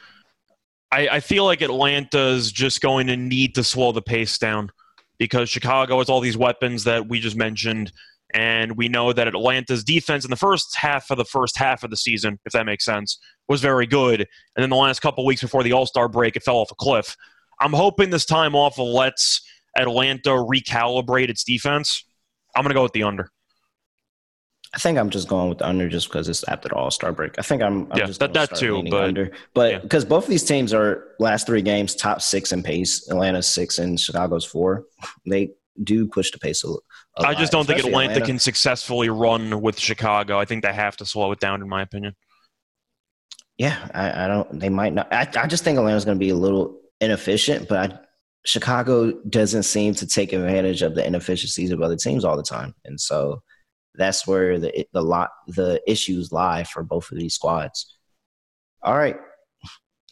I, 0.93 1.09
I 1.09 1.21
feel 1.21 1.45
like 1.45 1.63
Atlanta's 1.63 2.53
just 2.53 2.81
going 2.81 3.09
to 3.09 3.17
need 3.17 3.55
to 3.57 3.65
slow 3.65 3.93
the 3.93 4.03
pace 4.03 4.39
down 4.39 4.71
because 5.19 5.49
Chicago 5.49 5.99
has 5.99 6.09
all 6.09 6.21
these 6.21 6.37
weapons 6.37 6.85
that 6.85 7.09
we 7.09 7.21
just 7.21 7.37
mentioned. 7.37 7.93
And 8.35 8.77
we 8.77 8.89
know 8.89 9.13
that 9.13 9.29
Atlanta's 9.29 9.85
defense 9.85 10.25
in 10.25 10.31
the 10.31 10.37
first 10.37 10.77
half 10.77 11.11
of 11.11 11.17
the 11.17 11.25
first 11.25 11.57
half 11.57 11.83
of 11.85 11.91
the 11.91 11.97
season, 11.97 12.39
if 12.45 12.53
that 12.53 12.67
makes 12.67 12.85
sense, 12.85 13.19
was 13.49 13.61
very 13.61 13.87
good. 13.87 14.21
And 14.21 14.63
then 14.63 14.71
the 14.71 14.77
last 14.77 15.01
couple 15.01 15.25
weeks 15.25 15.41
before 15.41 15.63
the 15.63 15.73
All 15.73 15.87
Star 15.87 16.09
break, 16.09 16.37
it 16.37 16.43
fell 16.43 16.57
off 16.57 16.71
a 16.71 16.75
cliff. 16.75 17.17
I'm 17.61 17.73
hoping 17.73 18.11
this 18.11 18.27
time 18.27 18.55
off 18.55 18.79
lets 18.79 19.41
Atlanta 19.77 20.31
recalibrate 20.31 21.31
its 21.31 21.45
defense. 21.45 22.05
I'm 22.55 22.63
going 22.63 22.71
to 22.71 22.75
go 22.75 22.83
with 22.83 22.93
the 22.93 23.05
under. 23.05 23.31
I 24.75 24.79
think 24.79 24.99
I'm 24.99 25.11
just 25.11 25.29
going 25.29 25.49
with 25.49 25.59
the 25.59 25.69
under 25.69 25.89
just 25.89 26.09
because 26.09 26.29
it's 26.29 26.47
after 26.49 26.69
the 26.69 26.75
All 26.75 26.91
Star 26.91 27.13
break. 27.13 27.39
I 27.39 27.43
think 27.43 27.63
I'm, 27.63 27.91
I'm 27.93 27.99
yeah, 27.99 28.07
just 28.07 28.21
that, 28.21 28.35
that 28.35 28.55
too, 28.55 28.83
but 28.91 29.05
under. 29.05 29.31
But 29.55 29.83
because 29.83 30.05
yeah. 30.05 30.09
both 30.09 30.25
of 30.25 30.31
these 30.31 30.45
teams 30.45 30.75
are 30.75 31.09
last 31.19 31.47
three 31.47 31.63
games 31.63 31.95
top 31.95 32.21
six 32.21 32.53
in 32.53 32.63
pace. 32.63 33.09
Atlanta's 33.09 33.47
six 33.47 33.79
and 33.79 33.99
Chicago's 33.99 34.45
four. 34.45 34.85
They 35.25 35.53
do 35.83 36.07
push 36.07 36.31
the 36.31 36.39
pace 36.39 36.65
a, 36.65 36.69
a 36.69 37.27
I 37.27 37.35
just 37.35 37.53
don't 37.53 37.67
think 37.67 37.79
Atlanta, 37.79 38.13
Atlanta, 38.13 38.27
can 38.27 38.39
successfully 38.39 39.09
run 39.09 39.61
with 39.61 39.79
Chicago. 39.79 40.39
I 40.39 40.45
think 40.45 40.63
they 40.63 40.73
have 40.73 40.97
to 40.99 41.07
slow 41.07 41.33
it 41.33 41.41
down, 41.41 41.63
in 41.63 41.69
my 41.69 41.83
opinion. 41.83 42.15
Yeah, 43.59 43.89
I, 43.95 44.25
I 44.25 44.29
don't. 44.29 44.59
They 44.59 44.69
might 44.69 44.93
not. 44.93 45.13
I, 45.13 45.29
I 45.37 45.47
just 45.47 45.65
think 45.65 45.79
Atlanta's 45.79 46.05
going 46.05 46.19
to 46.19 46.25
be 46.25 46.31
a 46.31 46.37
little 46.37 46.81
inefficient, 47.01 47.69
but 47.69 47.93
I, 47.93 47.99
Chicago 48.45 49.13
doesn't 49.29 49.63
seem 49.63 49.95
to 49.95 50.07
take 50.07 50.33
advantage 50.33 50.83
of 50.83 50.95
the 50.95 51.07
inefficiencies 51.07 51.71
of 51.71 51.81
other 51.81 51.97
teams 51.97 52.25
all 52.25 52.37
the 52.37 52.43
time, 52.43 52.75
and 52.85 53.01
so 53.01 53.43
that's 53.97 54.27
where 54.27 54.59
the 54.59 54.87
the 54.93 55.03
lot 55.03 55.31
the 55.49 55.81
issues 55.87 56.33
lie 56.33 56.65
for 56.65 56.83
both 56.83 57.11
of 57.11 57.19
these 57.19 57.35
squads. 57.35 57.97
All 58.83 58.97
right, 58.97 59.17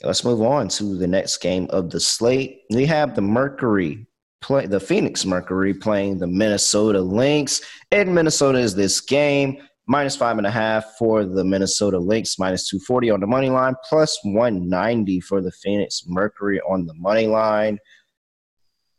let's 0.03 0.25
move 0.25 0.43
on 0.43 0.69
to 0.69 0.97
the 0.97 1.07
next 1.07 1.39
game 1.39 1.67
of 1.71 1.91
the 1.91 2.01
slate. 2.01 2.63
We 2.71 2.87
have 2.87 3.15
the 3.15 3.23
Mercury 3.23 4.07
play 4.41 4.67
the 4.67 4.81
Phoenix 4.81 5.25
Mercury 5.25 5.73
playing 5.73 6.19
the 6.19 6.27
Minnesota 6.27 7.01
Lynx. 7.01 7.63
In 7.91 8.13
Minnesota 8.13 8.59
is 8.59 8.75
this 8.75 9.01
game 9.01 9.59
minus 9.87 10.17
five 10.17 10.39
and 10.39 10.47
a 10.47 10.51
half 10.51 10.85
for 10.99 11.25
the 11.25 11.45
Minnesota 11.45 11.99
Lynx, 11.99 12.39
minus 12.39 12.69
240 12.69 13.11
on 13.11 13.21
the 13.21 13.27
money 13.27 13.51
line, 13.51 13.75
plus 13.89 14.19
190 14.23 15.21
for 15.21 15.41
the 15.41 15.53
Phoenix 15.53 16.05
Mercury 16.07 16.61
on 16.61 16.87
the 16.87 16.95
money 16.95 17.27
line. 17.27 17.79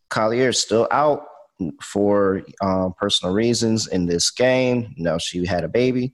Collier 0.10 0.50
is 0.50 0.60
still 0.60 0.88
out 0.92 1.24
for 1.82 2.42
um, 2.62 2.94
personal 2.98 3.34
reasons 3.34 3.88
in 3.88 4.06
this 4.06 4.32
game. 4.32 4.94
You 4.96 5.04
know, 5.04 5.18
she 5.18 5.46
had 5.46 5.64
a 5.64 5.70
baby. 5.70 6.14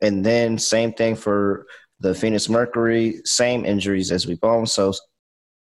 And 0.00 0.24
then 0.24 0.58
same 0.58 0.92
thing 0.92 1.16
for 1.16 1.66
the 2.00 2.14
Phoenix 2.14 2.48
Mercury, 2.48 3.20
same 3.24 3.64
injuries 3.64 4.12
as 4.12 4.26
we 4.26 4.34
both. 4.34 4.68
So 4.68 4.92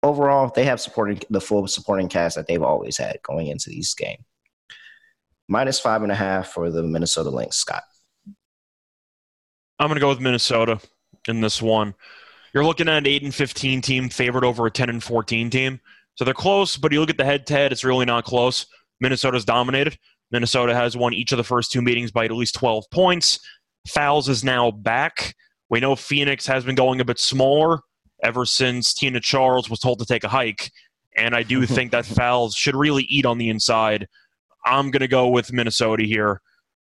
overall, 0.04 0.52
they 0.54 0.64
have 0.66 0.80
supporting 0.80 1.22
the 1.30 1.42
full 1.42 1.66
supporting 1.68 2.08
cast 2.08 2.36
that 2.36 2.48
they've 2.48 2.62
always 2.62 2.98
had 2.98 3.18
going 3.24 3.48
into 3.48 3.70
these 3.70 3.94
game. 3.96 4.24
Minus 5.48 5.80
five 5.80 6.04
and 6.04 6.12
a 6.12 6.16
half 6.16 6.50
for 6.50 6.70
the 6.70 6.84
Minnesota 6.84 7.30
Lynx, 7.30 7.58
Scott. 7.58 7.84
I'm 9.80 9.88
going 9.88 9.96
to 9.96 10.02
go 10.02 10.10
with 10.10 10.20
Minnesota 10.20 10.80
in 11.28 11.42
this 11.42 11.62
one. 11.62 11.94
You're 12.54 12.66
looking 12.66 12.90
at 12.90 12.98
an 12.98 13.08
8 13.08 13.24
and 13.24 13.36
15 13.36 13.82
team 13.82 14.10
favored 14.10 14.44
over 14.44 14.66
a 14.66 14.72
10 14.72 14.90
and 14.90 15.04
14 15.04 15.50
team. 15.50 15.80
So 16.16 16.26
they're 16.26 16.34
close, 16.34 16.78
but 16.78 16.92
you 16.92 17.00
look 17.00 17.12
at 17.12 17.18
the 17.18 17.26
head 17.26 17.46
to 17.48 17.54
head, 17.54 17.72
it's 17.72 17.84
really 17.84 18.06
not 18.06 18.24
close. 18.24 18.66
Minnesota's 19.00 19.46
dominated. 19.46 19.98
Minnesota 20.32 20.74
has 20.74 20.98
won 20.98 21.14
each 21.14 21.32
of 21.32 21.38
the 21.38 21.44
first 21.44 21.72
two 21.72 21.82
meetings 21.82 22.12
by 22.12 22.26
at 22.26 22.32
least 22.32 22.56
12 22.56 22.86
points. 22.92 23.40
Fowles 23.88 24.28
is 24.28 24.44
now 24.44 24.72
back. 24.72 25.36
We 25.70 25.80
know 25.80 25.96
Phoenix 25.96 26.46
has 26.48 26.64
been 26.64 26.76
going 26.76 27.00
a 27.00 27.06
bit 27.06 27.20
smaller 27.20 27.80
ever 28.24 28.46
since 28.46 28.94
Tina 28.94 29.20
Charles 29.20 29.70
was 29.70 29.80
told 29.80 30.00
to 30.00 30.06
take 30.06 30.24
a 30.24 30.30
hike. 30.30 30.72
And 31.16 31.36
I 31.36 31.44
do 31.44 31.66
think 31.68 31.92
that 31.92 32.06
Fowles 32.06 32.56
should 32.56 32.76
really 32.76 33.04
eat 33.04 33.26
on 33.26 33.38
the 33.38 33.50
inside. 33.50 34.08
I'm 34.66 34.92
going 34.92 35.02
to 35.02 35.08
go 35.08 35.30
with 35.30 35.54
Minnesota 35.54 36.04
here. 36.04 36.42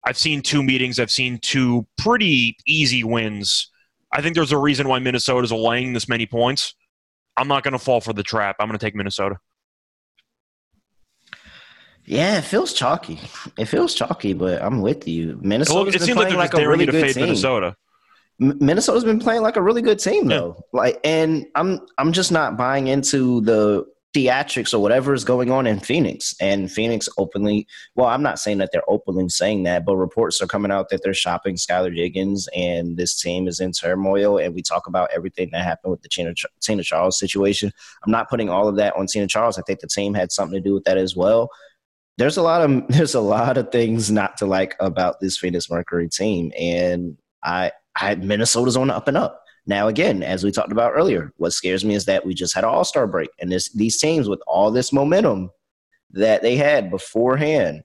I've 0.05 0.17
seen 0.17 0.41
two 0.41 0.63
meetings, 0.63 0.99
I've 0.99 1.11
seen 1.11 1.37
two 1.41 1.85
pretty 1.97 2.55
easy 2.65 3.03
wins. 3.03 3.69
I 4.11 4.21
think 4.21 4.35
there's 4.35 4.53
a 4.53 4.57
reason 4.57 4.87
why 4.87 4.99
Minnesota's 4.99 5.51
laying 5.51 5.93
this 5.93 6.07
many 6.07 6.25
points. 6.25 6.73
I'm 7.35 7.47
not 7.47 7.63
going 7.63 7.73
to 7.73 7.79
fall 7.79 7.99
for 7.99 8.13
the 8.13 8.23
trap. 8.23 8.55
I'm 8.59 8.67
going 8.67 8.79
to 8.79 8.85
take 8.85 8.95
Minnesota. 8.95 9.37
Yeah, 12.07 12.37
it 12.37 12.43
feels 12.43 12.71
chalky. 12.71 13.19
It 13.57 13.65
feels 13.65 13.93
chalky, 13.93 14.33
but 14.33 14.61
I'm 14.61 14.81
with 14.81 15.07
you. 15.07 15.37
Minnesota. 15.41 15.89
It, 15.89 15.95
it 15.95 16.01
seems 16.01 16.17
like 16.17 16.29
they're 16.29 16.37
like 16.37 16.53
a 16.53 16.67
really 16.67 16.85
good 16.85 17.13
team. 17.13 17.21
Minnesota. 17.23 17.75
Minnesota's 18.39 19.03
been 19.03 19.19
playing 19.19 19.41
like 19.41 19.57
a 19.57 19.61
really 19.61 19.81
good 19.81 19.99
team 19.99 20.27
though. 20.27 20.55
Yeah. 20.57 20.79
Like, 20.79 20.99
and 21.03 21.45
I'm 21.55 21.81
I'm 21.97 22.13
just 22.13 22.31
not 22.31 22.55
buying 22.55 22.87
into 22.87 23.41
the 23.41 23.85
theatrics 24.15 24.73
or 24.73 24.79
whatever 24.79 25.13
is 25.13 25.23
going 25.23 25.51
on 25.51 25.67
in 25.67 25.79
Phoenix. 25.79 26.33
And 26.39 26.71
Phoenix 26.71 27.09
openly, 27.17 27.67
well, 27.95 28.07
I'm 28.07 28.23
not 28.23 28.39
saying 28.39 28.59
that 28.59 28.69
they're 28.71 28.89
openly 28.89 29.27
saying 29.29 29.63
that, 29.63 29.85
but 29.85 29.97
reports 29.97 30.41
are 30.41 30.47
coming 30.47 30.71
out 30.71 30.89
that 30.89 31.03
they're 31.03 31.13
shopping 31.13 31.55
Skylar 31.55 31.93
Diggins 31.93 32.47
and 32.55 32.97
this 32.97 33.19
team 33.19 33.47
is 33.47 33.59
in 33.59 33.73
turmoil. 33.73 34.37
And 34.37 34.55
we 34.55 34.61
talk 34.61 34.87
about 34.87 35.09
everything 35.13 35.49
that 35.51 35.63
happened 35.63 35.91
with 35.91 36.01
the 36.01 36.09
Tina, 36.09 36.33
Tina 36.61 36.83
Charles 36.83 37.19
situation. 37.19 37.71
I'm 38.05 38.11
not 38.11 38.29
putting 38.29 38.49
all 38.49 38.67
of 38.67 38.77
that 38.77 38.95
on 38.95 39.07
Tina 39.07 39.27
Charles. 39.27 39.59
I 39.59 39.61
think 39.63 39.81
the 39.81 39.87
team 39.87 40.13
had 40.13 40.31
something 40.31 40.57
to 40.57 40.67
do 40.67 40.73
with 40.73 40.85
that 40.85 40.97
as 40.97 41.15
well. 41.15 41.51
There's 42.17 42.37
a 42.37 42.41
lot 42.41 42.61
of 42.61 42.87
there's 42.89 43.15
a 43.15 43.21
lot 43.21 43.57
of 43.57 43.71
things 43.71 44.11
not 44.11 44.37
to 44.37 44.45
like 44.45 44.75
about 44.79 45.19
this 45.19 45.37
Phoenix 45.37 45.69
Mercury 45.69 46.09
team, 46.09 46.51
and 46.57 47.17
I, 47.43 47.71
I 47.95 48.15
Minnesota's 48.15 48.77
on 48.77 48.87
the 48.87 48.95
up 48.95 49.07
and 49.07 49.17
up. 49.17 49.43
Now, 49.65 49.89
again, 49.89 50.23
as 50.23 50.45
we 50.45 50.51
talked 50.51 50.71
about 50.71 50.93
earlier, 50.95 51.33
what 51.35 51.51
scares 51.51 51.83
me 51.83 51.93
is 51.93 52.05
that 52.05 52.25
we 52.25 52.33
just 52.33 52.55
had 52.55 52.63
an 52.63 52.69
All 52.69 52.85
Star 52.85 53.05
break, 53.05 53.29
and 53.39 53.51
this, 53.51 53.69
these 53.73 53.99
teams 53.99 54.29
with 54.29 54.39
all 54.47 54.71
this 54.71 54.93
momentum 54.93 55.51
that 56.11 56.41
they 56.41 56.55
had 56.55 56.89
beforehand, 56.89 57.83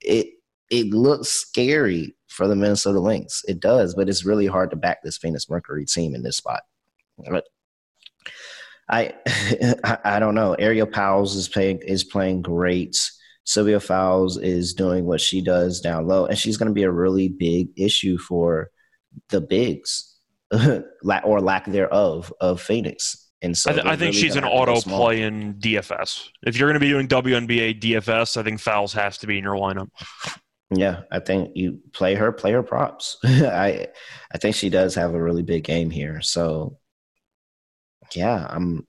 it 0.00 0.28
it 0.70 0.88
looks 0.88 1.28
scary 1.28 2.14
for 2.28 2.46
the 2.46 2.56
Minnesota 2.56 3.00
Lynx. 3.00 3.42
It 3.48 3.60
does, 3.60 3.94
but 3.94 4.08
it's 4.08 4.24
really 4.24 4.46
hard 4.46 4.70
to 4.70 4.76
back 4.76 5.02
this 5.02 5.18
Phoenix 5.18 5.48
Mercury 5.48 5.86
team 5.86 6.14
in 6.14 6.22
this 6.22 6.36
spot. 6.36 6.62
But 7.18 7.44
I 8.88 9.14
I 10.04 10.18
don't 10.18 10.34
know. 10.34 10.54
Aerial 10.54 10.86
Powers 10.86 11.34
is 11.34 11.48
playing 11.48 11.78
is 11.78 12.04
playing 12.04 12.42
great. 12.42 12.96
Sylvia 13.44 13.80
Fowles 13.80 14.38
is 14.38 14.74
doing 14.74 15.04
what 15.04 15.20
she 15.20 15.40
does 15.40 15.80
down 15.80 16.06
low, 16.06 16.26
and 16.26 16.38
she's 16.38 16.56
going 16.56 16.68
to 16.68 16.74
be 16.74 16.84
a 16.84 16.90
really 16.90 17.28
big 17.28 17.68
issue 17.76 18.18
for 18.18 18.70
the 19.30 19.40
bigs 19.40 20.16
or 20.52 21.40
lack 21.40 21.66
thereof 21.66 22.32
of 22.40 22.60
Phoenix. 22.60 23.30
And 23.42 23.58
so 23.58 23.70
I, 23.70 23.74
th- 23.74 23.86
I 23.86 23.90
think 23.90 24.00
really 24.00 24.12
she's 24.12 24.36
an 24.36 24.44
auto 24.44 24.80
play 24.80 25.22
in 25.22 25.54
DFS. 25.54 26.28
If 26.44 26.56
you're 26.56 26.68
going 26.68 26.80
to 26.80 26.80
be 26.80 26.88
doing 26.88 27.08
WNBA 27.08 27.80
DFS, 27.80 28.36
I 28.36 28.44
think 28.44 28.60
Fowles 28.60 28.92
has 28.92 29.18
to 29.18 29.26
be 29.26 29.36
in 29.36 29.44
your 29.44 29.56
lineup. 29.56 29.88
Yeah, 30.70 31.02
I 31.10 31.18
think 31.18 31.50
you 31.54 31.80
play 31.92 32.14
her, 32.14 32.32
play 32.32 32.52
her 32.52 32.62
props. 32.62 33.18
I 33.24 33.88
I 34.32 34.38
think 34.38 34.54
she 34.54 34.70
does 34.70 34.94
have 34.94 35.12
a 35.12 35.22
really 35.22 35.42
big 35.42 35.64
game 35.64 35.90
here. 35.90 36.22
So 36.22 36.78
yeah, 38.14 38.46
I'm 38.48 38.86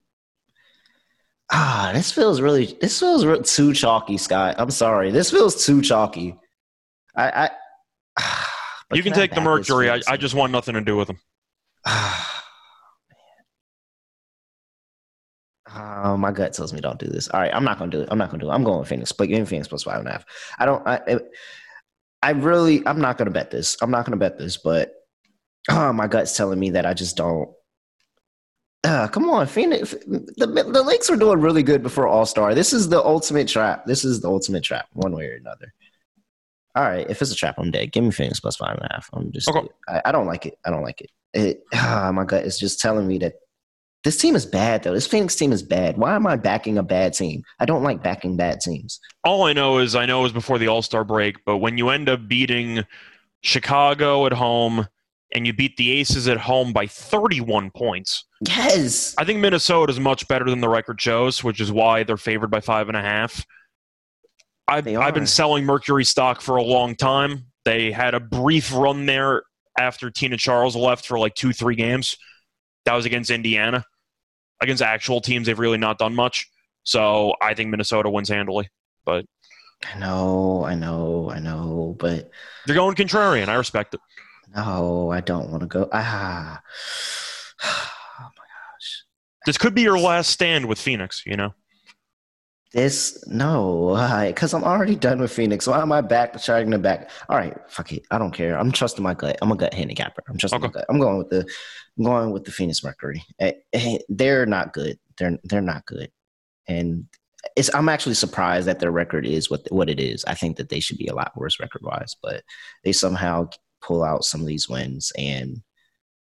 Ah, 1.56 1.91
this 1.93 2.12
feels 2.12 2.41
really 2.41 2.76
this 2.82 2.99
feels 2.99 3.54
too 3.56 3.74
chalky, 3.74 4.18
Scott. 4.18 4.56
I'm 4.58 4.72
sorry. 4.72 5.12
This 5.12 5.30
feels 5.30 5.64
too 5.64 5.84
chalky. 5.84 6.36
I, 7.16 7.49
I 8.18 8.45
you 8.95 9.04
can, 9.04 9.14
can 9.14 9.22
take 9.22 9.36
the 9.36 9.41
Mercury. 9.41 9.91
I, 9.91 10.01
I 10.08 10.18
just 10.18 10.34
want 10.34 10.51
nothing 10.51 10.74
to 10.74 10.82
do 10.82 10.97
with 10.97 11.08
them. 11.08 11.20
Oh, 15.70 16.18
my 16.18 16.32
gut 16.32 16.54
tells 16.54 16.74
me 16.74 16.82
don't 16.82 16.97
do 16.97 17.06
this. 17.06 17.30
All 17.30 17.39
right, 17.39 17.54
I'm 17.54 17.64
not 17.64 17.78
gonna 17.78 17.91
do 17.91 18.01
it. 18.01 18.10
I'm 18.10 18.18
not 18.18 18.32
gonna 18.32 18.41
do 18.41 18.49
it. 18.49 18.54
I'm 18.54 18.64
going 18.64 18.80
with 18.80 18.89
Phoenix. 18.89 19.12
But 19.12 19.28
give 19.28 19.47
Phoenix 19.47 19.68
plus 19.68 19.84
five 19.84 19.99
and 19.99 20.08
a 20.08 20.12
half. 20.12 20.26
I 20.58 20.66
don't. 20.66 20.88
I. 20.88 21.20
I 22.24 22.32
really. 22.32 22.82
I'm 22.88 22.99
not 22.99 23.20
gonna 23.20 23.30
bet 23.30 23.51
this. 23.51 23.78
I'm 23.80 23.91
not 23.91 24.06
gonna 24.06 24.18
bet 24.18 24.39
this. 24.39 24.58
But 24.58 24.91
oh, 25.70 25.93
my 25.93 26.08
gut's 26.08 26.36
telling 26.36 26.60
me 26.60 26.72
that 26.72 26.88
I 26.88 26.95
just 26.95 27.16
don't. 27.16 27.49
Uh, 28.84 29.08
come 29.08 29.30
on, 29.30 29.48
Phoenix. 29.48 29.92
The 29.92 30.46
the 30.46 30.84
Lakes 30.84 31.10
were 31.10 31.16
doing 31.16 31.40
really 31.40 31.64
good 31.64 31.84
before 31.84 32.08
All 32.08 32.26
Star. 32.26 32.54
This 32.54 32.74
is 32.74 32.90
the 32.90 33.02
ultimate 33.02 33.48
trap. 33.48 33.86
This 33.86 34.04
is 34.04 34.22
the 34.22 34.28
ultimate 34.30 34.64
trap, 34.64 34.88
one 34.94 35.14
way 35.14 35.28
or 35.28 35.36
another. 35.36 35.74
All 36.76 36.84
right, 36.84 37.10
if 37.10 37.22
it's 37.22 37.32
a 37.32 37.36
trap, 37.36 37.56
I'm 37.58 37.72
dead. 37.72 37.92
Give 37.92 38.04
me 38.04 38.12
Phoenix 38.12 38.40
plus 38.40 38.58
five 38.58 38.76
and 38.76 38.90
a 38.90 38.94
half. 38.94 39.10
I'm 39.14 39.32
just. 39.32 39.48
Okay. 39.48 39.68
I, 39.88 40.02
I 40.06 40.12
don't 40.12 40.26
like 40.26 40.46
it. 40.46 40.58
I 40.66 40.70
don't 40.70 40.84
like 40.84 41.02
it 41.02 41.12
it, 41.34 41.64
oh 41.74 42.12
my 42.12 42.24
gut 42.24 42.46
is 42.46 42.60
just 42.60 42.80
telling 42.80 43.08
me 43.08 43.18
that 43.20 43.34
this 44.04 44.18
team 44.18 44.36
is 44.36 44.46
bad 44.46 44.84
though. 44.84 44.94
This 44.94 45.08
Phoenix 45.08 45.36
team 45.36 45.52
is 45.52 45.64
bad. 45.64 45.98
Why 45.98 46.16
am 46.16 46.28
I 46.28 46.36
backing 46.36 46.78
a 46.78 46.84
bad 46.84 47.14
team? 47.14 47.44
I 47.60 47.66
don't 47.66 47.84
like 47.84 48.04
backing 48.04 48.36
bad 48.36 48.60
teams. 48.60 49.00
All 49.24 49.44
I 49.44 49.54
know 49.54 49.78
is 49.78 49.96
I 49.96 50.06
know 50.06 50.20
it 50.20 50.24
was 50.24 50.34
before 50.34 50.58
the 50.58 50.68
All 50.68 50.82
Star 50.82 51.04
break, 51.04 51.38
but 51.46 51.58
when 51.58 51.78
you 51.78 51.90
end 51.90 52.10
up 52.10 52.28
beating 52.28 52.84
Chicago 53.42 54.26
at 54.26 54.34
home 54.34 54.88
and 55.34 55.48
you 55.48 55.54
beat 55.54 55.78
the 55.78 55.92
Aces 55.92 56.28
at 56.28 56.38
home 56.38 56.74
by 56.74 56.86
31 56.86 57.72
points. 57.72 58.26
Yes. 58.48 59.16
I 59.18 59.26
think 59.26 59.39
Minnesota 59.39 59.91
is 59.91 60.00
much 60.00 60.28
better 60.28 60.46
than 60.46 60.62
the 60.62 60.70
record 60.70 61.00
shows, 61.00 61.44
which 61.44 61.60
is 61.60 61.72
why 61.72 62.04
they're 62.04 62.18
favored 62.18 62.50
by 62.52 62.60
five 62.60 62.88
and 62.88 62.98
a 62.98 63.02
half. 63.02 63.46
I've, 64.68 64.88
I've 64.88 65.14
been 65.14 65.28
selling 65.28 65.66
Mercury 65.66 66.06
stock 66.06 66.41
for 66.41 66.56
a 66.56 66.64
long 66.64 66.96
time. 66.96 67.48
They 67.66 67.91
had 67.91 68.14
a 68.14 68.20
brief 68.20 68.74
run 68.74 69.06
there 69.06 69.44
after 69.78 70.10
Tina 70.10 70.38
Charles 70.38 70.76
left 70.76 71.06
for 71.06 71.20
like 71.20 71.36
two, 71.36 71.54
three 71.54 71.76
games. 71.76 72.18
That 72.86 72.96
was 72.96 73.06
against 73.06 73.30
Indiana. 73.30 73.86
Against 74.62 74.82
actual 74.82 75.20
teams, 75.22 75.48
they've 75.48 75.60
really 75.60 75.78
not 75.78 75.98
done 75.98 76.16
much. 76.16 76.50
So 76.84 77.34
I 77.41 77.54
think 77.54 77.70
Minnesota 77.70 78.10
wins 78.10 78.30
handily. 78.30 78.70
But 79.06 79.26
I 79.94 80.00
know, 80.00 80.64
I 80.64 80.76
know, 80.76 81.30
I 81.30 81.39
know, 81.39 81.96
but 82.00 82.30
they're 82.66 82.76
going 82.76 82.96
contrarian. 82.96 83.50
I 83.50 83.56
respect 83.56 83.94
it. 83.94 84.00
No, 84.56 85.12
I 85.12 85.20
don't 85.20 85.50
want 85.50 85.62
to 85.62 85.68
go. 85.68 85.89
Ah, 85.91 86.62
this 89.46 89.58
could 89.58 89.76
be 89.76 89.82
your 89.82 90.00
last 90.00 90.30
stand 90.30 90.66
with 90.66 90.80
Phoenix. 90.80 91.24
You 91.26 91.38
know. 91.38 91.54
This 92.74 93.24
no, 93.28 93.96
because 94.28 94.52
I'm 94.52 94.64
already 94.64 94.96
done 94.96 95.22
with 95.22 95.32
Phoenix. 95.32 95.68
Why 95.68 95.80
am 95.80 95.91
I 95.91 96.02
back 96.02 96.41
trying 96.41 96.72
to 96.72 96.80
back? 96.80 97.12
All 97.30 97.38
right, 97.38 97.56
fuck 97.68 97.91
it. 97.94 98.04
I 98.10 98.18
don't 98.18 98.32
care. 98.32 98.58
I'm 98.58 98.72
trusting 98.72 99.04
my 99.04 99.14
gut. 99.14 99.38
I'm 99.44 99.52
a 99.52 99.56
gut 99.56 99.76
handicapper. 99.76 100.24
I'm 100.28 100.39
trusting 100.39 100.58
okay. 100.58 100.68
my 100.68 100.74
gut. 100.74 100.86
I'm 100.89 101.00
going 101.00 101.20
with 101.20 101.30
the 101.30 101.46
I'm 101.98 102.04
going 102.04 102.32
with 102.32 102.46
the 102.46 102.52
Phoenix 102.52 102.84
Mercury. 102.84 103.24
Eh, 103.39 103.52
eh, 103.74 104.00
they're 104.10 104.48
not 104.48 104.74
good. 104.74 104.98
They're 105.20 105.38
they're 105.44 105.62
not 105.62 105.86
good, 105.86 106.10
and 106.68 107.06
it's. 107.56 107.74
I'm 107.76 107.89
actually 107.89 108.16
surprised 108.16 108.66
that 108.66 108.80
their 108.80 108.91
record 108.91 109.28
is 109.28 109.52
what 109.52 109.68
what 109.72 109.88
it 109.88 110.00
is. 110.00 110.26
I 110.26 110.34
think 110.34 110.58
that 110.58 110.70
they 110.70 110.80
should 110.80 110.98
be 110.98 111.08
a 111.08 111.16
lot 111.16 111.38
worse 111.38 111.60
record 111.60 111.84
wise, 111.84 112.16
but 112.24 112.41
they 112.84 112.91
somehow 112.91 113.50
pull 113.84 114.04
out 114.04 114.26
some 114.26 114.41
of 114.41 114.48
these 114.48 114.68
wins, 114.68 115.12
and 115.16 115.62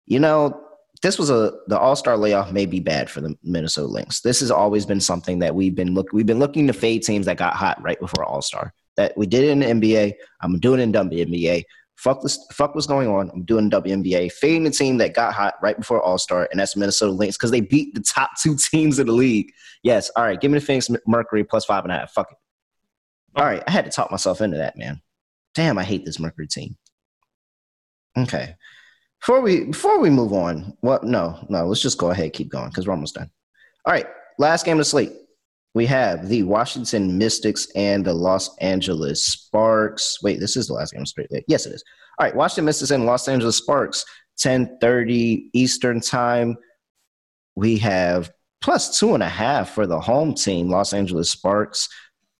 you 0.04 0.20
know 0.20 0.60
this 1.02 1.18
was 1.18 1.30
a 1.30 1.52
the 1.66 1.78
All 1.78 1.96
Star 1.96 2.16
layoff 2.16 2.52
may 2.52 2.64
be 2.64 2.80
bad 2.80 3.10
for 3.10 3.20
the 3.20 3.36
Minnesota 3.42 3.88
Lynx. 3.88 4.20
This 4.20 4.40
has 4.40 4.50
always 4.50 4.86
been 4.86 5.00
something 5.00 5.40
that 5.40 5.54
we've 5.54 5.74
been 5.74 5.94
look 5.94 6.12
we've 6.12 6.26
been 6.26 6.38
looking 6.38 6.66
to 6.68 6.72
fade 6.72 7.02
teams 7.02 7.26
that 7.26 7.36
got 7.36 7.54
hot 7.54 7.82
right 7.82 7.98
before 7.98 8.24
All 8.24 8.40
Star. 8.40 8.72
That 8.96 9.16
we 9.16 9.26
did 9.26 9.44
it 9.44 9.50
in 9.50 9.60
the 9.60 9.66
NBA. 9.66 10.14
I'm 10.42 10.58
doing 10.60 10.80
it 10.80 10.84
in 10.84 10.92
WNBA. 10.92 11.64
Fuck 11.96 12.22
this, 12.22 12.38
fuck 12.52 12.74
what's 12.74 12.86
going 12.86 13.08
on. 13.08 13.30
I'm 13.30 13.44
doing 13.44 13.70
WNBA, 13.70 14.32
fading 14.32 14.64
the 14.64 14.70
team 14.70 14.96
that 14.98 15.14
got 15.14 15.34
hot 15.34 15.54
right 15.62 15.76
before 15.76 16.02
All 16.02 16.18
Star, 16.18 16.48
and 16.50 16.60
that's 16.60 16.76
Minnesota 16.76 17.12
Lynx 17.12 17.36
because 17.36 17.50
they 17.50 17.60
beat 17.60 17.94
the 17.94 18.00
top 18.00 18.30
two 18.42 18.56
teams 18.56 18.98
in 18.98 19.06
the 19.06 19.12
league. 19.12 19.52
Yes, 19.82 20.10
all 20.16 20.24
right. 20.24 20.40
Give 20.40 20.50
me 20.50 20.58
the 20.58 20.64
Phoenix 20.64 20.88
Mercury 21.06 21.42
plus 21.42 21.64
five 21.64 21.84
and 21.84 21.92
a 21.92 21.98
half. 21.98 22.12
Fuck 22.12 22.30
it. 22.30 22.38
All 23.34 23.44
right, 23.44 23.62
I 23.66 23.70
had 23.70 23.84
to 23.86 23.90
talk 23.90 24.10
myself 24.10 24.40
into 24.40 24.58
that, 24.58 24.76
man. 24.76 25.00
Damn, 25.54 25.78
I 25.78 25.84
hate 25.84 26.04
this 26.04 26.20
Mercury 26.20 26.46
team. 26.46 26.76
Okay. 28.16 28.54
Before 29.22 29.40
we 29.40 29.64
before 29.66 30.00
we 30.00 30.10
move 30.10 30.32
on, 30.32 30.76
what? 30.80 31.04
No, 31.04 31.46
no. 31.48 31.66
Let's 31.66 31.80
just 31.80 31.96
go 31.96 32.10
ahead, 32.10 32.32
keep 32.32 32.50
going 32.50 32.70
because 32.70 32.88
we're 32.88 32.92
almost 32.92 33.14
done. 33.14 33.30
All 33.86 33.92
right, 33.92 34.06
last 34.38 34.64
game 34.64 34.80
of 34.80 34.86
slate. 34.86 35.12
We 35.74 35.86
have 35.86 36.28
the 36.28 36.42
Washington 36.42 37.16
Mystics 37.16 37.68
and 37.76 38.04
the 38.04 38.12
Los 38.12 38.54
Angeles 38.58 39.24
Sparks. 39.24 40.20
Wait, 40.24 40.40
this 40.40 40.56
is 40.56 40.66
the 40.66 40.74
last 40.74 40.92
game 40.92 41.02
of 41.02 41.08
slate. 41.08 41.28
Yes, 41.46 41.66
it 41.66 41.72
is. 41.72 41.84
All 42.18 42.26
right, 42.26 42.34
Washington 42.34 42.64
Mystics 42.64 42.90
and 42.90 43.06
Los 43.06 43.28
Angeles 43.28 43.58
Sparks, 43.58 44.04
ten 44.36 44.76
thirty 44.80 45.50
Eastern 45.52 46.00
time. 46.00 46.56
We 47.54 47.78
have 47.78 48.32
plus 48.60 48.98
two 48.98 49.14
and 49.14 49.22
a 49.22 49.28
half 49.28 49.70
for 49.70 49.86
the 49.86 50.00
home 50.00 50.34
team, 50.34 50.68
Los 50.68 50.92
Angeles 50.92 51.30
Sparks 51.30 51.88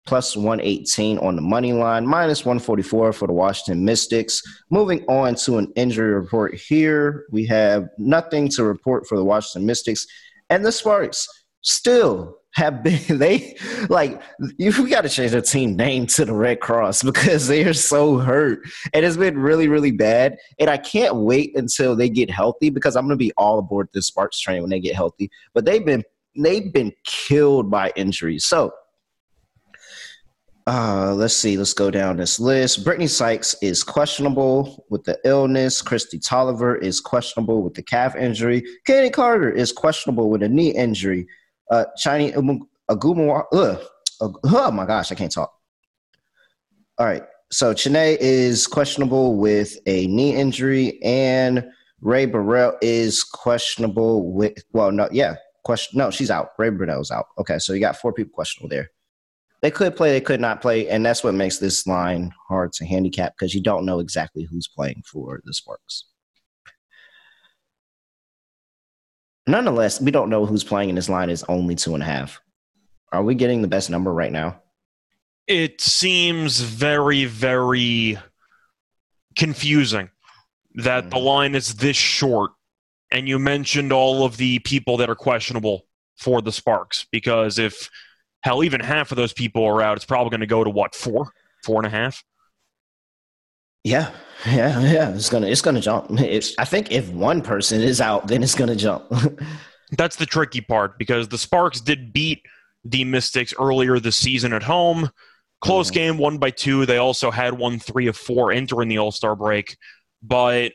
plus 0.07 0.37
118 0.37 1.19
on 1.19 1.37
the 1.37 1.43
money 1.43 1.73
line, 1.73 2.07
minus 2.07 2.45
144 2.45 3.13
for 3.13 3.27
the 3.27 3.33
Washington 3.33 3.85
Mystics. 3.85 4.43
Moving 4.71 5.05
on 5.05 5.35
to 5.37 5.59
an 5.59 5.73
injury 5.77 6.15
report 6.15 6.55
here, 6.55 7.27
we 7.31 7.47
have 7.47 7.89
nothing 7.99 8.49
to 8.51 8.65
report 8.65 9.07
for 9.07 9.17
the 9.17 9.25
Washington 9.25 9.67
Mystics. 9.67 10.07
And 10.51 10.65
the 10.65 10.73
Sparks 10.73 11.29
still 11.63 12.37
have 12.55 12.83
been 12.83 13.01
they 13.19 13.57
like 13.89 14.21
you 14.59 14.89
got 14.89 15.03
to 15.03 15.09
change 15.09 15.33
their 15.33 15.41
team 15.41 15.77
name 15.77 16.07
to 16.07 16.25
the 16.25 16.35
Red 16.35 16.61
Cross 16.61 17.03
because 17.05 17.49
they 17.49 17.65
are 17.65 17.75
so 17.75 18.19
hurt. 18.19 18.61
And 18.93 19.05
it's 19.05 19.17
been 19.17 19.39
really 19.39 19.69
really 19.69 19.93
bad. 19.93 20.37
And 20.59 20.69
I 20.69 20.77
can't 20.77 21.17
wait 21.17 21.57
until 21.57 21.97
they 21.97 22.09
get 22.09 22.31
healthy 22.31 22.71
because 22.71 22.97
I'm 22.97 23.05
gonna 23.05 23.17
be 23.17 23.33
all 23.37 23.59
aboard 23.59 23.89
this 23.93 24.07
Sparks 24.07 24.41
train 24.41 24.61
when 24.61 24.71
they 24.71 24.81
get 24.81 24.95
healthy. 24.95 25.31
But 25.55 25.65
they've 25.65 25.85
been 25.85 26.05
they've 26.37 26.73
been 26.73 26.93
killed 27.05 27.71
by 27.71 27.93
injuries. 27.97 28.45
So 28.45 28.73
uh, 30.67 31.15
let's 31.15 31.37
see. 31.37 31.57
Let's 31.57 31.73
go 31.73 31.91
down 31.91 32.17
this 32.17 32.39
list. 32.39 32.85
Brittany 32.85 33.09
Sykes 33.09 33.57
is 33.63 33.83
questionable 33.83 34.85
with 34.91 35.05
the 35.05 35.19
illness. 35.25 35.83
Christy 35.83 36.19
Tolliver 36.19 36.77
is 36.77 37.01
questionable 37.01 37.63
with 37.63 37.75
the 37.75 37.83
calf 37.83 38.15
injury. 38.15 38.63
Katie 38.87 39.11
Carter 39.11 39.51
is 39.51 39.73
questionable 39.73 40.31
with 40.31 40.43
a 40.43 40.49
knee 40.49 40.71
injury. 40.71 41.27
Uh, 41.71 41.87
Chinese 41.97 42.33
Aguma. 42.91 43.45
Oh 44.21 44.71
my 44.71 44.87
gosh, 44.87 45.11
I 45.11 45.15
can't 45.15 45.33
talk. 45.33 45.53
All 46.99 47.07
right. 47.07 47.25
So 47.51 47.75
Chiney 47.75 48.17
is 48.21 48.67
questionable 48.67 49.37
with 49.37 49.77
a 49.87 50.07
knee 50.07 50.35
injury, 50.35 51.03
and 51.03 51.65
Rae 52.01 52.27
Burrell 52.27 52.77
is 52.81 53.25
questionable 53.25 54.33
with. 54.33 54.63
Well, 54.73 54.93
no, 54.93 55.09
yeah, 55.13 55.37
question. 55.65 55.99
No, 55.99 56.11
she's 56.11 56.31
out. 56.31 56.51
Rae 56.59 56.71
Burrell's 56.71 57.11
out. 57.11 57.27
Okay, 57.39 57.59
so 57.59 57.73
you 57.73 57.81
got 57.81 57.97
four 57.97 58.13
people 58.13 58.33
questionable 58.33 58.69
there. 58.69 58.91
They 59.63 59.71
could 59.71 59.95
play, 59.95 60.11
they 60.11 60.21
could 60.21 60.41
not 60.41 60.61
play, 60.61 60.89
and 60.89 61.07
that's 61.07 61.23
what 61.23 61.35
makes 61.35 61.59
this 61.59 61.87
line 61.87 62.33
hard 62.49 62.73
to 62.75 62.85
handicap 62.85 63.35
because 63.39 63.55
you 63.55 63.63
don't 63.63 63.87
know 63.87 64.01
exactly 64.01 64.43
who's 64.43 64.67
playing 64.67 65.05
for 65.07 65.41
the 65.45 65.55
Sparks. 65.55 66.07
Nonetheless, 69.47 70.01
we 70.01 70.11
don't 70.11 70.31
know 70.31 70.47
who's 70.47 70.65
playing, 70.65 70.89
and 70.89 70.99
this 70.99 71.09
line 71.09 71.31
is 71.31 71.45
only 71.45 71.77
two 71.77 71.95
and 71.95 72.03
a 72.03 72.07
half. 72.07 72.41
Are 73.13 73.23
we 73.23 73.37
getting 73.37 73.63
the 73.63 73.69
best 73.69 73.89
number 73.89 74.13
right 74.13 74.33
now? 74.33 74.61
It 75.47 75.81
seems 75.81 76.61
very, 76.61 77.25
very 77.25 78.19
confusing 79.37 80.11
that 80.75 81.03
mm-hmm. 81.05 81.11
the 81.11 81.19
line 81.19 81.55
is 81.55 81.75
this 81.75 81.97
short. 81.97 82.53
And 83.11 83.29
you 83.29 83.39
mentioned 83.39 83.93
all 83.93 84.25
of 84.25 84.39
the 84.39 84.59
people 84.61 84.97
that 84.97 85.11
are 85.11 85.15
questionable 85.15 85.83
for 86.17 86.41
the 86.41 86.53
Sparks 86.53 87.07
because 87.13 87.59
if 87.59 87.91
hell, 88.43 88.65
even 88.65 88.81
half 88.81 89.11
of 89.13 89.17
those 89.17 89.33
people 89.33 89.65
are 89.65 89.83
out, 89.83 89.97
it's 89.97 90.05
probably 90.05 90.31
going 90.31 90.41
to 90.41 90.47
go 90.47 90.63
to 90.63 90.71
what 90.71 90.95
four, 90.95 91.33
four 91.65 91.79
and 91.79 91.87
a 91.87 91.91
half. 91.91 92.23
Yeah, 93.85 94.13
yeah, 94.47 94.81
yeah. 94.81 95.13
It's 95.13 95.29
gonna 95.29 95.49
it's 95.49 95.61
gonna 95.61 95.81
jump. 95.81 96.09
It's, 96.21 96.55
I 96.57 96.65
think 96.65 96.93
if 96.93 97.11
one 97.11 97.43
person 97.43 97.81
is 97.81 98.01
out, 98.01 98.29
then 98.29 98.43
it's 98.45 98.55
gonna 98.55 98.77
jump. 98.77 99.05
That's 99.99 100.15
the 100.15 100.27
tricky 100.27 100.61
part 100.61 100.99
because 100.99 101.29
the 101.29 101.39
Sparks 101.39 101.81
did 101.81 102.13
beat 102.13 102.43
the 102.85 103.05
Mystics 103.05 103.53
earlier 103.59 103.99
this 103.99 104.17
season 104.17 104.53
at 104.53 104.63
home. 104.63 105.11
Close 105.61 105.91
mm. 105.91 105.95
game, 105.95 106.19
one 106.19 106.39
by 106.39 106.51
two. 106.51 106.87
They 106.87 106.99
also 106.99 107.33
had 107.33 107.55
one 107.55 107.81
three 107.81 108.07
of 108.07 108.17
four 108.17 108.53
entering 108.53 108.89
the 108.89 108.99
All 108.99 109.11
Star 109.11 109.35
break, 109.35 109.77
but 110.23 110.73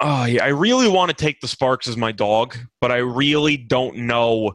oh, 0.00 0.24
yeah, 0.24 0.44
I 0.44 0.48
really 0.48 0.88
want 0.88 1.10
to 1.10 1.16
take 1.16 1.40
the 1.40 1.48
Sparks 1.48 1.88
as 1.88 1.96
my 1.96 2.12
dog, 2.12 2.56
but 2.80 2.90
I 2.90 2.98
really 2.98 3.58
don't 3.58 3.98
know 3.98 4.54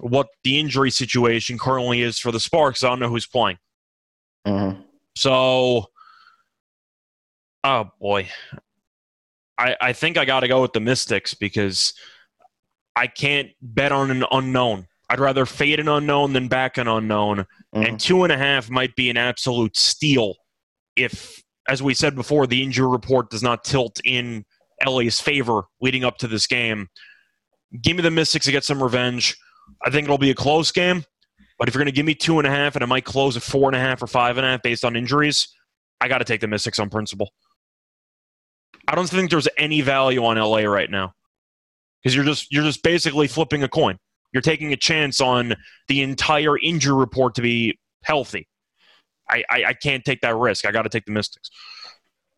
what 0.00 0.28
the 0.44 0.58
injury 0.58 0.90
situation 0.90 1.58
currently 1.58 2.02
is 2.02 2.18
for 2.18 2.32
the 2.32 2.40
Sparks. 2.40 2.82
I 2.82 2.88
don't 2.88 3.00
know 3.00 3.08
who's 3.08 3.26
playing. 3.26 3.58
Mm-hmm. 4.46 4.80
So, 5.16 5.86
oh 7.64 7.90
boy, 8.00 8.28
I 9.58 9.76
I 9.80 9.92
think 9.92 10.16
I 10.16 10.24
got 10.24 10.40
to 10.40 10.48
go 10.48 10.62
with 10.62 10.72
the 10.72 10.80
Mystics 10.80 11.34
because 11.34 11.94
I 12.96 13.06
can't 13.06 13.50
bet 13.60 13.92
on 13.92 14.10
an 14.10 14.24
unknown. 14.30 14.86
I'd 15.08 15.20
rather 15.20 15.44
fade 15.44 15.80
an 15.80 15.88
unknown 15.88 16.32
than 16.32 16.48
back 16.48 16.78
an 16.78 16.88
unknown, 16.88 17.38
mm-hmm. 17.38 17.82
and 17.82 18.00
two 18.00 18.24
and 18.24 18.32
a 18.32 18.38
half 18.38 18.70
might 18.70 18.94
be 18.94 19.10
an 19.10 19.16
absolute 19.16 19.76
steal 19.76 20.36
if, 20.96 21.42
as 21.68 21.82
we 21.82 21.94
said 21.94 22.14
before, 22.14 22.46
the 22.46 22.62
injury 22.62 22.88
report 22.88 23.30
does 23.30 23.42
not 23.42 23.64
tilt 23.64 24.00
in 24.04 24.44
LA's 24.86 25.20
favor 25.20 25.62
leading 25.80 26.04
up 26.04 26.18
to 26.18 26.28
this 26.28 26.46
game. 26.46 26.88
Give 27.82 27.96
me 27.96 28.02
the 28.02 28.10
Mystics 28.10 28.46
to 28.46 28.52
get 28.52 28.64
some 28.64 28.82
revenge. 28.82 29.36
I 29.84 29.90
think 29.90 30.04
it'll 30.04 30.18
be 30.18 30.30
a 30.30 30.34
close 30.34 30.72
game. 30.72 31.04
But 31.58 31.68
if 31.68 31.74
you're 31.74 31.80
going 31.80 31.92
to 31.92 31.96
give 31.96 32.06
me 32.06 32.14
two 32.14 32.38
and 32.38 32.46
a 32.46 32.50
half 32.50 32.74
and 32.74 32.82
it 32.82 32.86
might 32.86 33.04
close 33.04 33.36
at 33.36 33.42
four 33.42 33.68
and 33.68 33.76
a 33.76 33.80
half 33.80 34.02
or 34.02 34.06
five 34.06 34.38
and 34.38 34.46
a 34.46 34.50
half 34.50 34.62
based 34.62 34.84
on 34.84 34.96
injuries, 34.96 35.48
I 36.00 36.08
got 36.08 36.18
to 36.18 36.24
take 36.24 36.40
the 36.40 36.48
Mystics 36.48 36.78
on 36.78 36.88
principle. 36.88 37.30
I 38.88 38.94
don't 38.94 39.08
think 39.08 39.30
there's 39.30 39.48
any 39.58 39.82
value 39.82 40.24
on 40.24 40.38
LA 40.38 40.60
right 40.60 40.90
now 40.90 41.12
because 42.02 42.14
you're 42.16 42.24
just 42.24 42.50
you're 42.50 42.64
just 42.64 42.82
basically 42.82 43.28
flipping 43.28 43.62
a 43.62 43.68
coin. 43.68 43.98
You're 44.32 44.40
taking 44.40 44.72
a 44.72 44.76
chance 44.76 45.20
on 45.20 45.54
the 45.88 46.02
entire 46.02 46.58
injury 46.58 46.96
report 46.96 47.34
to 47.34 47.42
be 47.42 47.78
healthy. 48.04 48.48
I, 49.28 49.44
I, 49.50 49.64
I 49.66 49.72
can't 49.74 50.04
take 50.04 50.22
that 50.22 50.36
risk. 50.36 50.64
I 50.64 50.72
got 50.72 50.82
to 50.82 50.88
take 50.88 51.04
the 51.04 51.12
Mystics. 51.12 51.50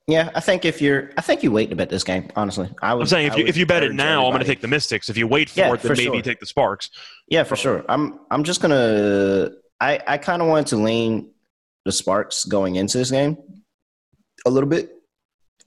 Yeah, 0.09 0.31
I 0.35 0.41
think 0.41 0.65
if 0.65 0.83
you're, 0.83 1.11
I 1.17 1.21
think 1.21 1.45
you 1.45 1.53
wait 1.53 1.71
to 1.71 1.77
bet 1.77 1.89
this 1.89 2.03
game. 2.03 2.29
Honestly, 2.35 2.69
I 2.83 2.93
am 2.93 3.07
saying 3.07 3.29
if 3.29 3.37
you, 3.37 3.47
if 3.47 3.57
you 3.57 3.67
bet 3.67 3.85
it 3.85 3.95
now, 3.95 4.25
I'm 4.25 4.33
going 4.33 4.41
to 4.41 4.47
take 4.47 4.61
the 4.61 4.69
Mystics. 4.69 5.09
If 5.09 5.17
you 5.17 5.29
wait 5.29 5.49
for 5.49 5.61
yeah, 5.61 5.73
it, 5.73 5.81
then 5.81 5.95
for 5.95 5.97
maybe 5.97 6.17
sure. 6.17 6.23
take 6.23 6.41
the 6.41 6.47
Sparks. 6.47 6.91
Yeah, 7.29 7.45
for 7.45 7.55
sure. 7.55 7.85
I'm 7.89 8.19
I'm 8.31 8.43
just 8.43 8.61
gonna. 8.61 9.51
I 9.81 10.01
I 10.07 10.19
kind 10.19 10.43
of 10.43 10.49
wanted 10.49 10.67
to 10.69 10.77
lean 10.77 11.31
the 11.85 11.93
Sparks 11.93 12.45
going 12.45 12.77
into 12.77 12.99
this 12.99 13.13
game 13.13 13.37
a 14.45 14.51
little 14.51 14.69
bit, 14.69 14.91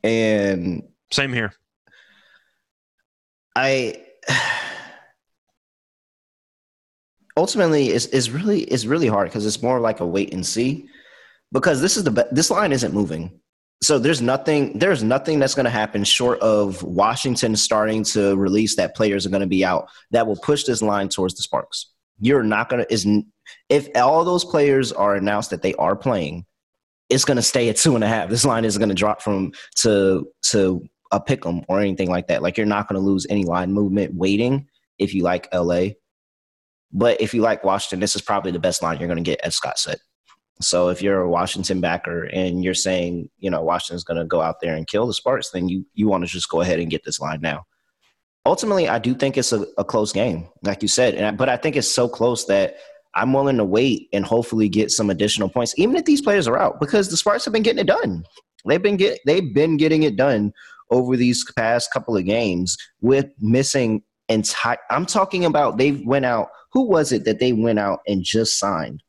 and 0.04 0.84
same 1.12 1.32
here. 1.32 1.54
I 3.56 4.04
ultimately 7.38 7.90
is 7.90 8.08
is 8.08 8.30
really 8.32 8.64
is 8.64 8.86
really 8.86 9.08
hard 9.08 9.30
because 9.30 9.46
it's 9.46 9.62
more 9.62 9.80
like 9.80 10.02
a 10.02 10.06
wait 10.06 10.34
and 10.34 10.46
see 10.46 10.88
because 11.54 11.82
this 11.82 11.96
is 11.96 12.04
the 12.04 12.28
this 12.32 12.50
line 12.50 12.74
isn't 12.74 12.94
moving 12.94 13.40
so 13.82 14.00
there's 14.00 14.22
nothing 14.22 14.78
there's 14.80 15.04
nothing 15.04 15.40
that's 15.40 15.56
going 15.56 15.66
to 15.66 15.70
happen 15.70 16.04
short 16.04 16.40
of 16.40 16.82
Washington 16.84 17.56
starting 17.56 18.04
to 18.06 18.36
release 18.36 18.76
that 18.78 18.96
players 18.96 19.26
are 19.26 19.30
going 19.30 19.42
to 19.42 19.48
be 19.48 19.66
out 19.66 19.90
that 20.12 20.28
will 20.28 20.38
push 20.38 20.64
this 20.64 20.82
line 20.82 21.10
towards 21.10 21.36
the 21.36 21.44
Sparks. 21.44 21.92
You're 22.20 22.44
not 22.44 22.70
going 22.70 22.86
to 22.86 22.94
is 22.94 23.08
if 23.70 23.90
all 23.96 24.24
those 24.24 24.46
players 24.46 24.92
are 24.92 25.16
announced 25.16 25.50
that 25.50 25.62
they 25.62 25.74
are 25.76 25.96
playing, 25.96 26.46
it's 27.10 27.26
going 27.26 27.36
to 27.36 27.44
stay 27.44 27.70
at 27.70 27.76
two 27.76 27.96
and 27.96 28.04
a 28.04 28.08
half. 28.08 28.30
This 28.30 28.46
line 28.46 28.66
isn't 28.66 28.80
going 28.80 28.90
to 28.90 28.96
drop 28.96 29.22
from 29.22 29.52
to 29.78 30.28
to 30.52 30.82
a 31.12 31.20
pick 31.20 31.46
'em 31.46 31.64
or 31.68 31.80
anything 31.80 32.10
like 32.10 32.28
that. 32.28 32.42
Like 32.42 32.58
you're 32.58 32.66
not 32.66 32.88
going 32.88 33.00
to 33.00 33.06
lose 33.06 33.28
any 33.30 33.44
line 33.44 33.74
movement 33.74 34.16
waiting 34.16 34.68
if 34.98 35.14
you 35.14 35.24
like 35.24 35.48
LA. 35.54 35.90
But 36.92 37.20
if 37.20 37.34
you 37.34 37.42
like 37.42 37.64
Washington, 37.64 38.00
this 38.00 38.16
is 38.16 38.22
probably 38.22 38.52
the 38.52 38.60
best 38.60 38.82
line 38.82 39.00
you're 39.00 39.10
going 39.10 39.24
to 39.24 39.30
get, 39.30 39.42
as 39.42 39.56
Scott 39.56 39.78
said. 39.78 39.98
So 40.62 40.90
if 40.90 41.02
you're 41.02 41.22
a 41.22 41.30
Washington 41.30 41.82
backer 41.82 42.24
and 42.26 42.64
you're 42.64 42.74
saying, 42.74 43.30
you 43.40 43.50
know, 43.50 43.62
Washington's 43.62 44.06
going 44.06 44.20
to 44.20 44.26
go 44.26 44.42
out 44.42 44.62
there 44.62 44.76
and 44.76 44.88
kill 44.88 45.06
the 45.06 45.14
Sparks, 45.14 45.50
then 45.52 45.68
you 45.68 45.86
you 45.94 46.08
want 46.08 46.24
to 46.24 46.30
just 46.30 46.50
go 46.50 46.62
ahead 46.62 46.80
and 46.80 46.90
get 46.90 47.04
this 47.04 47.20
line 47.20 47.42
now. 47.42 47.66
Ultimately, 48.46 48.88
I 48.88 49.00
do 49.00 49.16
think 49.16 49.38
it's 49.38 49.52
a, 49.52 49.66
a 49.78 49.84
close 49.84 50.12
game, 50.12 50.48
like 50.62 50.82
you 50.82 50.88
said, 50.88 51.22
I, 51.22 51.32
but 51.32 51.50
I 51.50 51.58
think 51.58 51.76
it's 51.76 51.92
so 51.92 52.08
close 52.08 52.46
that 52.46 52.78
I'm 53.16 53.34
willing 53.34 53.58
to 53.58 53.66
wait 53.66 54.08
and 54.14 54.26
hopefully 54.26 54.70
get 54.70 54.92
some 54.92 55.10
additional 55.10 55.50
points, 55.50 55.74
even 55.78 55.96
if 55.96 56.06
these 56.06 56.22
players 56.22 56.48
are 56.48 56.58
out, 56.58 56.80
because 56.80 57.10
the 57.10 57.18
Sparks 57.18 57.46
have 57.46 57.54
been 57.54 57.64
getting 57.64 57.82
it 57.82 57.88
done. 57.88 58.24
They've 58.68 58.82
been 58.82 58.98
get 58.98 59.20
they've 59.26 59.54
been 59.54 59.78
getting 59.78 60.04
it 60.04 60.16
done 60.16 60.54
over 60.92 61.18
these 61.18 61.46
past 61.54 61.92
couple 61.92 62.16
of 62.16 62.26
games 62.26 62.78
with 63.02 63.28
missing 63.40 64.04
entire. 64.30 64.78
I'm 64.90 65.06
talking 65.06 65.46
about 65.46 65.78
they 65.78 65.92
went 65.92 66.26
out. 66.26 66.50
Who 66.72 66.88
was 66.88 67.12
it 67.12 67.26
that 67.26 67.40
they 67.40 67.54
went 67.54 67.80
out 67.80 68.00
and 68.08 68.24
just 68.24 68.60
signed? 68.60 69.02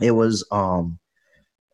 It 0.00 0.12
was 0.12 0.46
um 0.50 0.98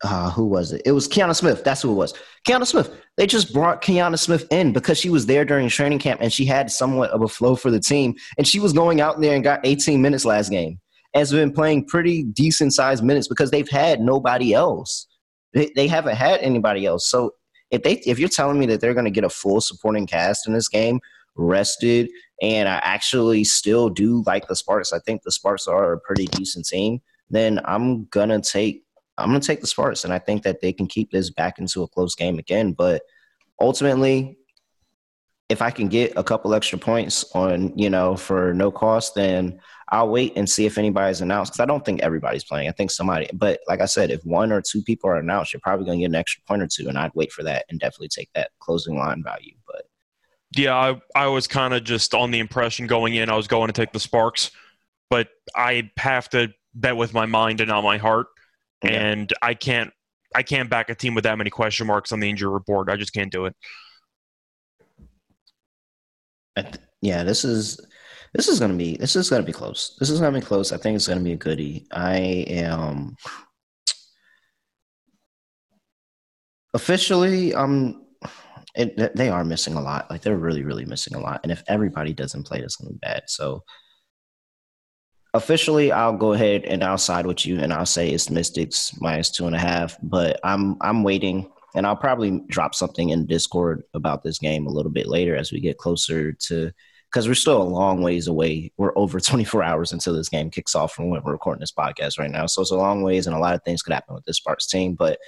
uh, 0.04 0.30
who 0.30 0.46
was 0.46 0.72
it? 0.72 0.82
It 0.84 0.92
was 0.92 1.06
Kianna 1.06 1.34
Smith. 1.34 1.62
That's 1.62 1.82
who 1.82 1.92
it 1.92 1.94
was. 1.94 2.14
Kianna 2.46 2.66
Smith. 2.66 2.90
They 3.16 3.26
just 3.26 3.52
brought 3.52 3.82
Kianna 3.82 4.18
Smith 4.18 4.46
in 4.50 4.72
because 4.72 4.98
she 4.98 5.10
was 5.10 5.26
there 5.26 5.44
during 5.44 5.68
training 5.68 6.00
camp 6.00 6.20
and 6.20 6.32
she 6.32 6.44
had 6.44 6.70
somewhat 6.70 7.10
of 7.10 7.22
a 7.22 7.28
flow 7.28 7.54
for 7.54 7.70
the 7.70 7.78
team. 7.78 8.14
And 8.36 8.46
she 8.46 8.58
was 8.58 8.72
going 8.72 9.00
out 9.00 9.20
there 9.20 9.34
and 9.34 9.44
got 9.44 9.60
18 9.64 10.02
minutes 10.02 10.24
last 10.24 10.50
game. 10.50 10.80
Has 11.14 11.30
been 11.30 11.52
playing 11.52 11.86
pretty 11.86 12.24
decent 12.24 12.72
sized 12.72 13.04
minutes 13.04 13.28
because 13.28 13.50
they've 13.50 13.68
had 13.68 14.00
nobody 14.00 14.54
else. 14.54 15.06
They, 15.52 15.70
they 15.76 15.86
haven't 15.86 16.16
had 16.16 16.40
anybody 16.40 16.86
else. 16.86 17.08
So 17.08 17.32
if 17.70 17.82
they 17.82 17.98
if 18.06 18.18
you're 18.18 18.30
telling 18.30 18.58
me 18.58 18.66
that 18.66 18.80
they're 18.80 18.94
going 18.94 19.04
to 19.04 19.10
get 19.10 19.24
a 19.24 19.28
full 19.28 19.60
supporting 19.60 20.06
cast 20.06 20.48
in 20.48 20.54
this 20.54 20.68
game, 20.68 21.00
rested, 21.36 22.10
and 22.40 22.68
I 22.68 22.80
actually 22.82 23.44
still 23.44 23.90
do 23.90 24.22
like 24.26 24.48
the 24.48 24.56
Sparks. 24.56 24.92
I 24.92 25.00
think 25.00 25.22
the 25.22 25.30
Sparks 25.30 25.66
are 25.66 25.92
a 25.92 26.00
pretty 26.00 26.26
decent 26.26 26.66
team 26.66 27.02
then 27.32 27.60
I'm 27.64 28.04
gonna 28.06 28.40
take 28.40 28.84
I'm 29.18 29.28
gonna 29.28 29.40
take 29.40 29.60
the 29.60 29.66
Sparks, 29.66 30.04
and 30.04 30.12
I 30.12 30.18
think 30.18 30.42
that 30.44 30.60
they 30.60 30.72
can 30.72 30.86
keep 30.86 31.10
this 31.10 31.30
back 31.30 31.58
into 31.58 31.82
a 31.82 31.88
close 31.88 32.14
game 32.14 32.38
again. 32.38 32.72
But 32.72 33.02
ultimately, 33.60 34.38
if 35.48 35.60
I 35.60 35.70
can 35.70 35.88
get 35.88 36.12
a 36.16 36.22
couple 36.22 36.54
extra 36.54 36.78
points 36.78 37.24
on 37.34 37.76
you 37.76 37.90
know 37.90 38.16
for 38.16 38.54
no 38.54 38.70
cost, 38.70 39.14
then 39.14 39.60
I'll 39.88 40.08
wait 40.08 40.32
and 40.36 40.48
see 40.48 40.64
if 40.64 40.78
anybody's 40.78 41.20
announced 41.20 41.52
because 41.52 41.60
I 41.60 41.66
don't 41.66 41.84
think 41.84 42.00
everybody's 42.00 42.44
playing. 42.44 42.68
I 42.68 42.72
think 42.72 42.90
somebody, 42.90 43.28
but 43.34 43.60
like 43.68 43.82
I 43.82 43.84
said, 43.84 44.10
if 44.10 44.24
one 44.24 44.50
or 44.50 44.62
two 44.62 44.82
people 44.82 45.10
are 45.10 45.16
announced, 45.16 45.52
you're 45.52 45.60
probably 45.60 45.84
to 45.84 45.98
get 45.98 46.06
an 46.06 46.14
extra 46.14 46.42
point 46.44 46.62
or 46.62 46.66
two, 46.66 46.88
and 46.88 46.96
I'd 46.96 47.12
wait 47.14 47.32
for 47.32 47.42
that 47.42 47.66
and 47.68 47.78
definitely 47.78 48.08
take 48.08 48.30
that 48.34 48.50
closing 48.58 48.96
line 48.96 49.22
value. 49.22 49.54
But 49.66 49.82
yeah, 50.56 50.74
I 50.74 51.00
I 51.14 51.26
was 51.28 51.46
kind 51.46 51.74
of 51.74 51.84
just 51.84 52.14
on 52.14 52.30
the 52.30 52.38
impression 52.38 52.86
going 52.86 53.14
in 53.14 53.28
I 53.28 53.36
was 53.36 53.48
going 53.48 53.68
to 53.68 53.72
take 53.72 53.92
the 53.92 54.00
Sparks, 54.00 54.50
but 55.10 55.28
I 55.54 55.90
have 55.98 56.28
to 56.30 56.52
bet 56.74 56.96
with 56.96 57.14
my 57.14 57.26
mind 57.26 57.60
and 57.60 57.68
not 57.68 57.84
my 57.84 57.98
heart. 57.98 58.28
Yeah. 58.82 58.90
And 58.90 59.32
I 59.42 59.54
can't 59.54 59.92
I 60.34 60.42
can't 60.42 60.70
back 60.70 60.88
a 60.88 60.94
team 60.94 61.14
with 61.14 61.24
that 61.24 61.38
many 61.38 61.50
question 61.50 61.86
marks 61.86 62.12
on 62.12 62.20
the 62.20 62.28
injury 62.28 62.50
report. 62.50 62.88
I 62.88 62.96
just 62.96 63.12
can't 63.12 63.30
do 63.30 63.46
it. 63.46 63.56
Yeah, 67.00 67.24
this 67.24 67.44
is 67.44 67.80
this 68.34 68.48
is 68.48 68.60
gonna 68.60 68.74
be 68.74 68.96
this 68.96 69.16
is 69.16 69.28
gonna 69.28 69.42
be 69.42 69.52
close. 69.52 69.96
This 69.98 70.10
is 70.10 70.20
gonna 70.20 70.38
be 70.38 70.44
close. 70.44 70.72
I 70.72 70.76
think 70.76 70.96
it's 70.96 71.08
gonna 71.08 71.20
be 71.20 71.32
a 71.32 71.36
goodie. 71.36 71.86
I 71.92 72.16
am 72.48 73.16
officially 76.74 77.54
I'm 77.54 78.02
it, 78.74 79.14
they 79.14 79.28
are 79.28 79.44
missing 79.44 79.74
a 79.74 79.82
lot. 79.82 80.10
Like 80.10 80.22
they're 80.22 80.36
really, 80.36 80.62
really 80.62 80.86
missing 80.86 81.14
a 81.14 81.20
lot. 81.20 81.40
And 81.42 81.52
if 81.52 81.62
everybody 81.68 82.14
doesn't 82.14 82.44
play, 82.44 82.60
it's 82.60 82.76
gonna 82.76 82.92
be 82.92 82.98
bad. 82.98 83.24
So 83.26 83.62
officially, 85.34 85.92
I'll 85.92 86.16
go 86.16 86.32
ahead 86.32 86.64
and 86.64 86.82
I'll 86.82 86.98
side 86.98 87.26
with 87.26 87.46
you, 87.46 87.58
and 87.58 87.72
I'll 87.72 87.86
say 87.86 88.10
it's 88.10 88.30
Mystics 88.30 88.98
minus 89.00 89.30
two 89.30 89.46
and 89.46 89.56
a 89.56 89.58
half. 89.58 89.96
But 90.02 90.40
I'm 90.44 90.76
I'm 90.80 91.02
waiting, 91.02 91.50
and 91.74 91.86
I'll 91.86 91.96
probably 91.96 92.42
drop 92.48 92.74
something 92.74 93.10
in 93.10 93.26
Discord 93.26 93.82
about 93.94 94.22
this 94.22 94.38
game 94.38 94.66
a 94.66 94.72
little 94.72 94.92
bit 94.92 95.06
later 95.06 95.36
as 95.36 95.52
we 95.52 95.60
get 95.60 95.78
closer 95.78 96.32
to. 96.32 96.72
Because 97.10 97.28
we're 97.28 97.34
still 97.34 97.60
a 97.60 97.64
long 97.64 98.00
ways 98.00 98.26
away. 98.26 98.72
We're 98.78 98.96
over 98.96 99.20
24 99.20 99.62
hours 99.62 99.92
until 99.92 100.14
this 100.14 100.30
game 100.30 100.50
kicks 100.50 100.74
off 100.74 100.94
from 100.94 101.10
when 101.10 101.22
we're 101.22 101.32
recording 101.32 101.60
this 101.60 101.72
podcast 101.72 102.18
right 102.18 102.30
now. 102.30 102.46
So 102.46 102.62
it's 102.62 102.70
a 102.70 102.76
long 102.76 103.02
ways, 103.02 103.26
and 103.26 103.36
a 103.36 103.40
lot 103.40 103.54
of 103.54 103.62
things 103.64 103.82
could 103.82 103.92
happen 103.92 104.14
with 104.14 104.24
this 104.24 104.38
Sparks 104.38 104.66
team. 104.66 104.94
But 104.94 105.18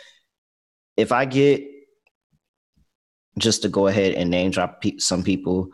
if 0.96 1.12
I 1.12 1.24
get 1.24 1.62
just 3.38 3.62
to 3.62 3.68
go 3.68 3.86
ahead 3.86 4.14
and 4.14 4.30
name 4.30 4.50
drop 4.50 4.82
some 4.98 5.22
people. 5.22 5.68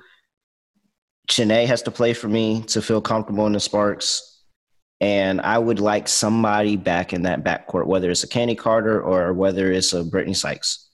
Chiney 1.31 1.65
has 1.67 1.83
to 1.83 1.91
play 1.91 2.13
for 2.13 2.29
me 2.29 2.63
to 2.65 2.83
feel 2.83 3.01
comfortable 3.01 3.47
in 3.47 3.53
the 3.53 3.61
Sparks. 3.61 4.43
And 5.01 5.41
I 5.41 5.59
would 5.59 5.81
like 5.81 6.09
somebody 6.09 6.77
back 6.77 7.13
in 7.13 7.23
that 7.23 7.45
backcourt, 7.45 7.87
whether 7.87 8.11
it's 8.11 8.25
a 8.25 8.29
Chennedy 8.29 8.57
Carter 8.57 9.01
or 9.01 9.33
whether 9.33 9.73
it's 9.73 9.93
a 9.93 10.05
Brittany 10.05 10.35
Sykes. 10.35 10.89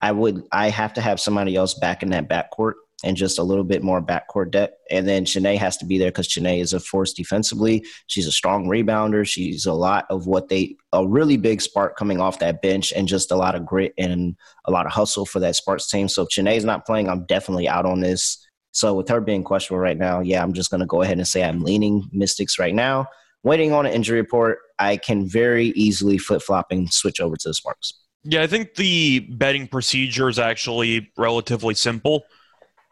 I 0.00 0.10
would 0.10 0.42
I 0.52 0.70
have 0.70 0.92
to 0.94 1.00
have 1.00 1.20
somebody 1.20 1.54
else 1.54 1.74
back 1.74 2.02
in 2.02 2.10
that 2.10 2.28
backcourt 2.28 2.74
and 3.04 3.16
just 3.16 3.38
a 3.38 3.42
little 3.42 3.64
bit 3.64 3.82
more 3.82 4.02
backcourt 4.02 4.50
depth. 4.50 4.74
And 4.90 5.06
then 5.06 5.24
Chiney 5.24 5.56
has 5.56 5.76
to 5.76 5.86
be 5.86 5.98
there 5.98 6.10
because 6.10 6.28
Chiney 6.28 6.60
is 6.60 6.72
a 6.72 6.80
force 6.80 7.12
defensively. 7.12 7.84
She's 8.06 8.26
a 8.26 8.32
strong 8.32 8.66
rebounder. 8.66 9.26
She's 9.26 9.66
a 9.66 9.72
lot 9.72 10.06
of 10.10 10.26
what 10.26 10.48
they 10.48 10.76
a 10.92 11.06
really 11.06 11.36
big 11.36 11.60
spark 11.60 11.96
coming 11.96 12.20
off 12.20 12.38
that 12.38 12.62
bench 12.62 12.92
and 12.92 13.06
just 13.06 13.30
a 13.30 13.36
lot 13.36 13.54
of 13.54 13.66
grit 13.66 13.92
and 13.98 14.34
a 14.64 14.70
lot 14.70 14.86
of 14.86 14.92
hustle 14.92 15.26
for 15.26 15.40
that 15.40 15.56
Sparks 15.56 15.88
team. 15.88 16.08
So 16.08 16.22
if 16.22 16.30
Chiney's 16.30 16.64
not 16.64 16.86
playing, 16.86 17.08
I'm 17.08 17.26
definitely 17.26 17.68
out 17.68 17.86
on 17.86 18.00
this. 18.00 18.44
So 18.74 18.94
with 18.94 19.08
her 19.08 19.20
being 19.20 19.42
questionable 19.42 19.80
right 19.80 19.96
now, 19.96 20.20
yeah, 20.20 20.42
I'm 20.42 20.52
just 20.52 20.70
gonna 20.70 20.86
go 20.86 21.02
ahead 21.02 21.16
and 21.16 21.26
say 21.26 21.42
I'm 21.42 21.62
leaning 21.62 22.08
Mystics 22.12 22.58
right 22.58 22.74
now. 22.74 23.06
Waiting 23.42 23.72
on 23.72 23.86
an 23.86 23.92
injury 23.92 24.20
report, 24.20 24.58
I 24.78 24.96
can 24.96 25.26
very 25.26 25.68
easily 25.68 26.18
flip 26.18 26.42
flop 26.42 26.66
and 26.70 26.92
switch 26.92 27.20
over 27.20 27.36
to 27.36 27.48
the 27.48 27.54
Sparks. 27.54 27.94
Yeah, 28.22 28.42
I 28.42 28.46
think 28.46 28.74
the 28.74 29.20
betting 29.20 29.68
procedure 29.68 30.28
is 30.28 30.38
actually 30.38 31.10
relatively 31.16 31.74
simple 31.74 32.24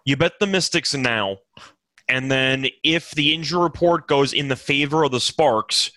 you 0.05 0.17
bet 0.17 0.33
the 0.41 0.47
Mystics 0.47 0.95
now, 0.95 1.39
and 2.09 2.31
then 2.31 2.67
if 2.83 3.13
the 3.13 3.35
injury 3.35 3.63
report 3.63 4.09
goes 4.09 4.33
in 4.33 4.49
the 4.49 4.57
favor 4.57 5.05
of 5.05 5.13
the 5.13 5.21
Sparks, 5.21 5.93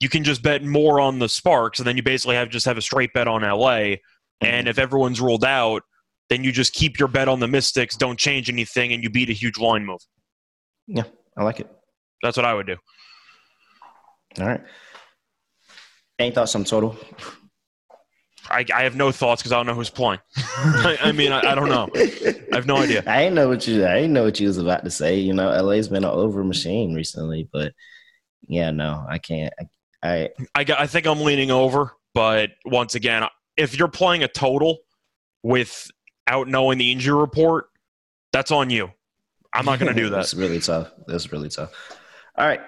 you 0.00 0.08
can 0.08 0.24
just 0.24 0.42
bet 0.42 0.64
more 0.64 1.00
on 1.00 1.18
the 1.18 1.28
Sparks, 1.28 1.78
and 1.78 1.86
then 1.86 1.96
you 1.96 2.02
basically 2.02 2.36
have 2.36 2.48
just 2.48 2.66
have 2.66 2.78
a 2.78 2.82
straight 2.82 3.12
bet 3.12 3.28
on 3.28 3.42
LA. 3.42 3.96
And 4.42 4.64
mm-hmm. 4.64 4.68
if 4.68 4.78
everyone's 4.78 5.20
ruled 5.20 5.44
out, 5.44 5.82
then 6.30 6.44
you 6.44 6.52
just 6.52 6.72
keep 6.72 6.98
your 6.98 7.08
bet 7.08 7.28
on 7.28 7.40
the 7.40 7.48
Mystics, 7.48 7.96
don't 7.96 8.18
change 8.18 8.48
anything, 8.48 8.92
and 8.92 9.02
you 9.02 9.10
beat 9.10 9.28
a 9.28 9.34
huge 9.34 9.58
line 9.58 9.84
move. 9.84 10.00
Yeah, 10.86 11.02
I 11.36 11.44
like 11.44 11.60
it. 11.60 11.70
That's 12.22 12.36
what 12.36 12.46
I 12.46 12.54
would 12.54 12.66
do. 12.66 12.76
All 14.38 14.46
right. 14.46 14.60
Any 16.18 16.30
thoughts 16.30 16.54
on 16.54 16.64
total? 16.64 16.96
I, 18.48 18.64
I 18.74 18.82
have 18.82 18.96
no 18.96 19.10
thoughts 19.12 19.42
because 19.42 19.52
I 19.52 19.56
don't 19.56 19.66
know 19.66 19.74
who's 19.74 19.90
playing. 19.90 20.20
I, 20.36 20.98
I, 21.02 21.12
mean, 21.12 21.32
I, 21.32 21.52
I, 21.52 21.54
don't 21.54 21.68
know. 21.68 21.88
I 21.94 22.56
have 22.56 22.66
no 22.66 22.76
idea. 22.76 23.02
I 23.06 23.22
didn't 23.22 23.34
know 23.34 23.48
what 23.48 23.66
you. 23.66 23.84
I 23.86 23.94
didn't 23.94 24.12
know 24.12 24.24
what 24.24 24.40
you 24.40 24.46
was 24.46 24.58
about 24.58 24.84
to 24.84 24.90
say. 24.90 25.18
You 25.18 25.34
know, 25.34 25.50
LA's 25.62 25.88
been 25.88 26.04
an 26.04 26.10
over 26.10 26.44
machine 26.44 26.94
recently, 26.94 27.48
but 27.52 27.72
yeah, 28.48 28.70
no, 28.70 29.04
I 29.08 29.18
can't. 29.18 29.52
I 30.02 30.30
I, 30.54 30.64
I 30.78 30.86
think 30.86 31.06
I'm 31.06 31.20
leaning 31.20 31.50
over, 31.50 31.92
but 32.14 32.50
once 32.64 32.94
again, 32.94 33.24
if 33.56 33.78
you're 33.78 33.88
playing 33.88 34.22
a 34.22 34.28
total 34.28 34.78
without 36.26 36.48
knowing 36.48 36.78
the 36.78 36.92
injury 36.92 37.18
report, 37.18 37.66
that's 38.32 38.50
on 38.50 38.70
you. 38.70 38.90
I'm 39.52 39.64
not 39.64 39.78
going 39.78 39.94
to 39.94 40.00
do 40.00 40.10
that. 40.10 40.20
It's 40.20 40.34
really 40.34 40.60
tough. 40.60 40.90
That's 41.06 41.32
really 41.32 41.48
tough. 41.48 41.72
All 42.36 42.46
right. 42.46 42.60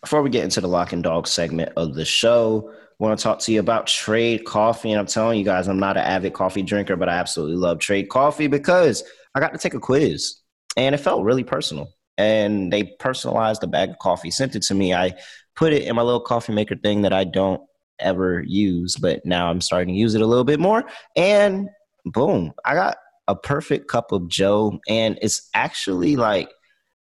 Before 0.00 0.22
we 0.22 0.30
get 0.30 0.44
into 0.44 0.60
the 0.60 0.68
lock 0.68 0.92
and 0.92 1.02
dog 1.02 1.28
segment 1.28 1.72
of 1.76 1.94
the 1.94 2.04
show, 2.04 2.70
I 2.72 2.74
want 2.98 3.18
to 3.18 3.22
talk 3.22 3.38
to 3.40 3.52
you 3.52 3.60
about 3.60 3.86
Trade 3.86 4.44
Coffee. 4.44 4.90
And 4.90 4.98
I'm 4.98 5.06
telling 5.06 5.38
you 5.38 5.44
guys, 5.44 5.68
I'm 5.68 5.78
not 5.78 5.96
an 5.96 6.04
avid 6.04 6.32
coffee 6.32 6.62
drinker, 6.62 6.96
but 6.96 7.08
I 7.08 7.14
absolutely 7.14 7.56
love 7.56 7.78
Trade 7.78 8.08
Coffee 8.08 8.48
because 8.48 9.04
I 9.34 9.40
got 9.40 9.52
to 9.52 9.58
take 9.58 9.74
a 9.74 9.80
quiz 9.80 10.40
and 10.76 10.94
it 10.94 10.98
felt 10.98 11.24
really 11.24 11.44
personal. 11.44 11.88
And 12.18 12.72
they 12.72 12.84
personalized 12.98 13.62
a 13.62 13.66
bag 13.66 13.90
of 13.90 13.98
coffee, 13.98 14.30
sent 14.30 14.56
it 14.56 14.62
to 14.64 14.74
me. 14.74 14.92
I 14.92 15.14
put 15.54 15.72
it 15.72 15.84
in 15.84 15.96
my 15.96 16.02
little 16.02 16.20
coffee 16.20 16.52
maker 16.52 16.76
thing 16.76 17.02
that 17.02 17.12
I 17.12 17.24
don't 17.24 17.62
ever 18.00 18.42
use, 18.46 18.96
but 18.96 19.24
now 19.24 19.48
I'm 19.48 19.60
starting 19.60 19.94
to 19.94 19.98
use 19.98 20.14
it 20.14 20.20
a 20.20 20.26
little 20.26 20.44
bit 20.44 20.60
more. 20.60 20.84
And 21.16 21.68
boom, 22.04 22.52
I 22.64 22.74
got 22.74 22.96
a 23.28 23.36
perfect 23.36 23.88
cup 23.88 24.12
of 24.12 24.28
Joe. 24.28 24.78
And 24.88 25.18
it's 25.22 25.48
actually 25.54 26.16
like, 26.16 26.50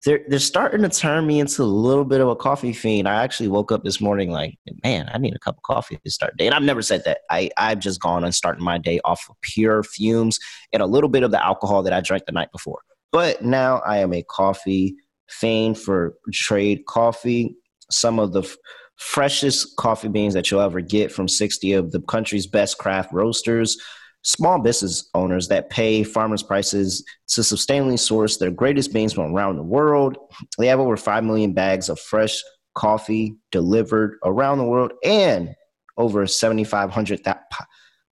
they're 0.03 0.21
they're 0.27 0.39
starting 0.39 0.81
to 0.81 0.89
turn 0.89 1.27
me 1.27 1.39
into 1.39 1.61
a 1.61 1.63
little 1.63 2.05
bit 2.05 2.21
of 2.21 2.27
a 2.27 2.35
coffee 2.35 2.73
fiend. 2.73 3.07
I 3.07 3.23
actually 3.23 3.49
woke 3.49 3.71
up 3.71 3.83
this 3.83 4.01
morning 4.01 4.31
like, 4.31 4.57
man, 4.83 5.09
I 5.13 5.19
need 5.19 5.35
a 5.35 5.39
cup 5.39 5.57
of 5.57 5.63
coffee 5.63 5.99
to 6.03 6.11
start 6.11 6.37
day. 6.37 6.47
And 6.47 6.55
I've 6.55 6.63
never 6.63 6.81
said 6.81 7.03
that. 7.05 7.19
I 7.29 7.51
I've 7.57 7.79
just 7.79 8.01
gone 8.01 8.23
and 8.23 8.33
starting 8.33 8.63
my 8.63 8.79
day 8.79 8.99
off 9.05 9.27
of 9.29 9.35
pure 9.41 9.83
fumes 9.83 10.39
and 10.73 10.81
a 10.81 10.87
little 10.87 11.09
bit 11.09 11.21
of 11.21 11.29
the 11.29 11.43
alcohol 11.43 11.83
that 11.83 11.93
I 11.93 12.01
drank 12.01 12.25
the 12.25 12.31
night 12.31 12.51
before. 12.51 12.79
But 13.11 13.43
now 13.43 13.77
I 13.85 13.99
am 13.99 14.13
a 14.13 14.23
coffee 14.23 14.95
fiend 15.29 15.77
for 15.77 16.15
trade 16.33 16.85
coffee. 16.87 17.55
Some 17.91 18.17
of 18.17 18.33
the 18.33 18.41
f- 18.41 18.57
freshest 18.95 19.75
coffee 19.75 20.07
beans 20.07 20.33
that 20.33 20.49
you'll 20.49 20.61
ever 20.61 20.81
get 20.81 21.11
from 21.11 21.27
60 21.27 21.73
of 21.73 21.91
the 21.91 22.01
country's 22.01 22.47
best 22.47 22.79
craft 22.79 23.13
roasters 23.13 23.77
small 24.23 24.59
business 24.59 25.09
owners 25.13 25.47
that 25.47 25.69
pay 25.69 26.03
farmers 26.03 26.43
prices 26.43 27.03
to 27.27 27.41
sustainably 27.41 27.97
source 27.97 28.37
their 28.37 28.51
greatest 28.51 28.93
beans 28.93 29.13
from 29.13 29.33
around 29.33 29.57
the 29.57 29.63
world. 29.63 30.17
They 30.57 30.67
have 30.67 30.79
over 30.79 30.97
5 30.97 31.23
million 31.23 31.53
bags 31.53 31.89
of 31.89 31.99
fresh 31.99 32.41
coffee 32.75 33.35
delivered 33.51 34.17
around 34.23 34.57
the 34.57 34.65
world 34.65 34.93
and 35.03 35.55
over 35.97 36.25
7,500 36.25 37.25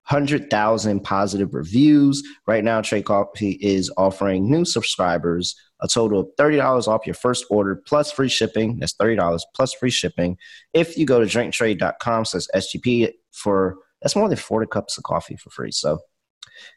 100,000 0.10 1.01
positive 1.01 1.53
reviews. 1.53 2.24
Right 2.47 2.64
now, 2.64 2.82
Trade 2.82 3.05
Coffee 3.05 3.60
is 3.62 3.91
offering 3.95 4.49
new 4.49 4.66
subscribers 4.66 5.55
a 5.82 5.88
total 5.88 6.22
of 6.22 6.28
$30 6.38 6.88
off 6.88 7.05
your 7.05 7.14
first 7.14 7.45
order 7.49 7.76
plus 7.76 8.12
free 8.12 8.28
shipping. 8.28 8.80
That's 8.80 8.95
$30 8.95 9.39
plus 9.55 9.74
free 9.74 9.91
shipping. 9.91 10.38
If 10.74 10.97
you 10.97 11.05
go 11.05 11.20
to 11.20 11.26
drinktrade.com 11.26 12.26
slash 12.26 12.47
SGP 12.55 13.12
for 13.32 13.78
that's 14.01 14.15
more 14.15 14.29
than 14.29 14.37
40 14.37 14.67
cups 14.67 14.97
of 14.97 15.03
coffee 15.03 15.35
for 15.35 15.49
free. 15.49 15.71
So 15.71 15.99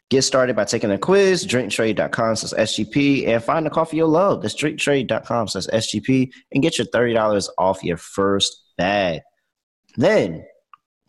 get 0.09 0.23
started 0.23 0.55
by 0.55 0.65
taking 0.65 0.91
a 0.91 0.97
quiz, 0.97 1.45
drinktrade.com 1.45 2.35
says 2.35 2.53
SGP, 2.57 3.27
and 3.27 3.43
find 3.43 3.65
the 3.65 3.69
coffee 3.69 3.97
you'll 3.97 4.09
love. 4.09 4.41
That's 4.41 4.55
drinktrade.com 4.55 5.47
says 5.47 5.67
SGP, 5.67 6.31
and 6.51 6.63
get 6.63 6.77
your 6.77 6.87
$30 6.87 7.49
off 7.57 7.83
your 7.83 7.97
first 7.97 8.63
bag. 8.77 9.21
Then 9.95 10.45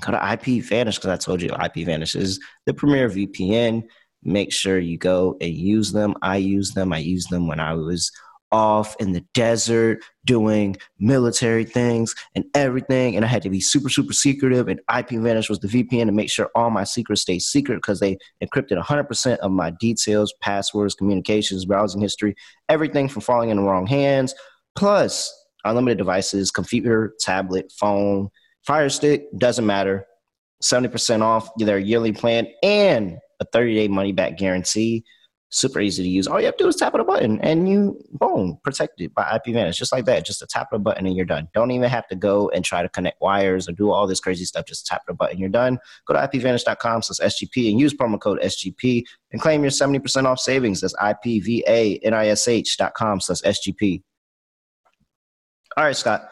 go 0.03 0.13
to 0.13 0.19
IPVanish 0.19 0.97
because 0.97 1.07
I 1.07 1.17
told 1.17 1.43
you 1.43 1.51
IPVanish 1.51 2.17
is 2.17 2.41
the 2.67 2.75
premier 2.75 3.09
VPN. 3.09 3.85
Make 4.23 4.53
sure 4.53 4.79
you 4.79 4.97
go 4.97 5.37
and 5.41 5.53
use 5.53 5.93
them. 5.93 6.15
I 6.23 6.37
use 6.37 6.73
them. 6.73 6.93
I 6.93 6.99
use 6.99 7.27
them 7.27 7.47
when 7.47 7.61
I 7.61 7.75
was 7.75 8.11
off 8.55 8.95
in 9.01 9.11
the 9.11 9.21
desert 9.35 9.99
doing 10.25 10.77
military 11.01 11.65
things 11.65 12.15
and 12.37 12.45
everything. 12.55 13.17
And 13.17 13.25
I 13.25 13.29
had 13.29 13.43
to 13.43 13.51
be 13.51 13.61
super, 13.61 13.89
super 13.89 14.13
secretive. 14.13 14.69
And 14.69 14.81
IPVanish 14.89 15.51
was 15.51 15.59
the 15.59 15.67
VPN 15.67 16.07
to 16.07 16.13
make 16.13 16.31
sure 16.31 16.49
all 16.55 16.71
my 16.71 16.85
secrets 16.85 17.23
stay 17.23 17.41
secret 17.41 17.77
because 17.77 17.99
they 17.99 18.17
encrypted 18.41 18.81
100% 18.81 19.39
of 19.39 19.51
my 19.51 19.71
details, 19.71 20.33
passwords, 20.41 20.95
communications, 20.95 21.65
browsing 21.65 22.01
history, 22.01 22.37
everything 22.69 23.09
from 23.09 23.23
falling 23.23 23.51
in 23.51 23.57
the 23.57 23.63
wrong 23.65 23.89
hands. 23.89 24.37
Plus, 24.77 25.35
unlimited 25.65 25.99
devices, 25.99 26.53
computer, 26.53 27.13
tablet, 27.19 27.73
phone, 27.73 28.29
Fire 28.65 28.89
Stick, 28.89 29.27
doesn't 29.37 29.67
matter. 29.67 30.07
70% 30.63 31.23
off 31.23 31.51
their 31.59 31.79
yearly 31.79 32.13
plan 32.13 32.47
and 32.63 33.19
a 33.41 33.45
30 33.53 33.75
day 33.75 33.89
money 33.89 34.13
back 34.13 34.39
guarantee 34.39 35.05
super 35.55 35.81
easy 35.81 36.03
to 36.03 36.09
use. 36.09 36.27
All 36.27 36.41
you 36.41 36.47
have 36.47 36.57
to 36.57 36.65
do 36.65 36.69
is 36.69 36.75
tap 36.77 36.95
on 36.95 37.01
a 37.01 37.05
button 37.05 37.39
and 37.41 37.69
you, 37.69 38.03
boom, 38.13 38.59
protected 38.65 39.13
by 39.15 39.39
IPVanish. 39.39 39.77
Just 39.77 39.93
like 39.93 40.05
that. 40.07 40.27
Just 40.27 40.43
a 40.43 40.47
tap 40.47 40.73
of 40.73 40.81
a 40.81 40.83
button 40.83 41.07
and 41.07 41.15
you're 41.17 41.25
done. 41.25 41.49
Don't 41.55 41.71
even 41.71 41.89
have 41.89 42.09
to 42.09 42.17
go 42.17 42.49
and 42.51 42.65
try 42.65 42.83
to 42.83 42.89
connect 42.89 43.21
wires 43.21 43.69
or 43.69 43.73
do 43.73 43.93
all 43.93 44.09
this 44.09 44.19
crazy 44.21 44.45
stuff. 44.45 44.67
Just 44.67 44.87
tap 44.87 45.03
the 45.07 45.15
button, 45.15 45.39
you're 45.39 45.49
done. 45.49 45.79
Go 46.07 46.15
to 46.15 46.21
IPVanish.com 46.21 47.03
slash 47.03 47.35
SGP 47.35 47.71
and 47.71 47.79
use 47.79 47.95
promo 47.95 48.21
code 48.21 48.41
SGP 48.41 49.05
and 49.31 49.41
claim 49.41 49.63
your 49.63 49.71
70% 49.71 50.25
off 50.25 50.41
savings. 50.41 50.81
That's 50.81 50.95
IPVanish.com 50.95 53.21
slash 53.21 53.43
SGP. 53.43 54.03
All 55.77 55.85
right, 55.85 55.97
Scott. 55.97 56.29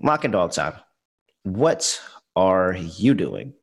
Mock 0.00 0.22
and 0.24 0.32
dog 0.32 0.52
time. 0.52 0.74
What 1.42 2.00
are 2.36 2.76
you 2.76 3.14
doing? 3.14 3.54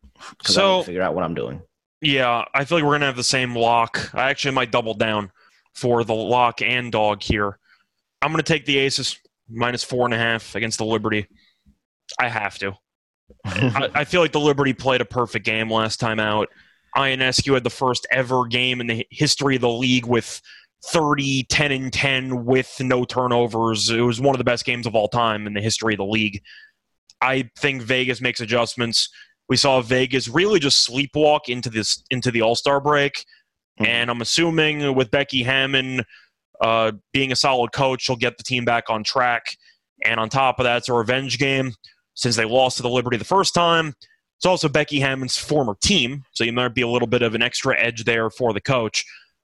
So, 0.43 0.81
I 0.81 0.83
figure 0.83 1.01
out 1.01 1.15
what 1.15 1.23
I'm 1.23 1.35
doing. 1.35 1.61
Yeah, 2.01 2.45
I 2.53 2.65
feel 2.65 2.77
like 2.77 2.85
we're 2.85 2.93
gonna 2.93 3.07
have 3.07 3.15
the 3.15 3.23
same 3.23 3.55
lock. 3.55 4.13
I 4.13 4.29
actually 4.29 4.53
might 4.53 4.71
double 4.71 4.93
down 4.93 5.31
for 5.73 6.03
the 6.03 6.13
lock 6.13 6.61
and 6.61 6.91
dog 6.91 7.23
here. 7.23 7.57
I'm 8.21 8.31
gonna 8.31 8.43
take 8.43 8.65
the 8.65 8.77
Aces 8.77 9.19
minus 9.49 9.83
four 9.83 10.05
and 10.05 10.13
a 10.13 10.17
half 10.17 10.55
against 10.55 10.77
the 10.77 10.85
Liberty. 10.85 11.27
I 12.19 12.29
have 12.29 12.57
to. 12.59 12.73
I, 13.45 13.89
I, 13.93 14.03
feel 14.05 14.21
like 14.21 14.31
the 14.31 14.39
Liberty 14.39 14.73
played 14.73 15.01
a 15.01 15.05
perfect 15.05 15.45
game 15.45 15.69
last 15.69 15.99
time 15.99 16.19
out. 16.19 16.49
Ionescu 16.95 17.53
had 17.53 17.63
the 17.63 17.69
first 17.69 18.07
ever 18.09 18.45
game 18.45 18.79
in 18.79 18.87
the 18.87 19.05
history 19.11 19.55
of 19.55 19.61
the 19.61 19.69
league 19.69 20.05
with 20.05 20.41
30, 20.85 21.43
10 21.49 21.71
and 21.71 21.93
10 21.93 22.45
with 22.45 22.73
no 22.79 23.03
turnovers. 23.03 23.89
It 23.89 24.01
was 24.01 24.21
one 24.21 24.33
of 24.33 24.37
the 24.37 24.45
best 24.45 24.65
games 24.65 24.87
of 24.87 24.95
all 24.95 25.09
time 25.09 25.45
in 25.47 25.53
the 25.53 25.61
history 25.61 25.93
of 25.93 25.97
the 25.97 26.05
league. 26.05 26.41
I 27.21 27.49
think 27.57 27.81
Vegas 27.81 28.21
makes 28.21 28.39
adjustments. 28.39 29.09
We 29.49 29.57
saw 29.57 29.81
Vegas 29.81 30.27
really 30.27 30.59
just 30.59 30.87
sleepwalk 30.87 31.41
into 31.47 31.69
this 31.69 32.03
into 32.09 32.31
the 32.31 32.41
All 32.41 32.55
Star 32.55 32.79
break, 32.79 33.25
mm-hmm. 33.79 33.85
and 33.85 34.09
I'm 34.09 34.21
assuming 34.21 34.93
with 34.95 35.11
Becky 35.11 35.43
Hammon 35.43 36.03
uh, 36.61 36.91
being 37.13 37.31
a 37.31 37.35
solid 37.35 37.71
coach, 37.71 38.03
she'll 38.03 38.15
get 38.15 38.37
the 38.37 38.43
team 38.43 38.65
back 38.65 38.89
on 38.89 39.03
track. 39.03 39.57
And 40.05 40.19
on 40.19 40.29
top 40.29 40.59
of 40.59 40.63
that, 40.63 40.77
it's 40.77 40.89
a 40.89 40.93
revenge 40.93 41.37
game 41.37 41.73
since 42.13 42.35
they 42.35 42.45
lost 42.45 42.77
to 42.77 42.83
the 42.83 42.89
Liberty 42.89 43.17
the 43.17 43.25
first 43.25 43.53
time. 43.53 43.93
It's 44.37 44.45
also 44.45 44.69
Becky 44.69 44.99
Hammon's 44.99 45.37
former 45.37 45.75
team, 45.81 46.23
so 46.31 46.43
you 46.43 46.53
might 46.53 46.75
be 46.75 46.83
a 46.83 46.87
little 46.87 47.07
bit 47.07 47.23
of 47.23 47.33
an 47.33 47.41
extra 47.41 47.79
edge 47.79 48.03
there 48.03 48.29
for 48.29 48.53
the 48.53 48.61
coach. 48.61 49.03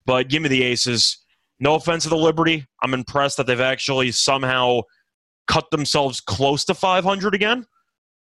But 0.07 0.28
give 0.28 0.43
me 0.43 0.49
the 0.49 0.64
Aces. 0.64 1.18
No 1.61 1.76
offense 1.76 2.03
to 2.03 2.09
the 2.09 2.16
Liberty. 2.16 2.66
I'm 2.82 2.95
impressed 2.95 3.36
that 3.36 3.47
they've 3.47 3.61
actually 3.61 4.11
somehow 4.11 4.80
cut 5.47 5.70
themselves 5.70 6.20
close 6.20 6.64
to 6.64 6.74
500 6.74 7.34
again. 7.34 7.64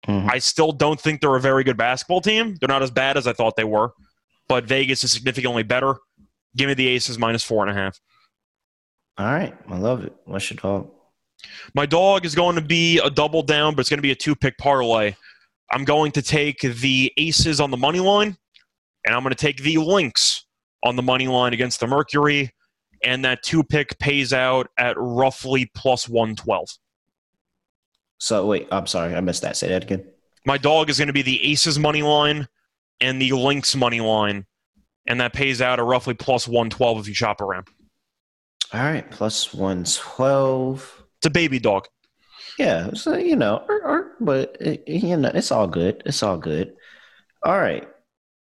Mm-hmm. 0.06 0.30
I 0.30 0.38
still 0.38 0.72
don't 0.72 1.00
think 1.00 1.20
they're 1.20 1.36
a 1.36 1.40
very 1.40 1.64
good 1.64 1.76
basketball 1.76 2.20
team. 2.20 2.56
They're 2.60 2.68
not 2.68 2.82
as 2.82 2.90
bad 2.90 3.16
as 3.16 3.26
I 3.26 3.32
thought 3.32 3.56
they 3.56 3.64
were, 3.64 3.92
but 4.48 4.64
Vegas 4.64 5.04
is 5.04 5.12
significantly 5.12 5.62
better. 5.62 5.96
Give 6.56 6.68
me 6.68 6.74
the 6.74 6.88
Aces 6.88 7.18
minus 7.18 7.42
four 7.42 7.66
and 7.66 7.76
a 7.76 7.80
half. 7.80 8.00
All 9.18 9.26
right. 9.26 9.54
I 9.68 9.76
love 9.76 10.04
it. 10.04 10.14
What's 10.24 10.50
your 10.50 10.58
dog? 10.58 10.90
My 11.74 11.86
dog 11.86 12.24
is 12.24 12.34
going 12.34 12.56
to 12.56 12.62
be 12.62 12.98
a 12.98 13.10
double 13.10 13.42
down, 13.42 13.74
but 13.74 13.80
it's 13.80 13.90
going 13.90 13.98
to 13.98 14.02
be 14.02 14.10
a 14.10 14.16
two 14.16 14.34
pick 14.34 14.56
parlay. 14.58 15.14
I'm 15.70 15.84
going 15.84 16.12
to 16.12 16.22
take 16.22 16.60
the 16.60 17.12
Aces 17.16 17.60
on 17.60 17.70
the 17.70 17.76
money 17.76 18.00
line, 18.00 18.36
and 19.04 19.14
I'm 19.14 19.22
going 19.22 19.34
to 19.34 19.36
take 19.36 19.62
the 19.62 19.78
Lynx 19.78 20.46
on 20.82 20.96
the 20.96 21.02
money 21.02 21.28
line 21.28 21.52
against 21.52 21.80
the 21.80 21.86
Mercury, 21.86 22.50
and 23.04 23.24
that 23.24 23.42
two 23.42 23.62
pick 23.62 23.98
pays 23.98 24.32
out 24.32 24.68
at 24.78 24.96
roughly 24.96 25.70
plus 25.74 26.08
112. 26.08 26.68
So, 28.18 28.46
wait, 28.46 28.68
I'm 28.70 28.86
sorry, 28.86 29.14
I 29.14 29.20
missed 29.20 29.42
that. 29.42 29.56
Say 29.56 29.68
that 29.68 29.84
again. 29.84 30.04
My 30.44 30.58
dog 30.58 30.90
is 30.90 30.98
going 30.98 31.08
to 31.08 31.12
be 31.12 31.22
the 31.22 31.52
Aces 31.52 31.78
money 31.78 32.02
line 32.02 32.48
and 33.00 33.20
the 33.20 33.32
Lynx 33.32 33.76
money 33.76 34.00
line, 34.00 34.46
and 35.06 35.20
that 35.20 35.32
pays 35.32 35.62
out 35.62 35.78
at 35.78 35.84
roughly 35.84 36.14
plus 36.14 36.48
112 36.48 37.00
if 37.00 37.08
you 37.08 37.14
shop 37.14 37.40
around. 37.40 37.68
All 38.72 38.80
right, 38.80 39.08
plus 39.10 39.54
112. 39.54 41.04
It's 41.18 41.26
a 41.26 41.30
baby 41.30 41.58
dog. 41.58 41.86
Yeah, 42.58 42.90
so 42.92 43.16
you 43.16 43.36
know, 43.36 43.64
or, 43.68 43.82
or 43.82 44.16
but 44.20 44.56
it, 44.60 44.82
you 44.86 45.16
know, 45.16 45.30
it's 45.32 45.52
all 45.52 45.68
good. 45.68 46.02
It's 46.04 46.22
all 46.22 46.38
good. 46.38 46.74
All 47.44 47.58
right, 47.58 47.88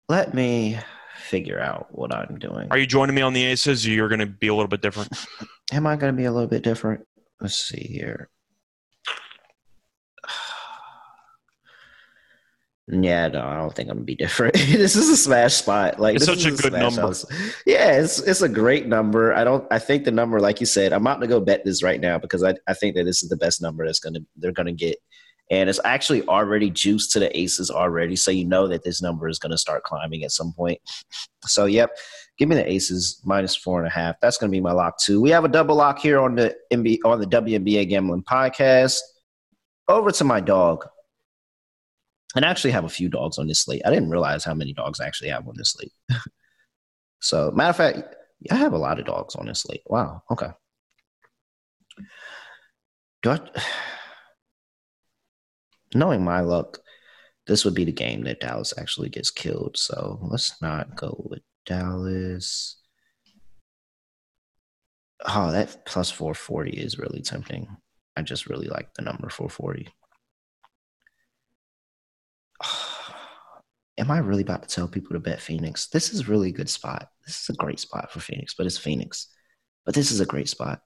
let 0.10 0.34
me 0.34 0.80
figure 1.16 1.60
out 1.60 1.88
what 1.92 2.14
I'm 2.14 2.40
doing. 2.40 2.68
Are 2.72 2.78
you 2.78 2.88
joining 2.88 3.16
me 3.16 3.22
on 3.22 3.34
the 3.34 3.44
aces? 3.46 3.86
Or 3.86 3.92
you're 3.92 4.10
going 4.10 4.20
to 4.20 4.26
be 4.26 4.48
a 4.48 4.54
little 4.54 4.68
bit 4.68 4.82
different. 4.82 5.12
Am 5.72 5.88
I 5.88 5.96
going 5.96 6.14
to 6.14 6.18
be 6.18 6.26
a 6.26 6.32
little 6.32 6.50
bit 6.50 6.64
different? 6.64 7.06
Let's 7.40 7.56
see 7.56 7.84
here. 7.84 8.30
Yeah, 12.92 13.30
no, 13.30 13.46
I 13.46 13.56
don't 13.56 13.74
think 13.74 13.90
I'm 13.90 13.98
gonna 13.98 14.06
be 14.06 14.16
different. 14.16 14.54
this 14.56 14.98
is 14.98 15.08
a 15.08 15.16
smash 15.16 15.54
spot. 15.54 15.98
Like 15.98 16.18
it's 16.18 16.26
such 16.26 16.44
a, 16.44 16.50
a 16.50 16.58
good 16.58 16.74
number. 16.74 17.02
House. 17.02 17.26
Yeah, 17.66 17.94
it's 17.94 18.20
it's 18.20 18.42
a 18.42 18.50
great 18.50 18.86
number. 18.86 19.34
I 19.34 19.46
don't. 19.46 19.66
I 19.72 19.80
think 19.80 20.04
the 20.04 20.12
number, 20.12 20.42
like 20.42 20.60
you 20.60 20.66
said, 20.66 20.92
I'm 20.92 21.04
not 21.04 21.16
gonna 21.16 21.28
go 21.28 21.40
bet 21.40 21.64
this 21.64 21.84
right 21.84 22.02
now 22.02 22.18
because 22.18 22.44
I 22.44 22.54
I 22.68 22.74
think 22.74 22.96
that 22.96 23.06
this 23.06 23.24
is 23.24 23.30
the 23.30 23.38
best 23.38 23.62
number 23.62 23.86
that's 23.86 24.00
gonna 24.00 24.20
they're 24.36 24.52
gonna 24.52 24.74
get, 24.74 24.98
and 25.50 25.70
it's 25.70 25.80
actually 25.86 26.24
already 26.24 26.70
juiced 26.70 27.12
to 27.12 27.20
the 27.20 27.40
aces 27.40 27.72
already. 27.72 28.18
So 28.18 28.30
you 28.30 28.44
know 28.44 28.68
that 28.68 28.84
this 28.84 29.02
number 29.02 29.30
is 29.30 29.40
gonna 29.40 29.58
start 29.58 29.84
climbing 29.84 30.26
at 30.26 30.32
some 30.32 30.52
point. 30.52 30.82
So 31.46 31.68
yep, 31.68 31.92
give 32.38 32.50
me 32.50 32.56
the 32.56 32.70
aces 32.70 33.22
minus 33.24 33.56
four 33.56 33.80
and 33.80 33.88
a 33.88 33.92
half. 33.92 34.18
That's 34.22 34.38
gonna 34.38 34.52
be 34.52 34.60
my 34.60 34.74
lock 34.74 35.00
too. 35.00 35.22
We 35.22 35.30
have 35.30 35.46
a 35.46 35.50
double 35.50 35.76
lock 35.76 36.00
here 36.00 36.20
on 36.20 36.36
the 36.36 36.54
NBA 36.74 37.00
on 37.06 37.22
the 37.22 37.28
WNBA 37.28 37.88
gambling 37.88 38.24
podcast. 38.24 39.00
Over 39.88 40.12
to 40.12 40.24
my 40.26 40.42
dog 40.42 40.86
and 42.36 42.46
I 42.46 42.50
actually 42.50 42.72
have 42.72 42.86
a 42.86 42.90
few 42.90 43.10
dogs 43.10 43.38
on 43.38 43.48
this 43.48 43.62
slate. 43.62 43.82
I 43.86 43.90
didn't 43.90 44.10
realize 44.10 44.44
how 44.44 44.54
many 44.54 44.74
dogs 44.74 45.00
I 45.00 45.08
actually 45.08 45.30
have 45.30 45.48
on 45.48 45.56
this 45.58 45.72
slate. 45.72 45.92
so, 47.20 47.52
matter 47.52 47.70
of 47.70 47.76
fact, 47.76 48.16
I 48.50 48.56
have 48.56 48.74
a 48.74 48.78
lot 48.78 49.00
of 49.00 49.06
dogs 49.06 49.36
on 49.36 49.48
this 49.48 49.62
slate. 49.62 49.84
Wow. 49.86 50.24
Okay. 50.32 50.50
Do 53.24 53.32
I, 53.32 53.40
knowing 55.94 56.24
my 56.24 56.40
luck, 56.42 56.80
this 57.48 57.66
would 57.66 57.74
be 57.74 57.86
the 57.86 57.92
game 57.92 58.24
that 58.24 58.40
Dallas 58.40 58.74
actually 58.78 59.10
gets 59.10 59.30
killed. 59.30 59.78
So 59.78 60.20
let's 60.22 60.62
not 60.62 60.96
go 60.96 61.22
with 61.30 61.42
Dallas. 61.66 62.78
Oh, 65.28 65.52
that 65.52 65.86
plus 65.86 66.10
440 66.10 66.72
is 66.72 66.98
really 66.98 67.22
tempting. 67.22 67.68
I 68.16 68.22
just 68.22 68.48
really 68.48 68.68
like 68.68 68.94
the 68.94 69.04
number 69.04 69.30
440. 69.30 69.90
am 73.98 74.12
I 74.12 74.20
really 74.20 74.42
about 74.42 74.64
to 74.64 74.70
tell 74.70 74.88
people 74.88 75.14
to 75.14 75.20
bet 75.20 75.42
Phoenix? 75.42 75.88
This 75.88 76.14
is 76.14 76.28
really 76.28 76.50
a 76.50 76.54
good 76.54 76.70
spot. 76.70 77.10
This 77.26 77.42
is 77.42 77.50
a 77.50 77.54
great 77.54 77.80
spot 77.80 78.12
for 78.12 78.20
Phoenix, 78.20 78.54
but 78.54 78.66
it's 78.66 78.78
Phoenix. 78.78 79.28
But 79.86 79.96
this 79.96 80.12
is 80.12 80.20
a 80.20 80.26
great 80.26 80.50
spot. 80.50 80.82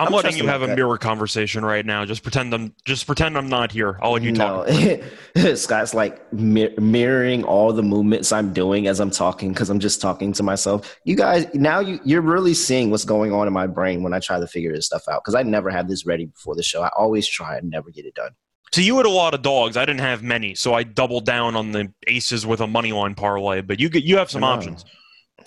I'm, 0.00 0.06
I'm 0.06 0.12
letting 0.14 0.38
you 0.38 0.46
have 0.46 0.62
a 0.62 0.74
mirror 0.74 0.96
conversation 0.96 1.62
right 1.62 1.84
now. 1.84 2.06
Just 2.06 2.22
pretend 2.22 2.54
I'm 2.54 2.74
just 2.86 3.06
pretend 3.06 3.36
I'm 3.36 3.50
not 3.50 3.70
here. 3.70 3.98
I'll 4.00 4.12
let 4.12 4.22
you 4.22 4.32
no. 4.32 4.64
talk. 4.64 5.56
Scott's 5.56 5.92
like 5.92 6.32
mir- 6.32 6.72
mirroring 6.78 7.44
all 7.44 7.70
the 7.74 7.82
movements 7.82 8.32
I'm 8.32 8.54
doing 8.54 8.86
as 8.86 8.98
I'm 8.98 9.10
talking 9.10 9.52
because 9.52 9.68
I'm 9.68 9.78
just 9.78 10.00
talking 10.00 10.32
to 10.34 10.42
myself. 10.42 10.98
You 11.04 11.16
guys, 11.16 11.52
now 11.52 11.80
you 11.80 12.00
you're 12.02 12.22
really 12.22 12.54
seeing 12.54 12.90
what's 12.90 13.04
going 13.04 13.32
on 13.34 13.46
in 13.46 13.52
my 13.52 13.66
brain 13.66 14.02
when 14.02 14.14
I 14.14 14.20
try 14.20 14.40
to 14.40 14.46
figure 14.46 14.72
this 14.72 14.86
stuff 14.86 15.02
out 15.06 15.22
because 15.22 15.34
I 15.34 15.42
never 15.42 15.68
have 15.68 15.86
this 15.86 16.06
ready 16.06 16.24
before 16.24 16.54
the 16.54 16.62
show. 16.62 16.82
I 16.82 16.90
always 16.96 17.28
try 17.28 17.58
and 17.58 17.68
never 17.68 17.90
get 17.90 18.06
it 18.06 18.14
done. 18.14 18.30
So 18.72 18.80
you 18.80 18.96
had 18.98 19.06
a 19.06 19.10
lot 19.10 19.34
of 19.34 19.42
dogs. 19.42 19.76
I 19.76 19.84
didn't 19.84 20.00
have 20.00 20.22
many, 20.22 20.54
so 20.54 20.74
I 20.74 20.84
doubled 20.84 21.26
down 21.26 21.56
on 21.56 21.72
the 21.72 21.92
aces 22.06 22.46
with 22.46 22.60
a 22.60 22.66
money 22.66 22.92
line 22.92 23.14
parlay. 23.14 23.62
But 23.62 23.80
you 23.80 23.88
get 23.88 24.04
you 24.04 24.16
have 24.16 24.30
some 24.30 24.44
options. 24.44 24.84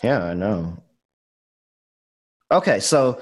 Yeah, 0.03 0.23
I 0.23 0.33
know. 0.33 0.77
Okay, 2.51 2.79
so 2.79 3.21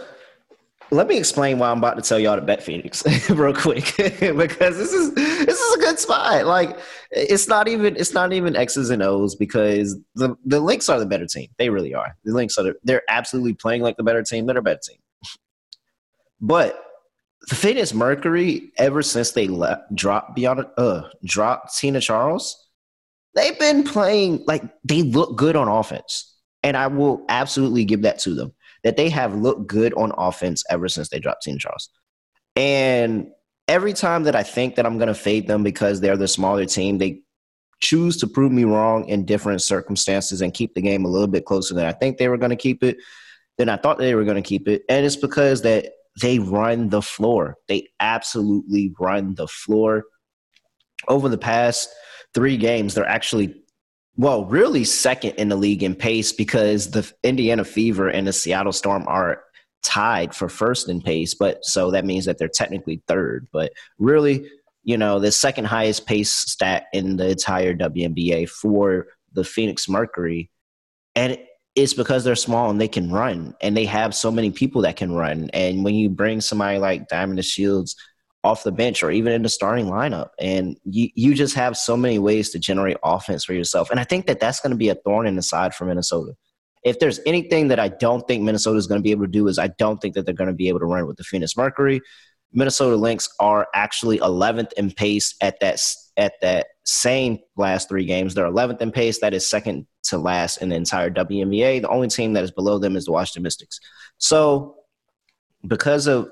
let 0.89 1.07
me 1.07 1.17
explain 1.17 1.57
why 1.57 1.71
I'm 1.71 1.77
about 1.77 1.95
to 1.95 2.01
tell 2.01 2.19
y'all 2.19 2.35
to 2.35 2.41
bet 2.41 2.61
Phoenix 2.61 3.03
real 3.29 3.53
quick 3.53 3.93
because 3.97 4.77
this 4.77 4.91
is 4.91 5.13
this 5.13 5.59
is 5.59 5.75
a 5.75 5.79
good 5.79 5.99
spot. 5.99 6.45
Like 6.45 6.77
it's 7.11 7.47
not 7.47 7.67
even 7.67 7.95
it's 7.95 8.13
not 8.13 8.33
even 8.33 8.55
X's 8.55 8.89
and 8.89 9.03
O's 9.03 9.35
because 9.35 9.97
the 10.15 10.35
the 10.45 10.59
Lynx 10.59 10.89
are 10.89 10.99
the 10.99 11.05
better 11.05 11.27
team. 11.27 11.49
They 11.57 11.69
really 11.69 11.93
are. 11.93 12.17
The 12.25 12.33
Lynx 12.33 12.57
are 12.57 12.63
the, 12.63 12.75
they're 12.83 13.03
absolutely 13.07 13.53
playing 13.53 13.83
like 13.83 13.97
the 13.97 14.03
better 14.03 14.23
team. 14.23 14.47
They're 14.47 14.57
a 14.57 14.63
better 14.63 14.81
team. 14.83 14.97
But 16.41 16.83
the 17.49 17.55
Phoenix 17.55 17.93
Mercury, 17.93 18.71
ever 18.77 19.01
since 19.01 19.31
they 19.31 19.47
dropped 19.93 20.35
beyond, 20.35 20.65
uh, 20.77 21.03
dropped 21.23 21.77
Tina 21.77 21.99
Charles, 21.99 22.69
they've 23.35 23.57
been 23.57 23.83
playing 23.83 24.43
like 24.47 24.63
they 24.83 25.01
look 25.03 25.37
good 25.37 25.55
on 25.55 25.67
offense, 25.67 26.37
and 26.63 26.77
I 26.77 26.87
will 26.87 27.25
absolutely 27.29 27.85
give 27.85 28.03
that 28.03 28.19
to 28.19 28.35
them 28.35 28.53
that 28.83 28.97
they 28.97 29.09
have 29.09 29.35
looked 29.35 29.67
good 29.67 29.93
on 29.93 30.11
offense 30.17 30.63
ever 30.69 30.87
since 30.87 31.09
they 31.09 31.19
dropped 31.19 31.43
Tina 31.43 31.59
Charles. 31.59 31.89
And 32.55 33.27
every 33.67 33.93
time 33.93 34.23
that 34.23 34.35
I 34.35 34.43
think 34.43 34.75
that 34.75 34.85
I'm 34.85 34.97
going 34.97 35.07
to 35.07 35.13
fade 35.13 35.47
them 35.47 35.63
because 35.63 36.01
they're 36.01 36.17
the 36.17 36.27
smaller 36.27 36.65
team, 36.65 36.97
they 36.97 37.21
choose 37.79 38.17
to 38.17 38.27
prove 38.27 38.51
me 38.51 38.63
wrong 38.63 39.07
in 39.07 39.25
different 39.25 39.61
circumstances 39.61 40.41
and 40.41 40.53
keep 40.53 40.75
the 40.75 40.81
game 40.81 41.05
a 41.05 41.07
little 41.07 41.27
bit 41.27 41.45
closer 41.45 41.73
than 41.73 41.85
I 41.85 41.91
think 41.91 42.17
they 42.17 42.27
were 42.27 42.37
going 42.37 42.51
to 42.51 42.55
keep 42.55 42.83
it, 42.83 42.97
than 43.57 43.69
I 43.69 43.77
thought 43.77 43.97
they 43.97 44.15
were 44.15 44.23
going 44.23 44.35
to 44.35 44.47
keep 44.47 44.67
it. 44.67 44.83
And 44.89 45.05
it's 45.05 45.15
because 45.15 45.61
that 45.63 45.93
they 46.19 46.39
run 46.39 46.89
the 46.89 47.01
floor. 47.01 47.57
They 47.67 47.89
absolutely 47.99 48.93
run 48.99 49.35
the 49.35 49.47
floor. 49.47 50.03
Over 51.07 51.29
the 51.29 51.37
past 51.37 51.89
three 52.33 52.57
games, 52.57 52.93
they're 52.93 53.07
actually, 53.07 53.55
well, 54.17 54.45
really 54.45 54.83
second 54.83 55.31
in 55.35 55.49
the 55.49 55.55
league 55.55 55.83
in 55.83 55.95
pace 55.95 56.31
because 56.31 56.91
the 56.91 57.11
Indiana 57.23 57.63
Fever 57.63 58.09
and 58.09 58.27
the 58.27 58.33
Seattle 58.33 58.73
Storm 58.73 59.05
are 59.07 59.43
tied 59.83 60.35
for 60.35 60.47
first 60.49 60.89
in 60.89 61.01
pace. 61.01 61.33
But 61.33 61.63
so 61.63 61.91
that 61.91 62.05
means 62.05 62.25
that 62.25 62.37
they're 62.37 62.47
technically 62.47 63.01
third. 63.07 63.47
But 63.51 63.71
really, 63.97 64.47
you 64.83 64.97
know, 64.97 65.19
the 65.19 65.31
second 65.31 65.65
highest 65.65 66.05
pace 66.05 66.31
stat 66.31 66.85
in 66.93 67.17
the 67.17 67.29
entire 67.29 67.73
WNBA 67.73 68.49
for 68.49 69.07
the 69.33 69.43
Phoenix 69.43 69.87
Mercury. 69.87 70.49
And 71.15 71.37
it's 71.75 71.93
because 71.93 72.23
they're 72.23 72.35
small 72.35 72.69
and 72.69 72.81
they 72.81 72.87
can 72.87 73.11
run 73.11 73.55
and 73.61 73.75
they 73.75 73.85
have 73.85 74.13
so 74.13 74.31
many 74.31 74.51
people 74.51 74.81
that 74.81 74.97
can 74.97 75.13
run. 75.13 75.49
And 75.53 75.83
when 75.83 75.95
you 75.95 76.09
bring 76.09 76.41
somebody 76.41 76.77
like 76.79 77.07
Diamond 77.07 77.39
DeShields 77.39 77.95
off 78.43 78.63
the 78.63 78.71
bench 78.71 79.03
or 79.03 79.11
even 79.11 79.31
in 79.31 79.43
the 79.43 79.49
starting 79.49 79.85
lineup, 79.85 80.29
and 80.39 80.77
you, 80.83 81.09
you 81.15 81.33
just 81.33 81.55
have 81.55 81.77
so 81.77 81.95
many 81.95 82.19
ways 82.19 82.49
to 82.49 82.59
generate 82.59 82.97
offense 83.03 83.45
for 83.45 83.53
yourself. 83.53 83.89
And 83.89 83.99
I 83.99 84.03
think 84.03 84.25
that 84.25 84.39
that's 84.39 84.59
going 84.59 84.71
to 84.71 84.77
be 84.77 84.89
a 84.89 84.95
thorn 84.95 85.27
in 85.27 85.35
the 85.35 85.41
side 85.41 85.73
for 85.73 85.85
Minnesota. 85.85 86.33
If 86.83 86.99
there's 86.99 87.19
anything 87.25 87.67
that 87.69 87.79
I 87.79 87.89
don't 87.89 88.27
think 88.27 88.43
Minnesota 88.43 88.77
is 88.77 88.87
going 88.87 88.99
to 88.99 89.03
be 89.03 89.11
able 89.11 89.25
to 89.25 89.31
do 89.31 89.47
is 89.47 89.59
I 89.59 89.67
don't 89.77 90.01
think 90.01 90.15
that 90.15 90.25
they're 90.25 90.33
going 90.33 90.49
to 90.49 90.55
be 90.55 90.67
able 90.67 90.79
to 90.79 90.85
run 90.85 91.05
with 91.05 91.17
the 91.17 91.23
Phoenix 91.23 91.55
Mercury 91.55 92.01
Minnesota 92.53 92.95
Lynx 92.95 93.29
are 93.39 93.67
actually 93.73 94.19
11th 94.19 94.73
in 94.73 94.91
pace 94.91 95.35
at 95.41 95.59
that 95.61 95.81
at 96.17 96.33
that 96.41 96.67
same 96.85 97.39
last 97.55 97.87
three 97.87 98.05
games. 98.05 98.33
They're 98.33 98.45
11th 98.45 98.81
in 98.81 98.91
pace. 98.91 99.19
That 99.19 99.33
is 99.33 99.49
second 99.49 99.87
to 100.11 100.17
last 100.17 100.57
in 100.57 100.69
the 100.69 100.75
entire 100.75 101.09
WNBA. 101.09 101.81
The 101.81 101.89
only 101.89 102.07
team 102.07 102.33
that 102.33 102.43
is 102.43 102.51
below 102.51 102.77
them 102.77 102.95
is 102.95 103.05
the 103.05 103.11
Washington 103.11 103.43
Mystics. 103.43 103.79
So, 104.17 104.75
because 105.67 106.07
of 106.07 106.31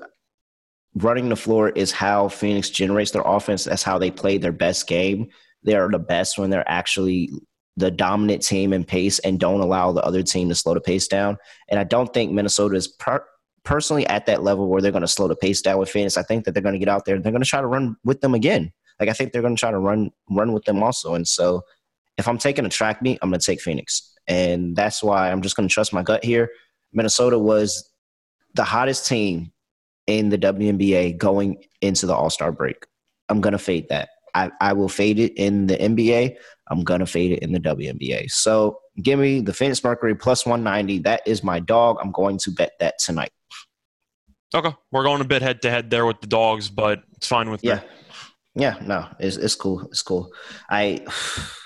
running 0.94 1.28
the 1.28 1.36
floor 1.36 1.70
is 1.70 1.92
how 1.92 2.28
Phoenix 2.28 2.70
generates 2.70 3.10
their 3.10 3.22
offense. 3.24 3.64
That's 3.64 3.82
how 3.82 3.98
they 3.98 4.10
play 4.10 4.38
their 4.38 4.52
best 4.52 4.86
game. 4.86 5.28
They 5.62 5.74
are 5.74 5.90
the 5.90 5.98
best 5.98 6.38
when 6.38 6.50
they're 6.50 6.68
actually 6.68 7.30
the 7.76 7.90
dominant 7.90 8.42
team 8.42 8.72
in 8.72 8.84
pace 8.84 9.18
and 9.20 9.38
don't 9.38 9.60
allow 9.60 9.92
the 9.92 10.02
other 10.02 10.22
team 10.22 10.48
to 10.48 10.54
slow 10.54 10.74
the 10.74 10.80
pace 10.80 11.06
down. 11.06 11.36
And 11.68 11.78
I 11.78 11.84
don't 11.84 12.12
think 12.12 12.32
Minnesota 12.32 12.76
is 12.76 12.88
per- 12.88 13.24
personally 13.62 14.06
at 14.06 14.26
that 14.26 14.42
level 14.42 14.68
where 14.68 14.82
they're 14.82 14.90
going 14.90 15.02
to 15.02 15.08
slow 15.08 15.28
the 15.28 15.36
pace 15.36 15.62
down 15.62 15.78
with 15.78 15.90
Phoenix. 15.90 16.16
I 16.16 16.22
think 16.22 16.44
that 16.44 16.52
they're 16.52 16.62
going 16.62 16.74
to 16.74 16.78
get 16.78 16.88
out 16.88 17.04
there. 17.04 17.18
They're 17.18 17.32
going 17.32 17.42
to 17.42 17.48
try 17.48 17.60
to 17.60 17.66
run 17.66 17.96
with 18.04 18.20
them 18.20 18.34
again. 18.34 18.72
Like 18.98 19.08
I 19.08 19.12
think 19.12 19.32
they're 19.32 19.42
going 19.42 19.56
to 19.56 19.60
try 19.60 19.70
to 19.70 19.78
run 19.78 20.10
run 20.28 20.52
with 20.52 20.64
them 20.64 20.82
also. 20.82 21.14
And 21.14 21.26
so 21.26 21.62
if 22.18 22.28
I'm 22.28 22.38
taking 22.38 22.64
a 22.64 22.68
track 22.68 23.02
meet, 23.02 23.18
I'm 23.22 23.30
going 23.30 23.40
to 23.40 23.46
take 23.46 23.60
Phoenix. 23.60 24.14
And 24.26 24.76
that's 24.76 25.02
why 25.02 25.30
I'm 25.30 25.42
just 25.42 25.56
going 25.56 25.68
to 25.68 25.72
trust 25.72 25.92
my 25.92 26.02
gut 26.02 26.24
here. 26.24 26.50
Minnesota 26.92 27.38
was 27.38 27.90
the 28.54 28.64
hottest 28.64 29.06
team 29.06 29.52
in 30.06 30.28
the 30.28 30.38
WNBA 30.38 31.16
going 31.16 31.62
into 31.80 32.06
the 32.06 32.14
All 32.14 32.30
Star 32.30 32.52
break. 32.52 32.86
I'm 33.28 33.40
going 33.40 33.52
to 33.52 33.58
fade 33.58 33.88
that. 33.88 34.08
I, 34.34 34.50
I 34.60 34.72
will 34.72 34.88
fade 34.88 35.18
it 35.18 35.32
in 35.36 35.66
the 35.66 35.76
NBA. 35.76 36.36
I'm 36.68 36.84
going 36.84 37.00
to 37.00 37.06
fade 37.06 37.32
it 37.32 37.40
in 37.40 37.52
the 37.52 37.60
WNBA. 37.60 38.30
So 38.30 38.80
give 39.02 39.18
me 39.18 39.40
the 39.40 39.52
Phoenix 39.52 39.82
Mercury 39.82 40.14
plus 40.14 40.46
190. 40.46 41.00
That 41.00 41.22
is 41.26 41.42
my 41.42 41.58
dog. 41.60 41.98
I'm 42.00 42.12
going 42.12 42.38
to 42.38 42.50
bet 42.50 42.72
that 42.80 42.98
tonight. 42.98 43.30
Okay. 44.54 44.74
We're 44.90 45.04
going 45.04 45.20
a 45.20 45.24
bit 45.24 45.42
head 45.42 45.62
to 45.62 45.70
head 45.70 45.90
there 45.90 46.06
with 46.06 46.20
the 46.20 46.26
dogs, 46.26 46.68
but 46.68 47.02
it's 47.16 47.26
fine 47.26 47.50
with 47.50 47.62
yeah. 47.62 47.76
me. 47.76 47.82
Yeah. 48.56 48.78
No, 48.82 49.08
it's, 49.18 49.36
it's 49.36 49.54
cool. 49.54 49.82
It's 49.86 50.02
cool. 50.02 50.32
I. 50.68 51.04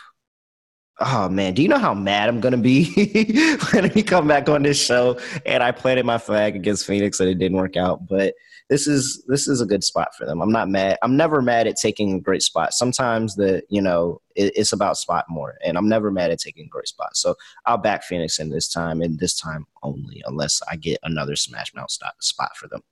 Oh 1.01 1.29
man, 1.29 1.55
do 1.55 1.63
you 1.63 1.69
know 1.69 1.79
how 1.79 1.95
mad 1.95 2.29
I'm 2.29 2.41
gonna 2.41 2.57
be 2.57 3.57
when 3.73 3.91
we 3.95 4.03
come 4.03 4.29
back 4.29 4.49
on 4.49 4.63
this 4.63 4.81
show 4.81 5.19
and 5.45 5.63
I 5.63 5.73
planted 5.73 6.07
my 6.07 6.19
flag 6.19 6.55
against 6.55 6.87
Phoenix 6.87 7.19
and 7.19 7.29
it 7.29 7.39
didn't 7.39 7.57
work 7.57 7.77
out? 7.77 8.07
But 8.07 8.35
this 8.71 8.87
is 8.87 9.25
this 9.29 9.49
is 9.49 9.61
a 9.61 9.67
good 9.67 9.83
spot 9.83 10.15
for 10.17 10.25
them. 10.25 10.41
I'm 10.41 10.53
not 10.53 10.69
mad. 10.69 10.99
I'm 11.03 11.17
never 11.17 11.43
mad 11.43 11.67
at 11.67 11.77
taking 11.77 12.15
a 12.15 12.21
great 12.21 12.43
spot. 12.43 12.73
Sometimes 12.73 13.35
the 13.35 13.63
you 13.69 13.83
know 13.83 14.21
it, 14.37 14.53
it's 14.57 14.73
about 14.73 14.97
spot 14.97 15.27
more, 15.29 15.57
and 15.65 15.77
I'm 15.77 15.89
never 15.89 16.11
mad 16.11 16.31
at 16.31 16.39
taking 16.39 16.67
a 16.67 16.69
great 16.69 16.89
spot. 16.89 17.17
So 17.17 17.35
I'll 17.67 17.77
back 17.77 18.05
Phoenix 18.05 18.39
in 18.39 18.51
this 18.51 18.69
time 18.69 19.03
and 19.03 19.19
this 19.19 19.39
time 19.39 19.67
only, 19.83 20.23
unless 20.27 20.63
I 20.71 20.77
get 20.77 20.99
another 21.03 21.37
smash 21.37 21.75
mouth 21.75 21.91
spot 21.91 22.57
for 22.57 22.69
them. 22.69 22.83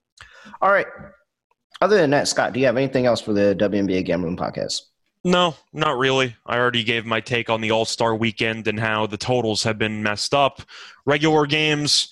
All 0.60 0.70
right. 0.70 0.86
Other 1.80 1.96
than 1.96 2.10
that, 2.10 2.28
Scott, 2.28 2.52
do 2.52 2.60
you 2.60 2.66
have 2.66 2.76
anything 2.76 3.06
else 3.06 3.20
for 3.20 3.32
the 3.32 3.56
WNBA 3.58 4.04
Gambling 4.04 4.36
Podcast? 4.36 4.82
No, 5.24 5.54
not 5.72 5.98
really. 5.98 6.34
I 6.46 6.58
already 6.58 6.82
gave 6.82 7.06
my 7.06 7.20
take 7.20 7.48
on 7.48 7.60
the 7.60 7.70
All 7.70 7.84
Star 7.84 8.14
weekend 8.16 8.66
and 8.66 8.78
how 8.78 9.06
the 9.06 9.16
totals 9.16 9.62
have 9.62 9.78
been 9.78 10.02
messed 10.02 10.34
up. 10.34 10.62
Regular 11.06 11.46
games, 11.46 12.08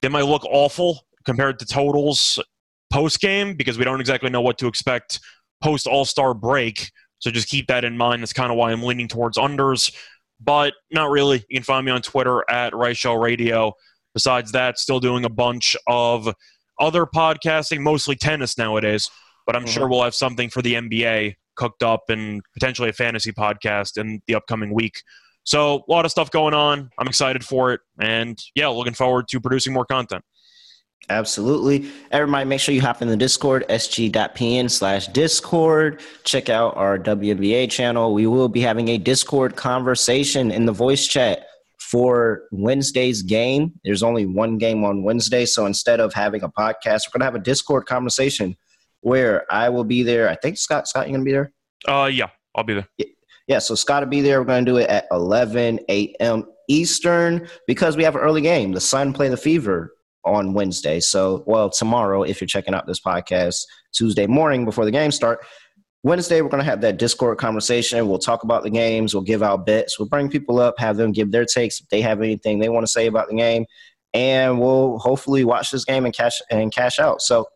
they 0.00 0.08
might 0.08 0.22
look 0.22 0.44
awful 0.46 1.04
compared 1.26 1.58
to 1.58 1.66
totals 1.66 2.38
post 2.90 3.20
game 3.20 3.54
because 3.54 3.76
we 3.76 3.84
don't 3.84 4.00
exactly 4.00 4.30
know 4.30 4.40
what 4.40 4.56
to 4.58 4.66
expect 4.66 5.20
post 5.62 5.86
All 5.86 6.06
Star 6.06 6.32
break. 6.32 6.90
So 7.18 7.30
just 7.30 7.48
keep 7.48 7.66
that 7.66 7.84
in 7.84 7.98
mind. 7.98 8.22
That's 8.22 8.32
kind 8.32 8.50
of 8.50 8.56
why 8.56 8.72
I'm 8.72 8.82
leaning 8.82 9.08
towards 9.08 9.36
unders, 9.36 9.94
but 10.40 10.72
not 10.90 11.10
really. 11.10 11.44
You 11.50 11.58
can 11.58 11.64
find 11.64 11.84
me 11.84 11.92
on 11.92 12.00
Twitter 12.00 12.48
at 12.50 12.72
Reichel 12.72 13.22
Radio. 13.22 13.74
Besides 14.14 14.52
that, 14.52 14.78
still 14.78 15.00
doing 15.00 15.24
a 15.24 15.30
bunch 15.30 15.76
of 15.86 16.32
other 16.80 17.04
podcasting, 17.04 17.80
mostly 17.80 18.16
tennis 18.16 18.56
nowadays. 18.56 19.10
But 19.46 19.54
I'm 19.54 19.64
mm-hmm. 19.64 19.70
sure 19.70 19.88
we'll 19.88 20.04
have 20.04 20.14
something 20.14 20.48
for 20.48 20.62
the 20.62 20.74
NBA 20.74 21.34
cooked 21.56 21.82
up 21.82 22.08
and 22.08 22.42
potentially 22.52 22.88
a 22.88 22.92
fantasy 22.92 23.32
podcast 23.32 23.98
in 23.98 24.20
the 24.26 24.34
upcoming 24.34 24.74
week. 24.74 25.02
So 25.44 25.84
a 25.88 25.92
lot 25.92 26.04
of 26.04 26.10
stuff 26.10 26.30
going 26.30 26.54
on. 26.54 26.90
I'm 26.98 27.06
excited 27.06 27.44
for 27.44 27.72
it, 27.72 27.80
and 28.00 28.38
yeah, 28.54 28.68
looking 28.68 28.94
forward 28.94 29.28
to 29.28 29.40
producing 29.40 29.72
more 29.72 29.84
content. 29.84 30.24
Absolutely. 31.08 31.90
Everybody, 32.10 32.46
make 32.46 32.60
sure 32.60 32.74
you 32.74 32.80
hop 32.80 33.02
in 33.02 33.08
the 33.08 33.16
Discord, 33.16 33.64
sg.pn 33.68 34.70
slash 34.70 35.06
Discord. 35.08 36.00
Check 36.24 36.48
out 36.48 36.76
our 36.76 36.98
WNBA 36.98 37.70
channel. 37.70 38.14
We 38.14 38.26
will 38.26 38.48
be 38.48 38.60
having 38.60 38.88
a 38.88 38.98
Discord 38.98 39.54
conversation 39.54 40.50
in 40.50 40.64
the 40.64 40.72
voice 40.72 41.06
chat 41.06 41.46
for 41.78 42.44
Wednesday's 42.50 43.22
game. 43.22 43.72
There's 43.84 44.02
only 44.02 44.24
one 44.24 44.56
game 44.56 44.82
on 44.84 45.02
Wednesday. 45.02 45.44
So 45.44 45.66
instead 45.66 46.00
of 46.00 46.14
having 46.14 46.42
a 46.42 46.48
podcast, 46.48 47.02
we're 47.06 47.18
going 47.18 47.20
to 47.20 47.26
have 47.26 47.34
a 47.34 47.40
Discord 47.40 47.84
conversation 47.84 48.56
where 49.04 49.44
I 49.50 49.68
will 49.68 49.84
be 49.84 50.02
there. 50.02 50.28
I 50.30 50.34
think 50.34 50.56
Scott, 50.56 50.88
Scott, 50.88 51.06
you 51.06 51.12
going 51.12 51.24
to 51.24 51.28
be 51.28 51.32
there? 51.32 51.52
Uh, 51.86 52.06
yeah, 52.06 52.28
I'll 52.54 52.64
be 52.64 52.74
there. 52.74 52.88
Yeah. 52.96 53.06
Yeah, 53.46 53.58
so 53.58 53.74
Scott 53.74 54.02
will 54.02 54.08
be 54.08 54.22
there. 54.22 54.40
We're 54.40 54.46
going 54.46 54.64
to 54.64 54.70
do 54.70 54.78
it 54.78 54.88
at 54.88 55.06
11 55.10 55.80
a.m. 55.90 56.44
Eastern 56.70 57.46
because 57.66 57.94
we 57.94 58.02
have 58.02 58.16
an 58.16 58.22
early 58.22 58.40
game. 58.40 58.72
The 58.72 58.80
Sun 58.80 59.12
play 59.12 59.28
the 59.28 59.36
Fever 59.36 59.92
on 60.24 60.54
Wednesday. 60.54 60.98
So, 61.00 61.44
well, 61.46 61.68
tomorrow, 61.68 62.22
if 62.22 62.40
you're 62.40 62.48
checking 62.48 62.72
out 62.72 62.86
this 62.86 63.00
podcast 63.00 63.60
Tuesday 63.92 64.26
morning 64.26 64.64
before 64.64 64.86
the 64.86 64.90
game 64.90 65.10
start, 65.10 65.44
Wednesday 66.02 66.40
we're 66.40 66.48
going 66.48 66.62
to 66.62 66.68
have 66.70 66.80
that 66.80 66.98
Discord 66.98 67.36
conversation. 67.36 68.08
We'll 68.08 68.18
talk 68.18 68.44
about 68.44 68.62
the 68.62 68.70
games. 68.70 69.12
We'll 69.12 69.22
give 69.22 69.42
out 69.42 69.66
bets. 69.66 69.98
We'll 69.98 70.08
bring 70.08 70.30
people 70.30 70.58
up, 70.58 70.78
have 70.78 70.96
them 70.96 71.12
give 71.12 71.30
their 71.30 71.44
takes 71.44 71.80
if 71.80 71.88
they 71.90 72.00
have 72.00 72.22
anything 72.22 72.58
they 72.58 72.70
want 72.70 72.84
to 72.84 72.90
say 72.90 73.06
about 73.06 73.28
the 73.28 73.36
game, 73.36 73.66
and 74.14 74.58
we'll 74.58 74.98
hopefully 74.98 75.44
watch 75.44 75.70
this 75.70 75.84
game 75.84 76.06
and 76.06 76.14
cash 76.14 76.40
and 76.50 76.72
cash 76.72 76.98
out. 76.98 77.20
So 77.20 77.46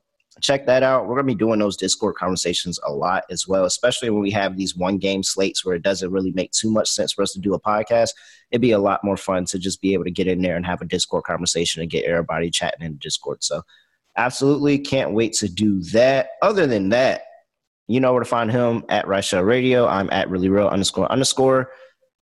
check 0.40 0.66
that 0.66 0.82
out. 0.82 1.06
We're 1.06 1.16
going 1.16 1.26
to 1.26 1.34
be 1.34 1.38
doing 1.38 1.58
those 1.58 1.76
Discord 1.76 2.16
conversations 2.16 2.78
a 2.86 2.92
lot 2.92 3.24
as 3.30 3.46
well, 3.46 3.64
especially 3.64 4.10
when 4.10 4.20
we 4.22 4.30
have 4.30 4.56
these 4.56 4.76
one 4.76 4.98
game 4.98 5.22
slates 5.22 5.64
where 5.64 5.74
it 5.74 5.82
doesn't 5.82 6.10
really 6.10 6.32
make 6.32 6.52
too 6.52 6.70
much 6.70 6.88
sense 6.90 7.12
for 7.12 7.22
us 7.22 7.32
to 7.32 7.40
do 7.40 7.54
a 7.54 7.60
podcast. 7.60 8.10
It'd 8.50 8.62
be 8.62 8.72
a 8.72 8.78
lot 8.78 9.04
more 9.04 9.16
fun 9.16 9.44
to 9.46 9.58
just 9.58 9.80
be 9.80 9.92
able 9.94 10.04
to 10.04 10.10
get 10.10 10.26
in 10.26 10.42
there 10.42 10.56
and 10.56 10.66
have 10.66 10.80
a 10.80 10.86
Discord 10.86 11.24
conversation 11.24 11.82
and 11.82 11.90
get 11.90 12.04
everybody 12.04 12.50
chatting 12.50 12.84
in 12.84 12.96
Discord. 12.96 13.42
So, 13.42 13.62
absolutely 14.16 14.78
can't 14.78 15.12
wait 15.12 15.32
to 15.34 15.48
do 15.48 15.80
that. 15.92 16.30
Other 16.42 16.66
than 16.66 16.90
that, 16.90 17.22
you 17.86 18.00
know 18.00 18.12
where 18.12 18.22
to 18.22 18.28
find 18.28 18.50
him 18.50 18.84
at 18.88 19.06
Reichel 19.06 19.46
Radio. 19.46 19.86
I'm 19.86 20.10
at 20.10 20.28
really 20.28 20.48
real 20.48 20.68
underscore 20.68 21.10
underscore. 21.10 21.70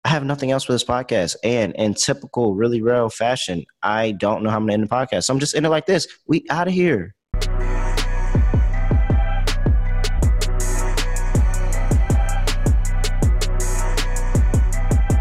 I 0.05 0.09
have 0.09 0.25
nothing 0.25 0.51
else 0.51 0.65
for 0.65 0.73
this 0.73 0.85
podcast. 0.85 1.37
And 1.45 1.75
in 1.77 1.95
typical 1.95 2.55
really 2.55 2.83
real 2.83 3.09
fashion, 3.09 3.65
I 3.83 4.13
don't 4.13 4.43
know 4.43 4.51
how 4.51 4.57
I'm 4.57 4.63
going 4.63 4.71
to 4.71 4.75
end 4.75 4.83
the 4.85 4.89
podcast. 4.89 5.25
So 5.25 5.35
I'm 5.35 5.41
just 5.41 5.55
in 5.55 5.65
it 5.65 5.69
like 5.69 5.87
this. 5.87 6.09
We 6.27 6.45
out 6.51 6.69
of 6.69 6.75
here. 6.75 7.15